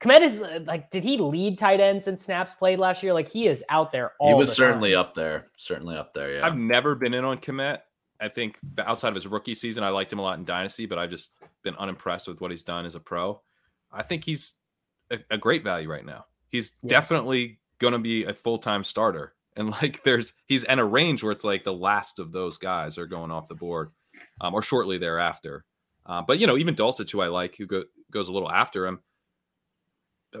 [0.00, 3.12] Kmet is uh, like, did he lead tight ends and snaps played last year?
[3.14, 5.00] Like he is out there all He was the certainly time.
[5.00, 5.46] up there.
[5.56, 6.36] Certainly up there.
[6.36, 6.46] Yeah.
[6.46, 7.78] I've never been in on Kmet.
[8.20, 10.98] I think outside of his rookie season, I liked him a lot in Dynasty, but
[10.98, 11.32] I've just
[11.62, 13.40] been unimpressed with what he's done as a pro.
[13.92, 14.54] I think he's
[15.10, 16.26] a, a great value right now.
[16.48, 16.90] He's Yeah.
[16.90, 19.34] definitely going to be a full time starter.
[19.56, 22.98] And like, there's he's in a range where it's like the last of those guys
[22.98, 23.90] are going off the board,
[24.40, 25.64] um, or shortly thereafter.
[26.06, 28.86] Uh, but you know, even Dulcich, who I like, who go, goes a little after
[28.86, 29.00] him,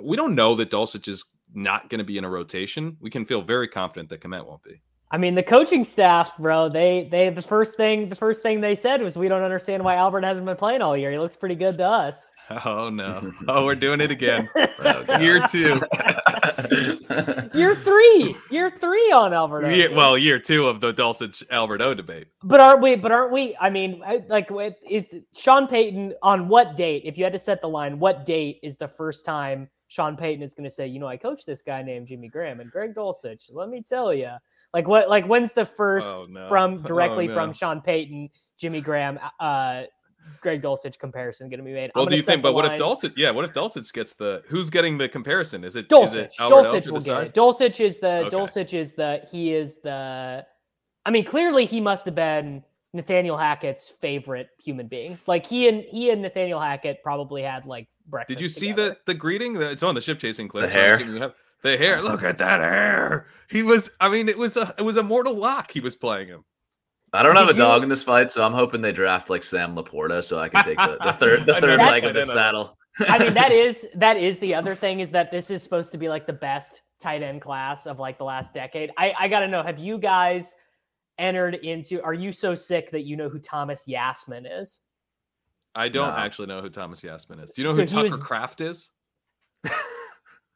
[0.02, 2.96] we don't know that Dulcich is not going to be in a rotation.
[3.00, 4.82] We can feel very confident that Kmet won't be.
[5.14, 8.74] I mean, the coaching staff, bro, they they the first thing the first thing they
[8.74, 11.12] said was we don't understand why Albert hasn't been playing all year.
[11.12, 12.32] He looks pretty good to us.
[12.66, 13.32] Oh no!
[13.48, 14.50] Oh, we're doing it again.
[14.80, 15.80] Oh, Year two.
[17.58, 19.70] Year three, year three on Albert.
[19.70, 22.26] Year, well, year two of the Dulcich Alberto debate.
[22.42, 22.96] but aren't we?
[22.96, 23.56] But aren't we?
[23.58, 27.02] I mean, like, with- is Sean Payton on what date?
[27.06, 30.42] If you had to set the line, what date is the first time Sean Payton
[30.42, 32.94] is going to say, you know, I coached this guy named Jimmy Graham and Greg
[32.94, 33.48] Dulcich.
[33.52, 34.32] Let me tell you,
[34.74, 35.08] like, what?
[35.08, 36.46] Like, when's the first Oh, no.
[36.48, 37.34] from Oh, directly no.
[37.34, 38.28] from Sean Payton,
[38.58, 39.84] Jimmy Graham, uh,
[40.40, 41.90] Greg Dulcich comparison going to be made?
[41.94, 42.42] I'm Well, do you think?
[42.42, 43.12] the But what if line- Dulcich?
[43.16, 44.42] Yeah, what if Dulcich gets the?
[44.48, 45.64] Who's getting the comparison?
[45.64, 45.86] Is it?
[45.86, 46.16] Is Dulcich.
[46.16, 47.34] it Albert Dulcich Elgin will get it.
[47.34, 48.36] Dulcich is the Okay.
[48.36, 50.44] Dulcich is the he is the
[51.06, 52.64] I mean, clearly he must have been
[52.94, 55.18] Nathaniel Hackett's favorite human being.
[55.26, 58.38] Like he and he and Nathaniel Hackett probably had like breakfast.
[58.38, 58.90] Did you see together.
[59.04, 59.56] the the greeting?
[59.60, 60.70] It's on the ship chasing clip.
[60.70, 61.34] The so I'm hair?
[61.64, 62.12] Assuming you have- The hair.
[62.12, 63.26] Look at that hair.
[63.48, 63.90] He was.
[64.00, 65.70] I mean, it was a it was a mortal lock.
[65.70, 66.44] He was playing him.
[67.12, 69.30] I don't have a Did you- dog in this fight, so I'm hoping they draft
[69.30, 72.14] like Sam LaPorta so I can take the, the third the third never leg of
[72.14, 72.42] this in on that.
[72.42, 72.78] battle.
[73.08, 75.98] I mean, that is that is the other thing is that this is supposed to
[75.98, 78.90] be like the best tight end class of like the last decade.
[78.98, 80.54] I, I gotta know, have you guys
[81.18, 84.80] entered into are you so sick that you know who Thomas Yassmin is?
[85.76, 86.16] I don't No.
[86.16, 87.52] actually know who Thomas Yassmin is.
[87.52, 88.90] Do you know So who Tucker was- Kraft is?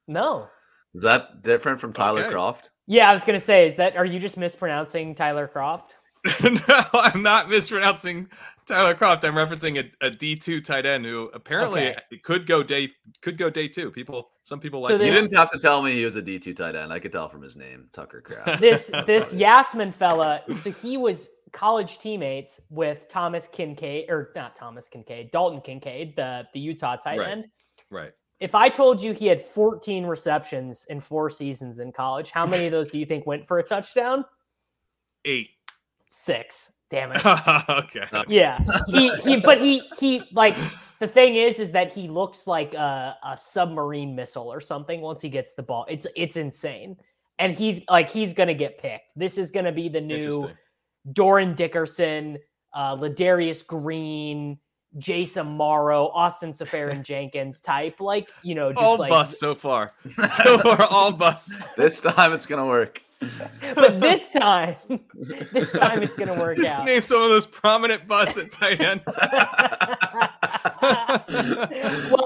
[0.07, 0.49] No.
[0.95, 2.31] Is that different from Tyler Okay.
[2.33, 2.71] Croft?
[2.87, 5.91] Yeah, I was gonna say, is that are you just mispronouncing Tyler Kroft?
[6.43, 8.29] no, I'm not mispronouncing
[8.67, 9.25] Tyler Kroft.
[9.25, 12.19] I'm referencing a, a D2 tight end who apparently Okay.
[12.25, 12.89] could go day
[13.23, 13.91] could go day two.
[13.91, 14.99] People, some people So like.
[14.99, 16.93] this- You didn't have to tell me he was a D2 tight end.
[16.93, 18.61] I could tell from his name, Tucker Kraft.
[18.61, 24.89] This this Yassmin fella, so he was college teammates with Thomas Kincaid, or not Thomas
[24.89, 27.29] Kincaid, Dalton Kincaid, the the Utah tight Right.
[27.29, 27.49] end.
[27.91, 28.13] right.
[28.41, 32.67] If I told you he had 14 receptions in four seasons in college, how many
[32.67, 34.25] of those do you think went for a touchdown?
[35.25, 35.51] Eight.
[36.09, 36.73] Six.
[36.91, 37.27] Damn it.
[37.69, 38.05] okay.
[38.29, 38.63] Yeah.
[38.87, 40.57] He he but he he like
[41.01, 45.21] the thing is is that he looks like a, a submarine missile or something once
[45.21, 45.85] he gets the ball.
[45.89, 46.97] It's it's insane.
[47.39, 49.13] And he's like he's gonna get picked.
[49.17, 50.57] This is gonna be the new Interesting.
[51.13, 52.39] Dorin Dickerson,
[52.73, 54.59] uh Ladarius Green,
[54.97, 58.01] Jace Amaro, Austin Seferian Jenkins type.
[58.01, 59.93] Like, you know, just all like bust so far.
[60.31, 61.59] So far, all bust.
[61.77, 63.03] this time it's gonna work.
[63.75, 64.77] but this time,
[65.53, 66.87] this time it's gonna work Just out.
[66.87, 69.03] name some of those prominent busts at tight end.
[69.07, 69.19] well,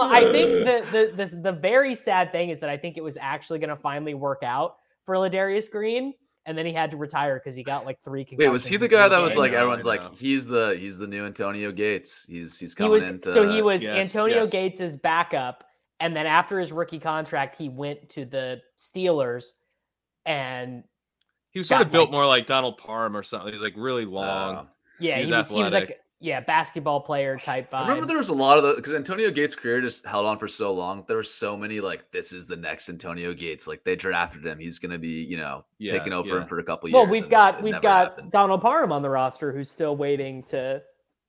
[0.03, 3.17] I think the, the the the very sad thing is that I think it was
[3.21, 4.77] actually going to finally work out
[5.07, 6.13] for Ladarius Green,
[6.47, 8.27] and then he had to retire because he got like three.
[8.37, 11.07] Wait, was he the guy three that was like everyone's like he's the he's the
[11.07, 12.25] new Antonio Gates.
[12.29, 14.51] He's he's he coming was into so he was Yes, Antonio yes.
[14.51, 15.65] Gates's backup,
[16.01, 19.53] and then after his rookie contract, he went to the Steelers,
[20.27, 20.85] and
[21.51, 23.53] He was sort of built like- more like Donald Parham or something.
[23.53, 24.57] He's like really long.
[24.57, 24.65] Uh,
[24.99, 26.02] yeah, He he was was, he was like athletic.
[26.23, 27.79] Yeah basketball player type vibe.
[27.79, 30.39] I remember there was a lot of the because Antonio Gates' career just held on
[30.39, 31.05] for so long.
[31.09, 33.67] There were so many like this is the next Antonio Gates.
[33.67, 36.43] Like they drafted him, he's gonna be you know Yeah, taking over yeah.
[36.43, 36.95] him for a couple years.
[36.95, 38.31] well, we've got it we've got happened.
[38.31, 40.81] Donald Parham on the roster who's still waiting to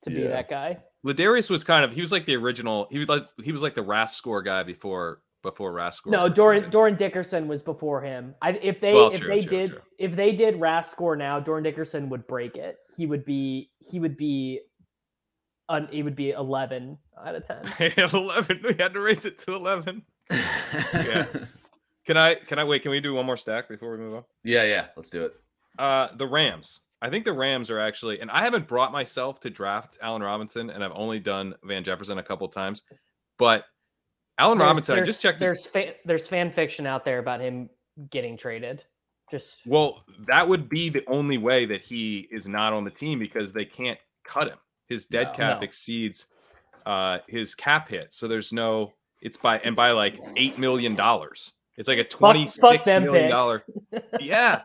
[0.03, 0.77] to be that guy.
[1.05, 2.87] Ladarius was kind of he was like the original.
[2.91, 6.11] He was like he was like the RAS score guy before before RAS score.
[6.11, 8.33] No, Doran Dorin Dickerson was before him.
[8.41, 9.79] I, if they Well, if true, they true, did true.
[9.97, 12.77] if they did RAS score now, Dorin Dickerson would break it.
[12.95, 14.61] He would be he would be
[15.73, 17.91] un, he would be eleven out of ten.
[18.13, 18.59] eleven.
[18.63, 20.03] We had to raise it to eleven.
[20.93, 21.25] Yeah.
[22.05, 22.81] Can I can I wait?
[22.81, 24.23] Can we do one more stack before we move on?
[24.43, 24.87] Yeah, yeah.
[24.95, 25.33] Let's do it.
[25.79, 26.81] Uh, the Rams.
[27.01, 30.69] I think the Rams are actually, and I haven't brought myself to draft Allen Robinson,
[30.69, 32.81] and I've only done Van Jefferson a couple times,
[33.37, 33.65] but
[34.37, 35.39] Allen There's- Robinson, I just checked.
[35.39, 37.69] There's fa- there's fan fiction out there about him
[38.09, 38.83] getting traded.
[39.31, 43.19] Just Well, that would be the only way that he is not on the team
[43.19, 44.57] because they can't cut him.
[44.87, 45.33] His dead No.
[45.33, 45.63] cap No.
[45.65, 46.27] exceeds
[46.85, 48.13] uh his cap hit.
[48.13, 48.91] So there's no
[49.21, 51.53] it's by and by like eight million dollars.
[51.77, 53.31] It's like a fuck, twenty fuck million
[53.91, 54.03] picks.
[54.19, 54.61] yeah.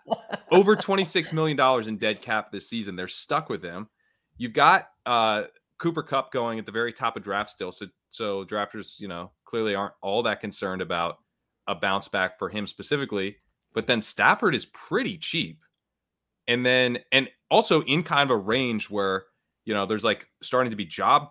[0.51, 2.97] Over twenty six million dollars in dead cap this season.
[2.97, 3.89] They're stuck with him.
[4.37, 5.45] You've got uh
[5.79, 7.71] Cooper Kupp going at the very top of draft still.
[7.73, 11.19] So so drafters, you know, clearly aren't all that concerned about
[11.67, 13.37] a bounce back for him specifically.
[13.75, 15.63] But then Stafford is pretty cheap.
[16.49, 19.25] And then and also in kind of a range where,
[19.69, 21.29] you know, there's like starting to be job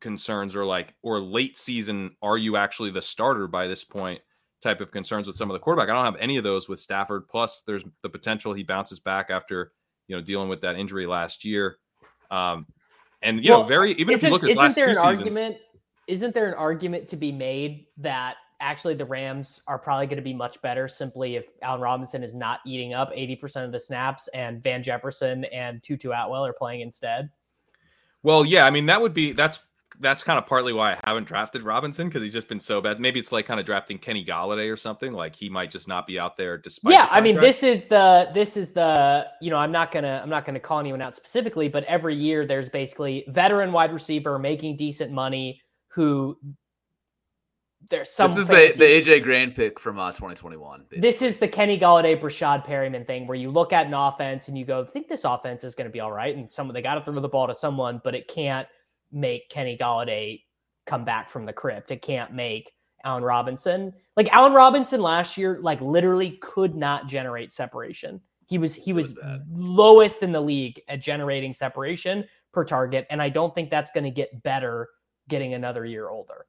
[0.00, 4.22] concerns or like or late season, are you actually the starter by this point?
[4.62, 5.90] Type of concerns with some of the quarterback.
[5.90, 7.28] I don't have any of those with Stafford.
[7.28, 9.72] Plus, there's the potential he bounces back after
[10.08, 11.76] you know dealing with that injury last year.
[12.30, 12.66] Um,
[13.20, 15.56] and you know, very even if you look at his last there an seasons, argument?
[16.08, 20.22] Isn't there an argument to be made that actually the Rams are probably going to
[20.22, 24.28] be much better simply if Allen Robinson is not eating up 80% of the snaps
[24.28, 27.28] and Van Jefferson and Tutu Atwell are playing instead?
[28.24, 29.60] Well, yeah, I mean that would be that's
[30.00, 32.98] that's kind of partly why I haven't drafted Robinson because he's just been so bad.
[32.98, 35.12] Maybe it's like kind of drafting Kenny Golladay or something.
[35.12, 36.92] Like he might just not be out there despite.
[36.92, 40.20] yeah, the I mean this is the this is the you know I'm not gonna
[40.22, 44.38] I'm not gonna call anyone out specifically, but every year there's basically veteran wide receiver
[44.38, 46.36] making decent money who
[47.90, 50.84] there's some this is the, the AJ Green pick from uh, 2021.
[50.92, 54.56] This is the Kenny Golladay, Breshad Perriman thing where you look at an offense and
[54.56, 56.36] you go, I think this offense is going to be all right.
[56.36, 58.66] And someone they got to throw the ball to someone, but it can't
[59.12, 60.42] make Kenny Golladay
[60.86, 61.90] come back from the crypt.
[61.90, 62.72] It can't make
[63.04, 63.92] Allen Robinson.
[64.16, 68.20] Like Allen Robinson last year, like literally could not generate separation.
[68.46, 69.14] He was he was,
[69.50, 73.06] lowest in the league at generating separation per target.
[73.10, 74.90] And I don't think that's going to get better
[75.28, 76.46] getting another year older.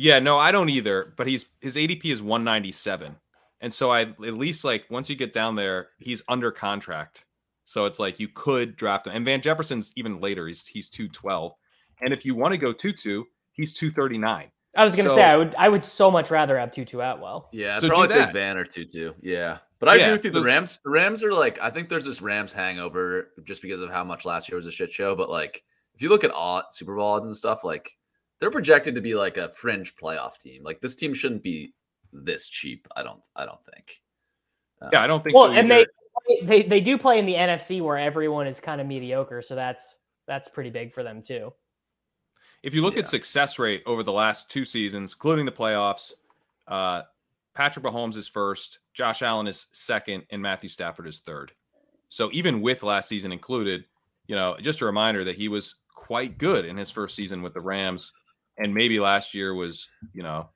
[0.00, 1.12] Yeah, no, I don't either.
[1.16, 3.16] But he's his ADP is 197,
[3.60, 7.24] and so I at least like once you get down there, he's under contract.
[7.64, 9.12] So it's like you could draft him.
[9.14, 10.46] And Van Jefferson's even later.
[10.46, 11.52] He's he's 212,
[12.00, 14.50] and if you want to go 2-2, he's 239.
[14.76, 17.48] I was gonna So- say I would I would so much rather have Tutu Atwell.
[17.52, 18.26] Yeah, I'd So probably that.
[18.26, 19.12] take Van or Tutu.
[19.20, 20.30] Yeah, but I Yeah, agree with you.
[20.30, 23.80] The the- Rams, the Rams are like, I think there's this Rams hangover just because
[23.82, 25.16] of how much last year was a shit show.
[25.16, 25.64] But like,
[25.94, 27.90] if you look at all Super Bowl odds and stuff, like
[28.40, 30.62] they're projected to be like a fringe playoff team.
[30.62, 31.74] Like this team shouldn't be
[32.12, 32.86] this cheap.
[32.96, 33.20] I don't.
[33.36, 34.00] I don't think.
[34.80, 35.86] Uh, Yeah, I don't think Well, so and they,
[36.42, 39.96] they they do play in the NFC where everyone is kind of mediocre, so that's
[40.26, 41.52] that's pretty big for them too.
[42.62, 43.00] If you look Yeah.
[43.00, 46.12] at success rate over the last two seasons, including the playoffs,
[46.66, 47.02] uh,
[47.54, 51.52] Patrick Mahomes is first, Josh Allen is second, and Matthew Stafford is third.
[52.08, 53.84] So even with last season included,
[54.26, 57.54] you know, just a reminder that he was quite good in his first season with
[57.54, 58.12] the Rams,
[58.58, 60.48] and maybe last year was, you know,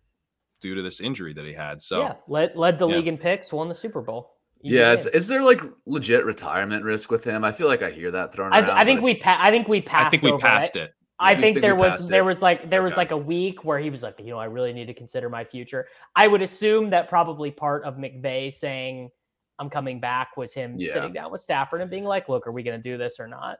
[0.61, 1.81] due to this injury that he had.
[1.81, 2.97] So yeah, led led the yeah.
[2.97, 4.35] league in picks, won the Super Bowl.
[4.63, 7.45] Easy Yeah, is, is there like legit retirement risk with him?
[7.45, 8.71] I feel like I hear that thrown I, around.
[8.71, 10.07] I think we pa- I think we passed.
[10.07, 10.83] I think we over passed it.
[10.83, 10.95] it.
[11.19, 12.27] I think, think there was there it?
[12.27, 14.73] was like there was like a week where he was like, you know, I really
[14.73, 15.87] need to consider my future.
[16.17, 19.11] I would assume that probably part of McVay saying
[19.59, 20.93] I'm coming back was him Yeah.
[20.93, 23.29] sitting down with Stafford and being like, look, are we going to do this or
[23.29, 23.59] not?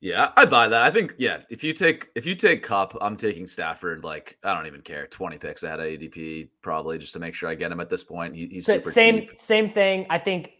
[0.00, 0.82] Yeah, I buy that.
[0.84, 4.04] I think yeah, if you take if you take Kupp, I'm taking Stafford.
[4.04, 5.06] Like I don't even care.
[5.08, 8.04] Twenty picks ahead of ADP probably just to make sure I get him at this
[8.04, 8.34] point.
[8.36, 9.36] He, he's Sa- super same cheap.
[9.36, 10.06] same thing.
[10.08, 10.52] I think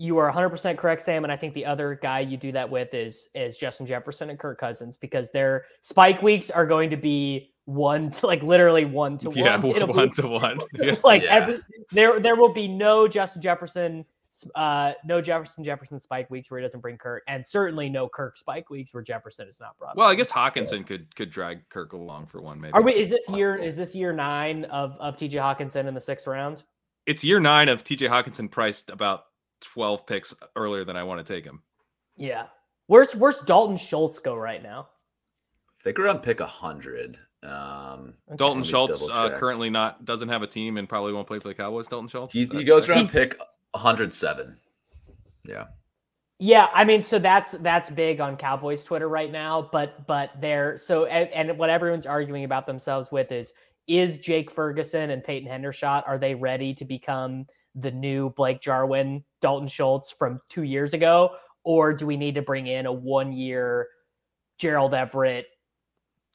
[0.00, 2.94] you are 100% correct, Sam, and I think the other guy you do that with
[2.94, 7.52] is is Justin Jefferson and Kirk Cousins because their spike weeks are going to be
[7.64, 9.74] one to like literally one to Yeah, one.
[9.74, 10.60] It'll be- one to one.
[10.74, 10.94] Yeah.
[11.02, 11.34] like Yeah.
[11.34, 11.58] every
[11.90, 14.04] there there will be no Justin Jefferson
[14.54, 18.36] uh no Jefferson Jefferson spike weeks where he doesn't bring Kirk and certainly no Kirk
[18.36, 20.12] spike weeks where Jefferson is not brought Well, up.
[20.12, 22.60] I guess Hockenson could could drag Kirk along for one.
[22.60, 25.94] Maybe are we is this year is this year 9 of of TJ Hockenson in
[25.94, 26.62] the 6th round?
[27.06, 29.24] it's year nine of TJ Hockenson priced about
[29.62, 31.62] 12 picks earlier than I want to take him.
[32.16, 32.46] Yeah.
[32.86, 34.88] Where's where's Dalton Schultz go right now?
[35.80, 37.18] I think around pick hundred.
[37.42, 41.48] Um, Dalton Schultz uh, currently not doesn't have a team and probably won't play for
[41.48, 41.86] the Cowboys.
[41.88, 42.32] Dalton Schultz.
[42.32, 42.98] he, he goes correct?
[42.98, 43.38] around pick
[43.72, 44.56] 107.
[45.44, 45.66] Yeah,
[46.38, 49.68] Yeah, I mean, so that's that's big on Cowboys Twitter right now.
[49.72, 53.52] But but they're so and, and what everyone's arguing about themselves with is
[53.86, 59.24] is Jake Ferguson and Peyton Hendershot are they ready to become the new Blake Jarwin,
[59.40, 61.34] Dalton Schultz from two years ago,
[61.64, 63.88] or do we need to bring in a one year
[64.58, 65.46] Gerald Everett?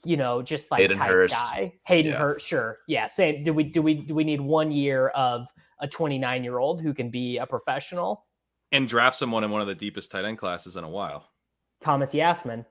[0.05, 1.35] You know, just like Hayden type Hurst.
[1.35, 2.17] guy, Hayden Yeah.
[2.17, 2.45] Hurst.
[2.47, 3.05] Sure, yeah.
[3.05, 3.43] Same.
[3.43, 5.47] Do we do we do we need one year of
[5.83, 8.25] a 29 year old who can be a professional.
[8.71, 11.29] And draft someone in one of the deepest tight end classes in a while.
[11.81, 12.65] Thomas Yassmin.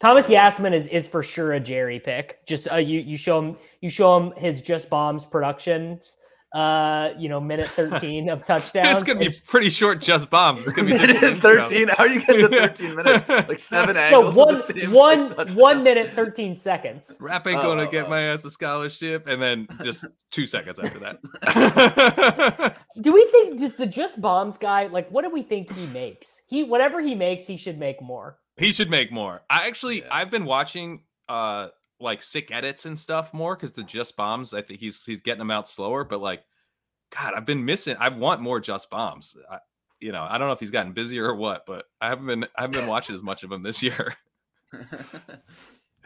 [0.00, 2.46] Thomas Yassmin is is for sure a Jerry pick.
[2.46, 6.16] Just uh, you you show him you show him his just bombs productions
[6.54, 8.94] uh, you know, minute 13 of touchdowns.
[8.94, 10.60] it's gonna be pretty short just bombs.
[10.60, 11.88] It's gonna be just minute 13.
[11.88, 13.28] How are you getting to 13 minutes?
[13.28, 14.36] Like seven angles.
[14.36, 17.16] No, one, one, one minute 13 seconds.
[17.20, 18.10] Rap ain't gonna oh, get oh.
[18.10, 22.76] my ass a scholarship, and then just two seconds after that.
[23.00, 26.42] do we think does the just bombs guy like what do we think he makes?
[26.48, 28.38] He whatever he makes, he should make more.
[28.56, 29.42] He should make more.
[29.48, 30.08] I actually yeah.
[30.10, 31.68] I've been watching uh
[32.00, 34.54] like sick edits and stuff more because the just bombs.
[34.54, 36.44] I think he's he's getting them out slower, but like,
[37.16, 37.96] God, I've been missing.
[37.98, 39.36] I want more just bombs.
[39.50, 39.58] I,
[40.00, 42.44] you know, I don't know if he's gotten busier or what, but I haven't been
[42.56, 44.14] I haven't been watching as much of him this year.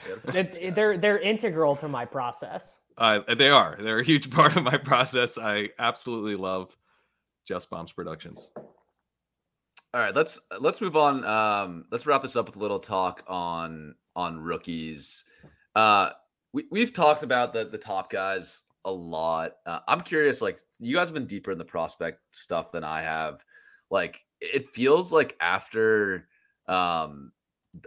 [0.35, 2.81] it's, they're they're integral to my process.
[2.97, 3.77] Uh, they are.
[3.81, 5.39] They're a huge part of my process.
[5.39, 6.77] I absolutely love
[7.47, 8.51] Just Bombs Productions.
[8.57, 11.25] All right, let's let's move on.
[11.25, 15.25] Um, let's wrap this up with a little talk on on rookies.
[15.75, 16.11] Uh,
[16.53, 19.57] we we've talked about the the top guys a lot.
[19.67, 23.03] Uh, I'm curious, like you guys have been deeper in the prospect stuff than I
[23.03, 23.45] have.
[23.91, 26.29] Like it feels like after,
[26.69, 27.33] um,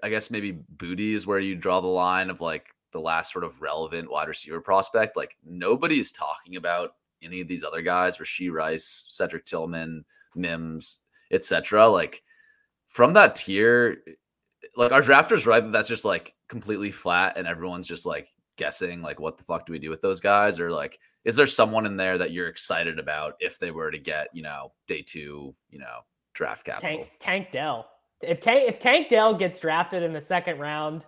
[0.02, 3.44] I guess maybe Boutte is where you draw the line of like the last sort
[3.44, 5.16] of relevant wide receiver prospect.
[5.16, 10.04] Like nobody's talking about any of these other guys, Rashee Rice, Cedric Tillman,
[10.36, 11.00] Mims,
[11.32, 11.88] etc.
[11.88, 12.24] Like
[12.88, 13.98] from that tier,
[14.76, 19.02] like our drafters right that that's just like completely flat and everyone's just like guessing
[19.02, 21.86] like what the fuck do we do with those guys or like is there someone
[21.86, 25.54] in there that you're excited about if they were to get you know day two
[25.70, 26.00] you know
[26.34, 27.88] draft capital tank tank dell
[28.22, 31.06] if tank if tank dell gets drafted in the second round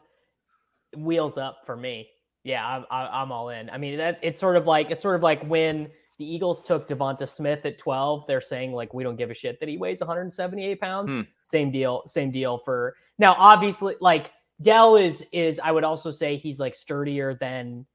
[0.97, 2.07] wheels up for me
[2.43, 5.23] yeah i'm i'm all in i mean that it's sort of like it's sort of
[5.23, 5.89] like when
[6.19, 8.27] the Eagles took Devonta Smith at 12.
[8.27, 11.15] They're saying like we don't give a shit that he weighs 178 pounds.
[11.15, 11.21] Hmm.
[11.43, 13.35] Same deal, same deal for now.
[13.39, 17.85] Obviously, like Dell is is I would also say he's like sturdier than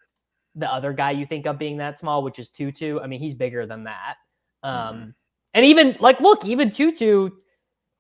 [0.55, 3.01] the other guy you think of being that small, which is Tutu.
[3.01, 4.15] I mean, he's bigger than that.
[4.63, 5.11] Um, mm-hmm.
[5.55, 7.31] and even like look, even Tutu,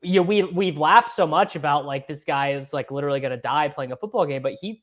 [0.02, 3.36] you know, we we've laughed so much about like this guy is like literally gonna
[3.36, 4.82] die playing a football game, but he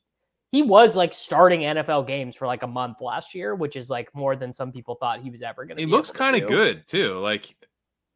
[0.52, 4.14] he was like starting NFL games for like a month last year, which is like
[4.14, 5.80] more than some people thought he was ever gonna.
[5.80, 7.18] He looks kind of good too.
[7.18, 7.56] Like,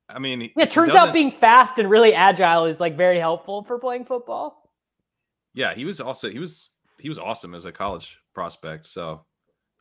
[0.09, 3.64] I mean, yeah, it turns out being fast and really agile is like very helpful
[3.64, 4.65] for playing football
[5.57, 8.87] yeah, he was also he was he was awesome as a college prospect.
[8.87, 9.24] So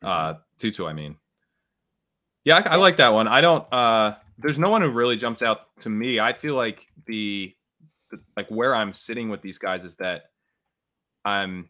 [0.02, 0.38] uh mm-hmm.
[0.58, 1.16] Tutu, I mean.
[2.44, 3.28] Yeah, I, I, like that one.
[3.28, 6.18] I don't uh there's no one who really jumps out to me.
[6.18, 7.54] I feel like the,
[8.10, 10.30] the like where I'm sitting with these guys is that
[11.24, 11.68] I'm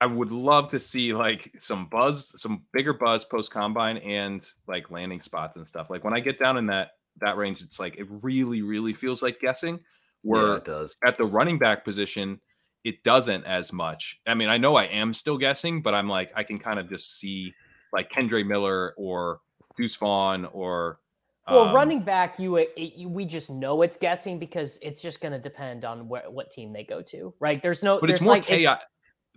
[0.00, 4.90] I would love to see like some buzz, some bigger buzz post combine and like
[4.90, 5.90] landing spots and stuff.
[5.90, 9.22] Like when I get down in that that range, it's like it really, really feels
[9.22, 9.78] like guessing.
[10.22, 12.40] Where yeah, it does at the running back position,
[12.84, 14.20] it doesn't as much.
[14.26, 16.88] I mean, I know I am still guessing, but I'm like, I can kind of
[16.88, 17.54] just see
[17.92, 19.40] like Kendre Miller or
[19.76, 20.98] Deuce Vaughn or.
[21.50, 25.20] Well, um, running back, you, it, you, we just know it's guessing because it's just
[25.20, 27.60] going to depend on wh- what team they go to, right?
[27.60, 28.78] There's no, but it's more like, chaos.
[28.80, 28.86] It's,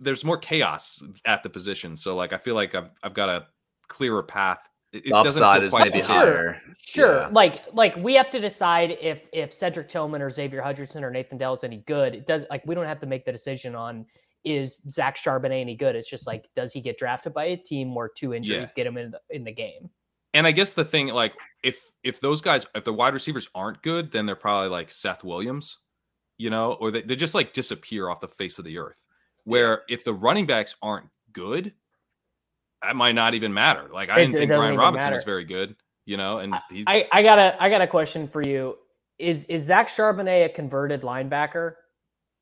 [0.04, 3.46] there's more chaos at the position, so like I feel like I've I've got a
[3.88, 4.60] clearer path
[5.04, 6.62] it upside is maybe sure, higher.
[6.78, 7.20] Sure.
[7.22, 7.28] Yeah.
[7.32, 11.38] Like like we have to decide if if Cedric Tillman or Xavier Hutchinson or Nathan
[11.38, 12.14] Dell is any good.
[12.14, 14.06] It does like we don't have to make the decision on
[14.44, 15.96] is Zach Charbonnet any good.
[15.96, 18.84] It's just like does he get drafted by a team where two injuries yeah.
[18.84, 19.90] get him in the in the game.
[20.34, 23.82] And I guess the thing like if if those guys if the wide receivers aren't
[23.82, 25.78] good, then they're probably like Seth Williams,
[26.38, 29.02] you know, or they, they just like disappear off the face of the earth.
[29.44, 29.94] Where yeah.
[29.94, 31.72] if the running backs aren't good,
[32.82, 33.88] that might not even matter.
[33.92, 35.16] Like I didn't think Brian Robinson matter.
[35.16, 36.38] was very good, you know.
[36.38, 36.54] And
[36.86, 38.76] I, I got a I got a question for you.
[39.18, 41.74] Is is Zach Charbonnet a converted linebacker?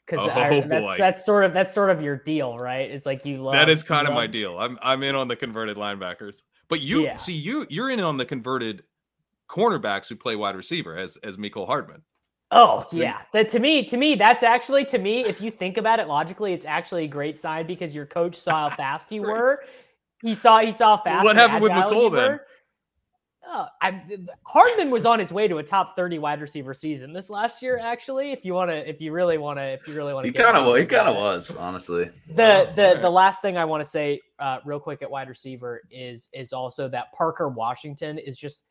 [0.06, 2.90] Because oh, that's that's sort of that's sort of your deal, right?
[2.90, 4.58] It's like you love that is kind of my deal.
[4.58, 7.16] I'm I'm in on the converted linebackers, but you yeah.
[7.16, 8.82] see you you're in on the converted
[9.48, 12.02] cornerbacks who play wide receiver as as Mecole Hardman.
[12.50, 15.24] Oh yeah, that to me, to me, that's actually to me.
[15.24, 18.68] If you think about it logically, it's actually a great sign because your coach saw
[18.68, 19.64] how fast you were,
[20.24, 21.24] he saw he saw fast.
[21.24, 22.40] What happened with Mecole then?
[23.46, 24.00] Oh, I,
[24.46, 27.78] Hardman was on his way to a top thirty wide receiver season this last year.
[27.78, 30.28] Actually, if you want to, if you really want to, if you really want to,
[30.28, 32.08] he kind of he kind of was honestly.
[32.28, 35.82] The the the last thing I want to say, uh, real quick at wide receiver
[35.90, 38.64] is is also that Parker Washington is just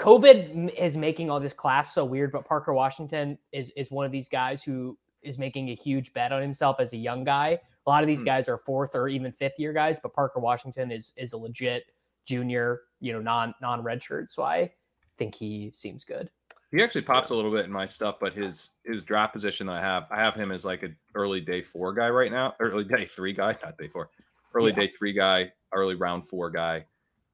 [0.00, 4.12] COVID is making all this class so weird, but Parker Washington is is one of
[4.12, 7.58] these guys who is making a huge bet on himself as a young guy.
[7.86, 8.26] A lot of these mm.
[8.26, 11.84] guys are fourth or even fifth year guys, but Parker Washington is is a legit
[12.26, 14.30] junior you know non non red shirt.
[14.30, 14.72] So I
[15.16, 16.30] think he seems good.
[16.70, 19.76] He actually pops a little bit in my stuff, but his his draft position that
[19.76, 22.84] I have, I have him as like an early day four guy right now, early
[22.84, 24.10] day three guy, not day four,
[24.54, 24.80] early Yeah.
[24.80, 26.86] day three guy, early round four guy.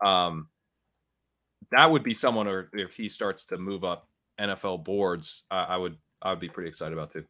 [0.05, 0.49] Um,
[1.71, 4.09] that would be someone, or if he starts to move up
[4.39, 7.25] NFL boards, I, I would I would be pretty excited about too.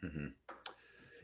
[0.00, 0.26] hmm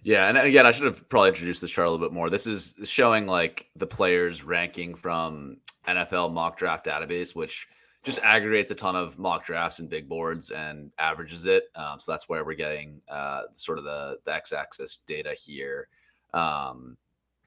[0.02, 2.30] Yeah, and again, I should have probably introduced this chart a little bit more.
[2.30, 7.66] This is showing like the players ranking from NFL mock draft database, which
[8.04, 11.64] just aggregates a ton of mock drafts and big boards and averages it.
[11.74, 15.88] Um, so that's where we're getting uh, sort of the the x-axis data here.
[16.32, 16.96] Um,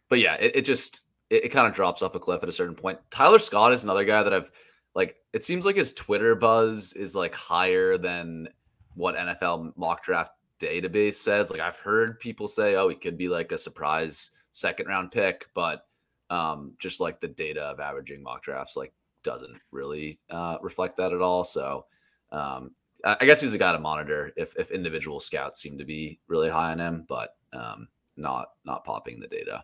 [0.09, 2.51] but yeah, it, it just it, it kind of drops off a cliff at a
[2.51, 2.99] certain point.
[3.09, 4.51] Tyler Scott is another guy that I've
[4.93, 5.15] like.
[5.33, 8.49] It seems like his Twitter buzz is like higher than
[8.95, 11.51] what NFL mock draft database says.
[11.51, 15.47] Like I've heard people say, oh, he could be like a surprise second round pick,
[15.53, 15.87] but
[16.29, 18.93] um, just like the data of averaging mock drafts, like
[19.23, 21.43] doesn't really uh, reflect that at all.
[21.43, 21.85] So
[22.31, 22.71] um,
[23.03, 26.49] I guess he's a guy to monitor if if individual scouts seem to be really
[26.49, 29.63] high on him, but um, not not popping the data.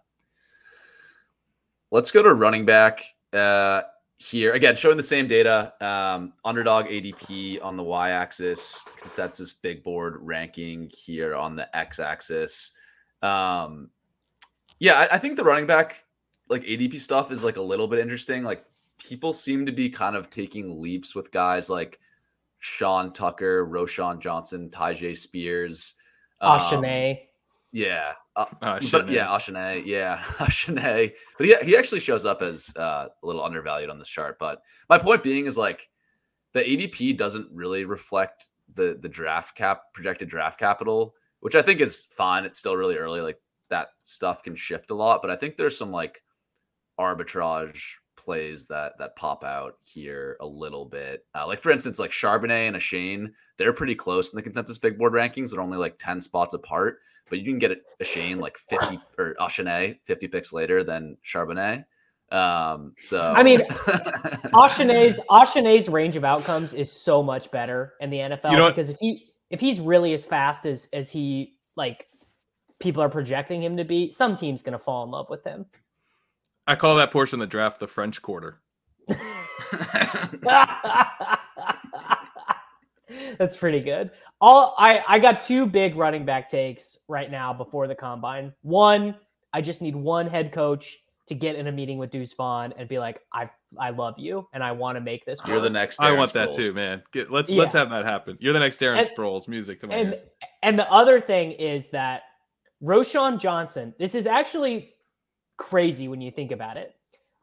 [1.92, 3.84] Let's go to running back uh,
[4.18, 5.74] here again, showing the same data.
[5.80, 12.74] Um, underdog ADP on the y-axis, consensus big board ranking here on the x-axis.
[13.22, 13.90] Um,
[14.80, 16.04] yeah, I, I think the running back
[16.50, 18.44] like ADP stuff is like a little bit interesting.
[18.44, 18.66] Like
[18.98, 22.00] people seem to be kind of taking leaps with guys like
[22.60, 25.96] Sean Tucker, Roschon Johnson, Tyjae Spears,
[26.42, 27.20] um, Achane.
[27.72, 28.14] yeah.
[28.38, 29.84] Uh, Uh, but yeah, Achane.
[29.86, 31.14] Yeah, Achane.
[31.38, 34.38] But yeah, he actually shows up as uh, a little undervalued on this chart.
[34.40, 35.90] But my point being is like
[36.54, 41.82] the ADP doesn't really reflect the the draft cap projected draft capital, which I think
[41.82, 42.46] is fine.
[42.46, 43.22] It's still really early.
[43.22, 43.40] Like
[43.70, 46.22] that stuff can shift a lot, but I think there's some like
[47.00, 47.82] arbitrage
[48.16, 51.26] plays that that pop out here a little bit.
[51.36, 54.98] Uh, like for instance, like Charbonnet and Achane, they're pretty close in the consensus big
[54.98, 55.52] board rankings.
[55.52, 59.36] They're only like 10 spots apart, but you can get a Shane like 50 or
[59.40, 61.86] Achane 50 picks later than Charbonnet.
[62.30, 63.62] Um, so I mean,
[64.54, 68.90] Achane's Achane's range of outcomes is so much better in the NFL You know because
[68.90, 72.08] if he if he's really as fast as as he like
[72.80, 75.68] people are projecting him to be, some team's gonna fall in love with him.
[76.68, 78.60] I call that portion of the draft the French Quarter.
[83.38, 84.12] That's pretty good.
[84.40, 88.54] All I I got two big running back takes right now before the combine.
[88.62, 89.16] One,
[89.54, 90.98] I just need one head coach
[91.28, 93.50] to get in a meeting with Deuce Vaughn and be like, I
[93.80, 95.40] I love you and I want to make this.
[95.48, 96.00] You're the work." next.
[96.00, 97.02] I Darren want that too, man.
[97.12, 98.38] Get, let's let's have that happen.
[98.40, 99.48] You're the next Darren And- Sproles.
[99.48, 100.22] Music to my and ears.
[100.62, 102.24] and the other thing is that
[102.84, 104.94] Roschon Johnson, this is actually
[105.58, 106.94] crazy when you think about it.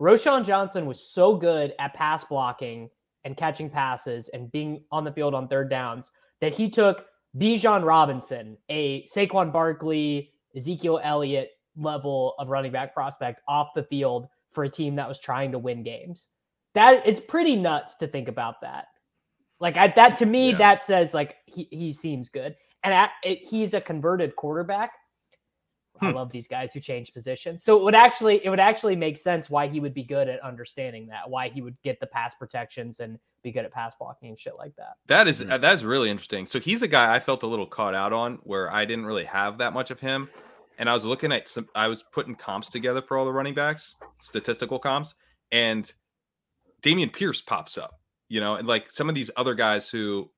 [0.01, 2.89] Roschon Johnson was so good at pass blocking
[3.25, 7.07] and catching passes and being on the field on third downs that he took
[7.37, 14.29] Bijan Robinson, a Saquon Barkley, Ezekiel Elliott level of running back prospect off the field
[14.53, 16.29] for a team that was trying to win games.
[16.75, 18.87] That it's pretty nuts to think about that.
[19.61, 20.59] Like I, that to me, Yeah.
[20.59, 24.93] that says like he, he seems good, and at, it, he's a converted quarterback.
[26.01, 26.17] I Hmm.
[26.17, 27.63] love these guys who change positions.
[27.63, 30.41] So it would actually it would actually make sense why he would be good at
[30.41, 34.31] understanding that, why he would get the pass protections and be good at pass blocking
[34.31, 34.95] and shit like that.
[35.07, 35.51] That is Mhm.
[35.53, 36.47] uh, that's really interesting.
[36.47, 39.25] So he's a guy I felt a little caught out on where I didn't really
[39.25, 40.29] have that much of him.
[40.79, 43.55] And I was looking at some I was putting comps together for all the running
[43.55, 45.15] backs, statistical comps,
[45.53, 45.93] and
[46.83, 50.31] Dameon Pierce pops up, you know, and like some of these other guys who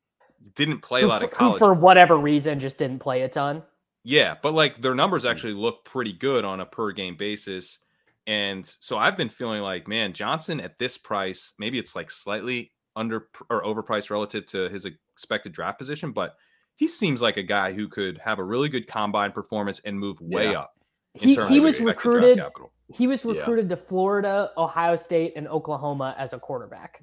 [0.55, 1.59] didn't play a lot for, of who college.
[1.59, 3.63] for whatever reason just didn't play a ton.
[4.09, 5.31] Yeah, but like their numbers Mm.
[5.33, 7.81] actually look pretty good on a per game basis.
[8.29, 12.73] And so I've been feeling like, man, Johnson at this price, maybe it's like slightly
[12.95, 16.37] under or overpriced relative to his expected draft position, but
[16.77, 20.21] he seems like a guy who could have a really good combine performance and move
[20.21, 20.61] way Yeah.
[20.61, 20.73] up.
[21.15, 22.39] in He, terms he of was expected draft recruited.
[22.39, 22.73] capital.
[22.93, 23.33] He was Yeah.
[23.33, 27.03] recruited to Florida, Ohio State, and Oklahoma as a quarterback.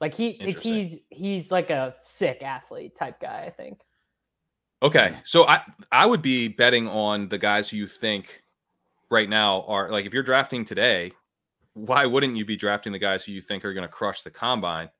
[0.00, 3.44] Like he, like he's he's like a sick athlete type guy.
[3.46, 3.80] I think.
[4.84, 8.42] Okay, so I I would be betting on the guys who you think
[9.10, 11.10] right now are like if you're drafting today,
[11.72, 14.30] why wouldn't you be drafting the guys who you think are going to crush the
[14.30, 14.90] combine?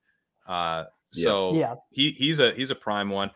[0.48, 1.74] Uh, so Yeah.
[1.90, 3.31] he he's a he's a prime one.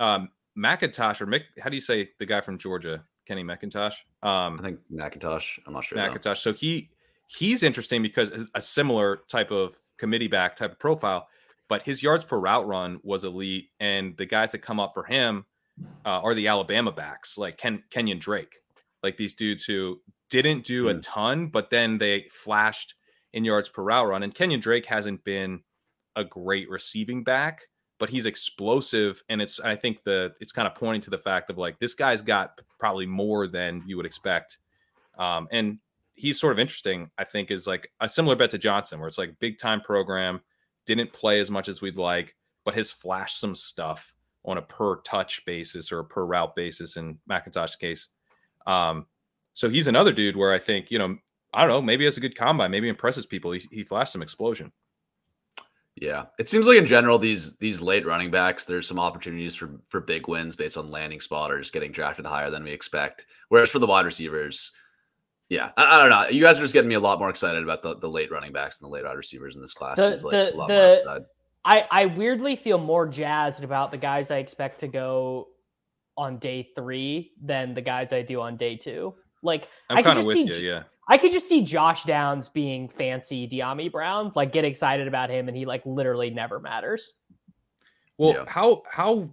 [0.00, 3.94] Um, McIntosh or Mick, how do you say the guy from Georgia, Kenny McIntosh?
[4.24, 5.60] Um, I think McIntosh.
[5.68, 5.98] I'm not sure.
[5.98, 6.10] though.
[6.10, 6.38] McIntosh.
[6.38, 6.90] So he
[7.28, 11.28] he's interesting because a similar type of committee back type of profile,
[11.68, 15.04] but his yards per route run was elite, and the guys that come up for
[15.04, 15.44] him
[16.04, 18.56] uh, are the Alabama backs like Ken Kenyon Drake,
[19.02, 20.00] like these dudes who
[20.30, 21.00] didn't do a Hmm.
[21.00, 22.94] ton, but then they flashed
[23.32, 24.22] in yards per route run.
[24.22, 25.62] And Kenyon Drake hasn't been
[26.16, 27.62] a great receiving back,
[27.98, 29.22] but he's explosive.
[29.28, 31.94] And it's, I think the, it's kind of pointing to the fact of like, this
[31.94, 34.58] guy's got probably more than you would expect.
[35.18, 35.78] Um, and
[36.14, 39.18] he's sort of interesting, I think, is like a similar bet to Johnson, where it's
[39.18, 40.40] like big time program,
[40.84, 44.14] didn't play as much as we'd like, but has flashed some stuff
[44.44, 48.08] on a per touch basis or a per route basis in McIntosh's case.
[48.66, 49.06] Um,
[49.54, 51.16] so he's another dude where I think, you know,
[51.52, 53.52] I don't know, maybe has a good combine, maybe impresses people.
[53.52, 54.72] He, he flashed some explosion.
[55.96, 59.78] Yeah, it seems like in general these these late running backs, there's some opportunities for
[59.88, 63.26] for big wins based on landing spot or just getting drafted higher than we expect.
[63.50, 64.72] Whereas for the wide receivers,
[65.50, 66.28] yeah, I, I don't know.
[66.30, 68.52] You guys are just getting me a lot more excited about the, the late running
[68.52, 69.96] backs and the late wide receivers in this class.
[69.96, 71.26] The, Seems like the,
[71.64, 71.92] a lot the- more upside.
[71.92, 75.48] I, I weirdly feel more jazzed about the guys I expect to go
[76.16, 79.14] on day three than the guys I do on day two.
[79.42, 80.54] Like I I'm could just with see you.
[80.72, 80.82] Yeah.
[81.08, 85.48] I could just see Josh Downs being fancy Dyami Brown, like get excited about him,
[85.48, 87.12] and he like literally never matters.
[88.18, 88.44] Well, Yeah.
[88.46, 89.30] how, how,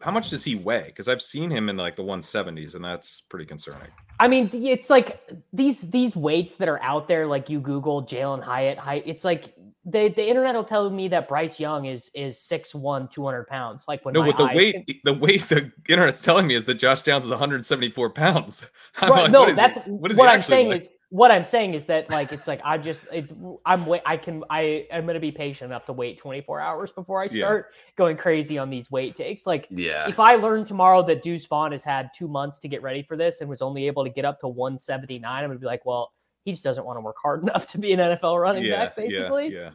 [0.00, 0.84] how much does he weigh?
[0.86, 3.88] Because I've seen him in like the 170s, and that's pretty concerning.
[4.18, 5.20] I mean, it's like
[5.52, 7.26] these these weights that are out there.
[7.26, 9.54] Like you Google Jalin Hyatt height, it's like
[9.84, 13.84] the the internet will tell me that Bryce Young is is 6'1", 200 pounds.
[13.88, 16.74] Like when No, but the weight, can- the weight the internet's telling me is that
[16.74, 18.66] Josh Downs is 174 pounds.
[18.98, 20.76] I'm Right, like, no, what is he- that's what what I'm saying weigh?
[20.76, 23.30] is what I'm saying is that like it's like I just it,
[23.66, 27.20] I'm wait I can I I'm gonna be patient enough to wait 24 hours before
[27.20, 27.44] I Yeah.
[27.44, 29.46] start going crazy on these weight takes.
[29.46, 32.80] Like Yeah, if I learn tomorrow that Deuce Vaughn has had two months to get
[32.82, 35.66] ready for this and was only able to get up to 179, I'm gonna be
[35.66, 36.12] like, well,
[36.44, 38.96] he just doesn't want to work hard enough to be an NFL running yeah, back,
[38.96, 39.52] basically.
[39.52, 39.70] Yeah,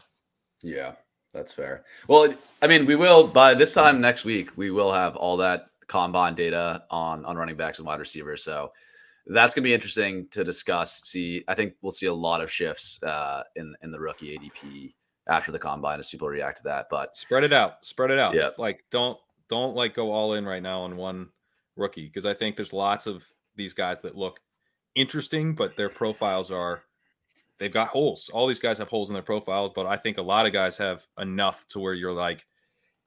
[0.64, 0.76] yeah.
[0.76, 0.92] yeah,
[1.34, 1.84] that's fair.
[2.08, 5.68] Well, I mean, we will by this time next week we will have all that
[5.88, 8.44] combine data on on running backs and wide receivers.
[8.44, 8.72] So
[9.28, 11.02] that's gonna be interesting to discuss.
[11.04, 14.94] See, I think we'll see a lot of shifts uh, in in the rookie ADP
[15.30, 16.88] after the combine as people react to that.
[16.90, 17.86] But Spread it out.
[17.86, 18.34] Spread it out.
[18.34, 18.50] Yeah.
[18.58, 19.18] Like don't
[19.50, 21.30] don't like go all in right now on one
[21.76, 23.26] rookie because I think there's lots of
[23.56, 24.40] these guys that look
[24.98, 26.84] interesting, but their profiles are
[27.58, 28.30] they've got holes.
[28.34, 30.78] All these guys have holes in their profile, but I think a lot of guys
[30.78, 32.46] have enough to where you're like,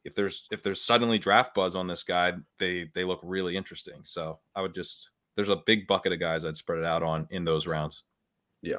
[0.05, 4.01] if there's if there's suddenly draft buzz on this guy, they they look really interesting.
[4.03, 7.27] So I would just there's a big bucket of guys I'd spread it out on
[7.31, 8.05] in those rounds.
[8.63, 8.79] Yeah.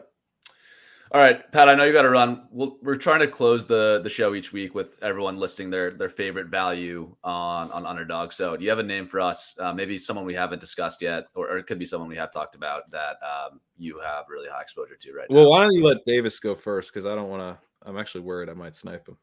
[1.13, 1.67] All right, Pat.
[1.67, 2.47] I know you got to run.
[2.51, 6.07] We'll, we're trying to close the the show each week with everyone listing their their
[6.07, 8.31] favorite value on on underdog.
[8.31, 9.53] So, do you have a name for us?
[9.59, 12.31] Uh, maybe someone we haven't discussed yet, or, or it could be someone we have
[12.31, 15.49] talked about that um, you have really high exposure to right Well, now.
[15.49, 16.93] Well, why don't you let Davis go first?
[16.93, 17.61] Because I don't want to.
[17.85, 19.17] I'm actually worried I might snipe him.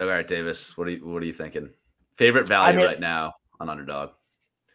[0.00, 0.78] All right, Davis.
[0.78, 1.68] What are you What are you thinking?
[2.16, 4.10] Favorite value mean- right now on underdog?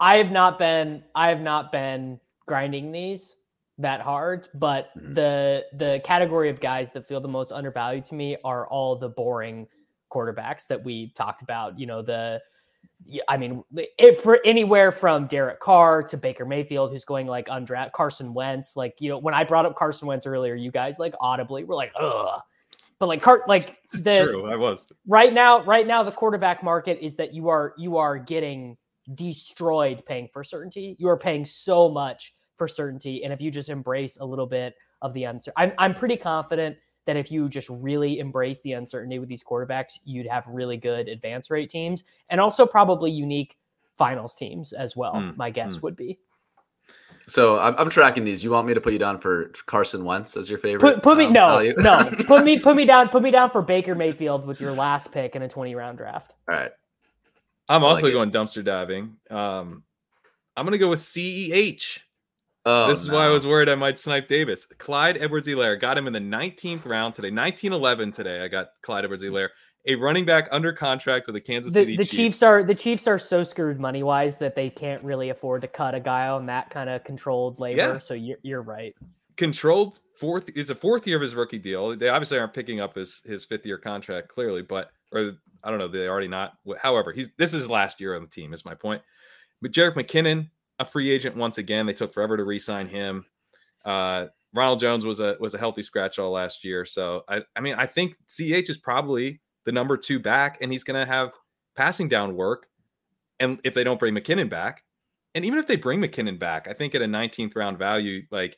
[0.01, 3.37] I have not been I have not been grinding these
[3.79, 5.15] that hard, but Mhm.
[5.15, 9.09] the the category of guys that feel the most undervalued to me are all the
[9.09, 9.67] boring
[10.11, 11.79] quarterbacks that we talked about.
[11.79, 12.41] You know, the
[13.29, 13.63] I mean,
[13.97, 18.75] it for anywhere from Derek Carr to Baker Mayfield, who's going like undrafted, Carson Wentz.
[18.75, 21.75] Like, you know, when I brought up Carson Wentz earlier, you guys like audibly were
[21.75, 22.41] like, ugh.
[22.99, 24.91] But like, Car- like the True, I was.
[25.07, 28.75] right now right now the quarterback market is that you are you are getting
[29.15, 33.69] destroyed paying for certainty you are paying so much for certainty and if you just
[33.69, 37.69] embrace a little bit of the uncertainty I'm, I'm pretty confident that if you just
[37.69, 42.39] really embrace the uncertainty with these quarterbacks you'd have really good advance rate teams and
[42.39, 43.57] also probably unique
[43.97, 45.81] finals teams as well Mm, my guess mm.
[45.81, 46.19] would be
[47.25, 48.43] So I'm, I'm tracking these.
[48.43, 50.95] You want me to put you down for Carson Wentz as your favorite?
[50.95, 53.61] put, put me um, no no put me put me down put me down for
[53.61, 56.71] baker mayfield with your last pick in a 20 round draft All right.
[57.69, 58.13] I'm I also like it.
[58.13, 59.17] going dumpster diving.
[59.29, 59.83] Um,
[60.57, 61.99] I'm going to go with CEH.
[62.65, 64.65] Oh, this is why I was worried I might snipe Davis.
[64.77, 68.43] Clyde Edwards Helaire got him in the 19th round today, 1911 today.
[68.43, 69.49] I got Clyde Edwards Helaire,
[69.85, 72.15] a running back under contract with the Kansas the, City the Chiefs.
[72.15, 75.67] Chiefs are the Chiefs are so screwed money wise that they can't really afford to
[75.67, 77.77] cut a guy on that kind of controlled labor.
[77.77, 77.99] Yeah.
[77.99, 78.93] So you're you're right.
[79.37, 80.49] controlled fourth.
[80.53, 81.95] It's a fourth year of his rookie deal.
[81.95, 85.79] They obviously aren't picking up his his fifth year contract clearly, but or I don't
[85.79, 85.87] know.
[85.87, 86.53] They already not.
[86.81, 88.53] However, he's this is his last year on the team.
[88.53, 89.01] Is my point.
[89.61, 90.49] But Jerick McKinnon,
[90.79, 91.85] a free agent once again.
[91.85, 93.25] They took forever to re-sign him.
[93.85, 96.85] Uh, Ronald Jones was a was a healthy scratch all last year.
[96.85, 100.83] So I I mean I think CH is probably the number two back, and he's
[100.83, 101.33] going to have
[101.75, 102.67] passing down work.
[103.39, 104.83] And if they don't bring McKinnon back,
[105.35, 108.57] and even if they bring McKinnon back, I think at a 19th round value, like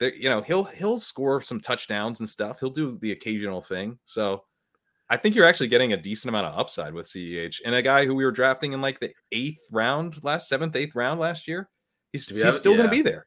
[0.00, 2.60] there, you know, he'll he'll score some touchdowns and stuff.
[2.60, 3.98] He'll do the occasional thing.
[4.04, 4.44] So
[5.10, 8.04] I think you're actually getting a decent amount of upside with CEH and a guy
[8.04, 11.68] who we were drafting in like the eighth round, last seventh, eighth round last year.
[12.12, 13.26] He's, he's have- still going to be there.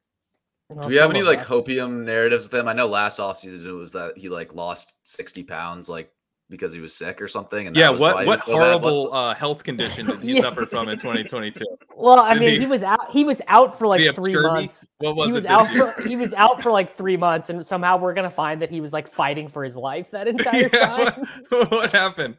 [0.70, 2.68] Do we have any like hopium narratives with him?
[2.68, 6.10] I know last offseason it was that he like lost 60 pounds like
[6.52, 7.66] because he was sick or something.
[7.66, 10.42] And yeah, that was what what was so horrible uh, health condition did he Yeah.
[10.42, 11.66] suffer from in 2022?
[11.96, 13.00] Well, I Did mean, he- he was out.
[13.12, 14.48] He was out for like Did he have three scurvy?
[14.48, 14.86] months.
[15.00, 15.88] What was he was this out year?
[15.94, 18.82] for he was out for like three months, and somehow we're gonna find that he
[18.82, 21.28] was like fighting for his life that entire Yeah, time.
[21.50, 22.38] what, what happened?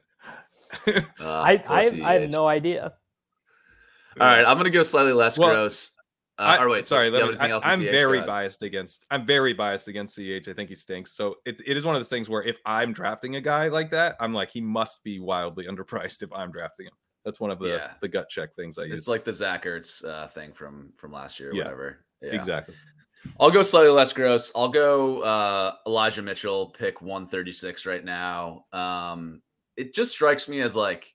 [0.87, 2.93] Uh, I I, I have no idea.
[4.21, 5.92] All right, I'm gonna go slightly less Well, gross.
[6.43, 7.11] Uh, I, or wait, sorry.
[7.11, 7.81] Me, I, am?
[7.81, 9.07] Very biased against.
[9.11, 10.49] I'm very biased against CH.
[10.49, 11.15] I think he stinks.
[11.15, 13.91] So it, it is one of those things where if I'm drafting a guy like
[13.91, 16.93] that, I'm like he must be wildly underpriced if I'm drafting him.
[17.25, 17.91] That's one of the Yeah.
[18.01, 18.95] the gut check things I use.
[18.95, 21.99] It's like the Zach Ertz uh, thing from from last year, or Yeah, whatever.
[22.21, 22.33] Yeah.
[22.33, 22.75] Exactly.
[23.39, 24.51] I'll go slightly less gross.
[24.57, 28.65] I'll go uh, Elijah Mitchell, pick 136 right now.
[28.73, 29.43] Um,
[29.77, 31.15] it just strikes me as like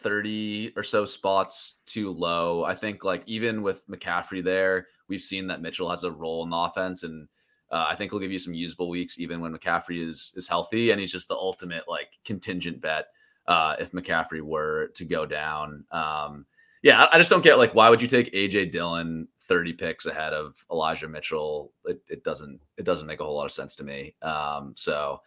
[0.00, 2.64] 30 or so spots too low.
[2.64, 6.50] I think like even with McCaffrey there, we've seen that Mitchell has a role in
[6.50, 7.28] the offense, and
[7.70, 10.90] uh, I think he'll give you some usable weeks even when McCaffrey is is healthy,
[10.90, 13.06] and he's just the ultimate like contingent bet
[13.46, 15.84] uh, if McCaffrey were to go down.
[15.90, 16.46] Um,
[16.82, 20.06] yeah, I, I just don't get like why would you take AJ Dillon 30 picks
[20.06, 21.72] ahead of Elijah Mitchell?
[21.84, 24.14] It, it doesn't it doesn't make a whole lot of sense to me.
[24.22, 25.20] Um, so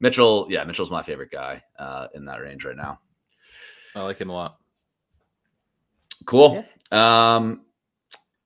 [0.00, 2.98] Mitchell, yeah, Mitchell's my favorite guy uh, in that range right now.
[3.94, 4.58] I like him a lot.
[6.24, 6.64] Cool.
[6.90, 7.62] Um,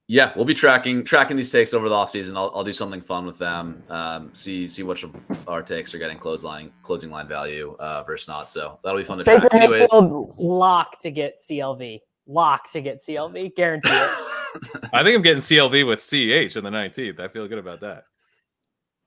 [0.09, 2.37] yeah, we'll be tracking tracking these takes over the offseason.
[2.37, 3.83] I'll, I'll do something fun with them.
[3.89, 5.15] Um, see see which of
[5.49, 8.53] our takes are getting close line closing line value uh, versus not.
[8.53, 9.43] So that'll be fun to track.
[9.43, 11.99] Baker Anyways, lock to get CLV.
[12.29, 13.57] Lock to get CLV.
[13.57, 14.11] Guarantee it.
[14.93, 17.21] I think I'm getting CLV with CH in the 19th.
[17.21, 18.05] I feel good about that.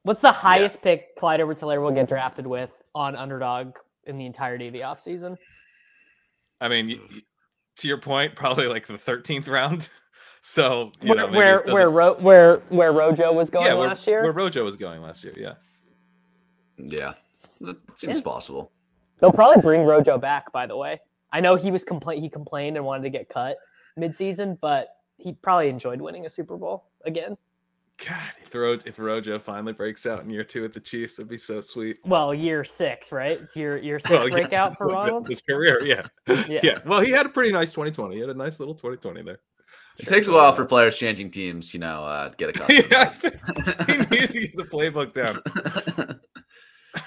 [0.03, 3.75] What's the highest pick Clyde Edwards Helaire will get drafted with on underdog
[4.05, 5.37] in the entirety of the offseason?
[6.61, 7.21] I mean, y- y-
[7.77, 9.89] to your point, probably like the 13th round.
[10.41, 13.89] So you know, Where maybe where where, Ro- where where Rojo was going yeah, where,
[13.89, 14.23] last year?
[14.23, 15.33] where Rojo was going last year.
[15.35, 15.55] Yeah.
[16.77, 17.13] yeah,
[17.59, 18.23] that seems Yeah.
[18.23, 18.71] possible.
[19.19, 20.49] They'll probably bring Rojo back.
[20.53, 21.01] By the way,
[21.33, 23.57] I know he was compla- he complained and wanted to get cut
[23.99, 24.87] midseason, but
[25.17, 27.37] he probably enjoyed winning a Super Bowl again.
[28.07, 31.29] God, if, Ro- if Rojo finally breaks out in year two with the Chiefs, that'd
[31.29, 31.99] be so sweet.
[32.05, 33.39] Well, year six, right?
[33.41, 35.27] It's year year six Well, yeah, breakout for Ronald.
[35.27, 36.03] His career, yeah.
[36.47, 36.59] Yeah.
[36.63, 36.79] yeah.
[36.85, 38.15] Well, he had a pretty nice 2020.
[38.15, 39.39] He had a nice little 2020 there.
[39.97, 42.89] It takes a while for players changing teams, you know, uh, to get accustomed.
[42.89, 43.13] yeah,
[43.85, 45.41] he needs to get the playbook down.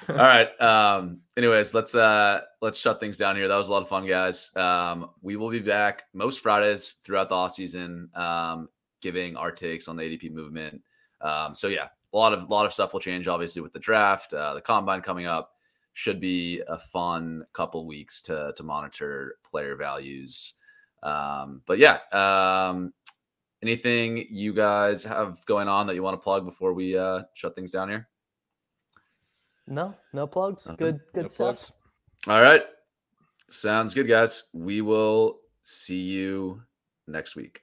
[0.08, 0.48] All right.
[0.60, 3.48] Um, anyways, let's uh let's shut things down here.
[3.48, 4.50] That was a lot of fun, guys.
[4.56, 8.68] Um, we will be back most Fridays throughout the off season, um,
[9.02, 10.80] giving our takes on the ADP movement.
[11.20, 13.78] Um, so yeah, a lot of a lot of stuff will change, obviously, with the
[13.78, 15.50] draft, uh, the combine coming up.
[15.94, 20.54] Should be a fun couple weeks to to monitor player values.
[21.02, 22.94] Um, but yeah, um,
[23.62, 27.54] anything you guys have going on that you want to plug before we uh shut
[27.54, 28.08] things down here?
[29.66, 30.66] No, no plugs.
[30.66, 30.76] Nothing.
[30.86, 31.36] Good good No stuff.
[31.36, 31.72] plugs.
[32.28, 32.62] All right.
[33.48, 34.44] Sounds good, guys.
[34.54, 36.62] We will see you
[37.06, 37.62] next week.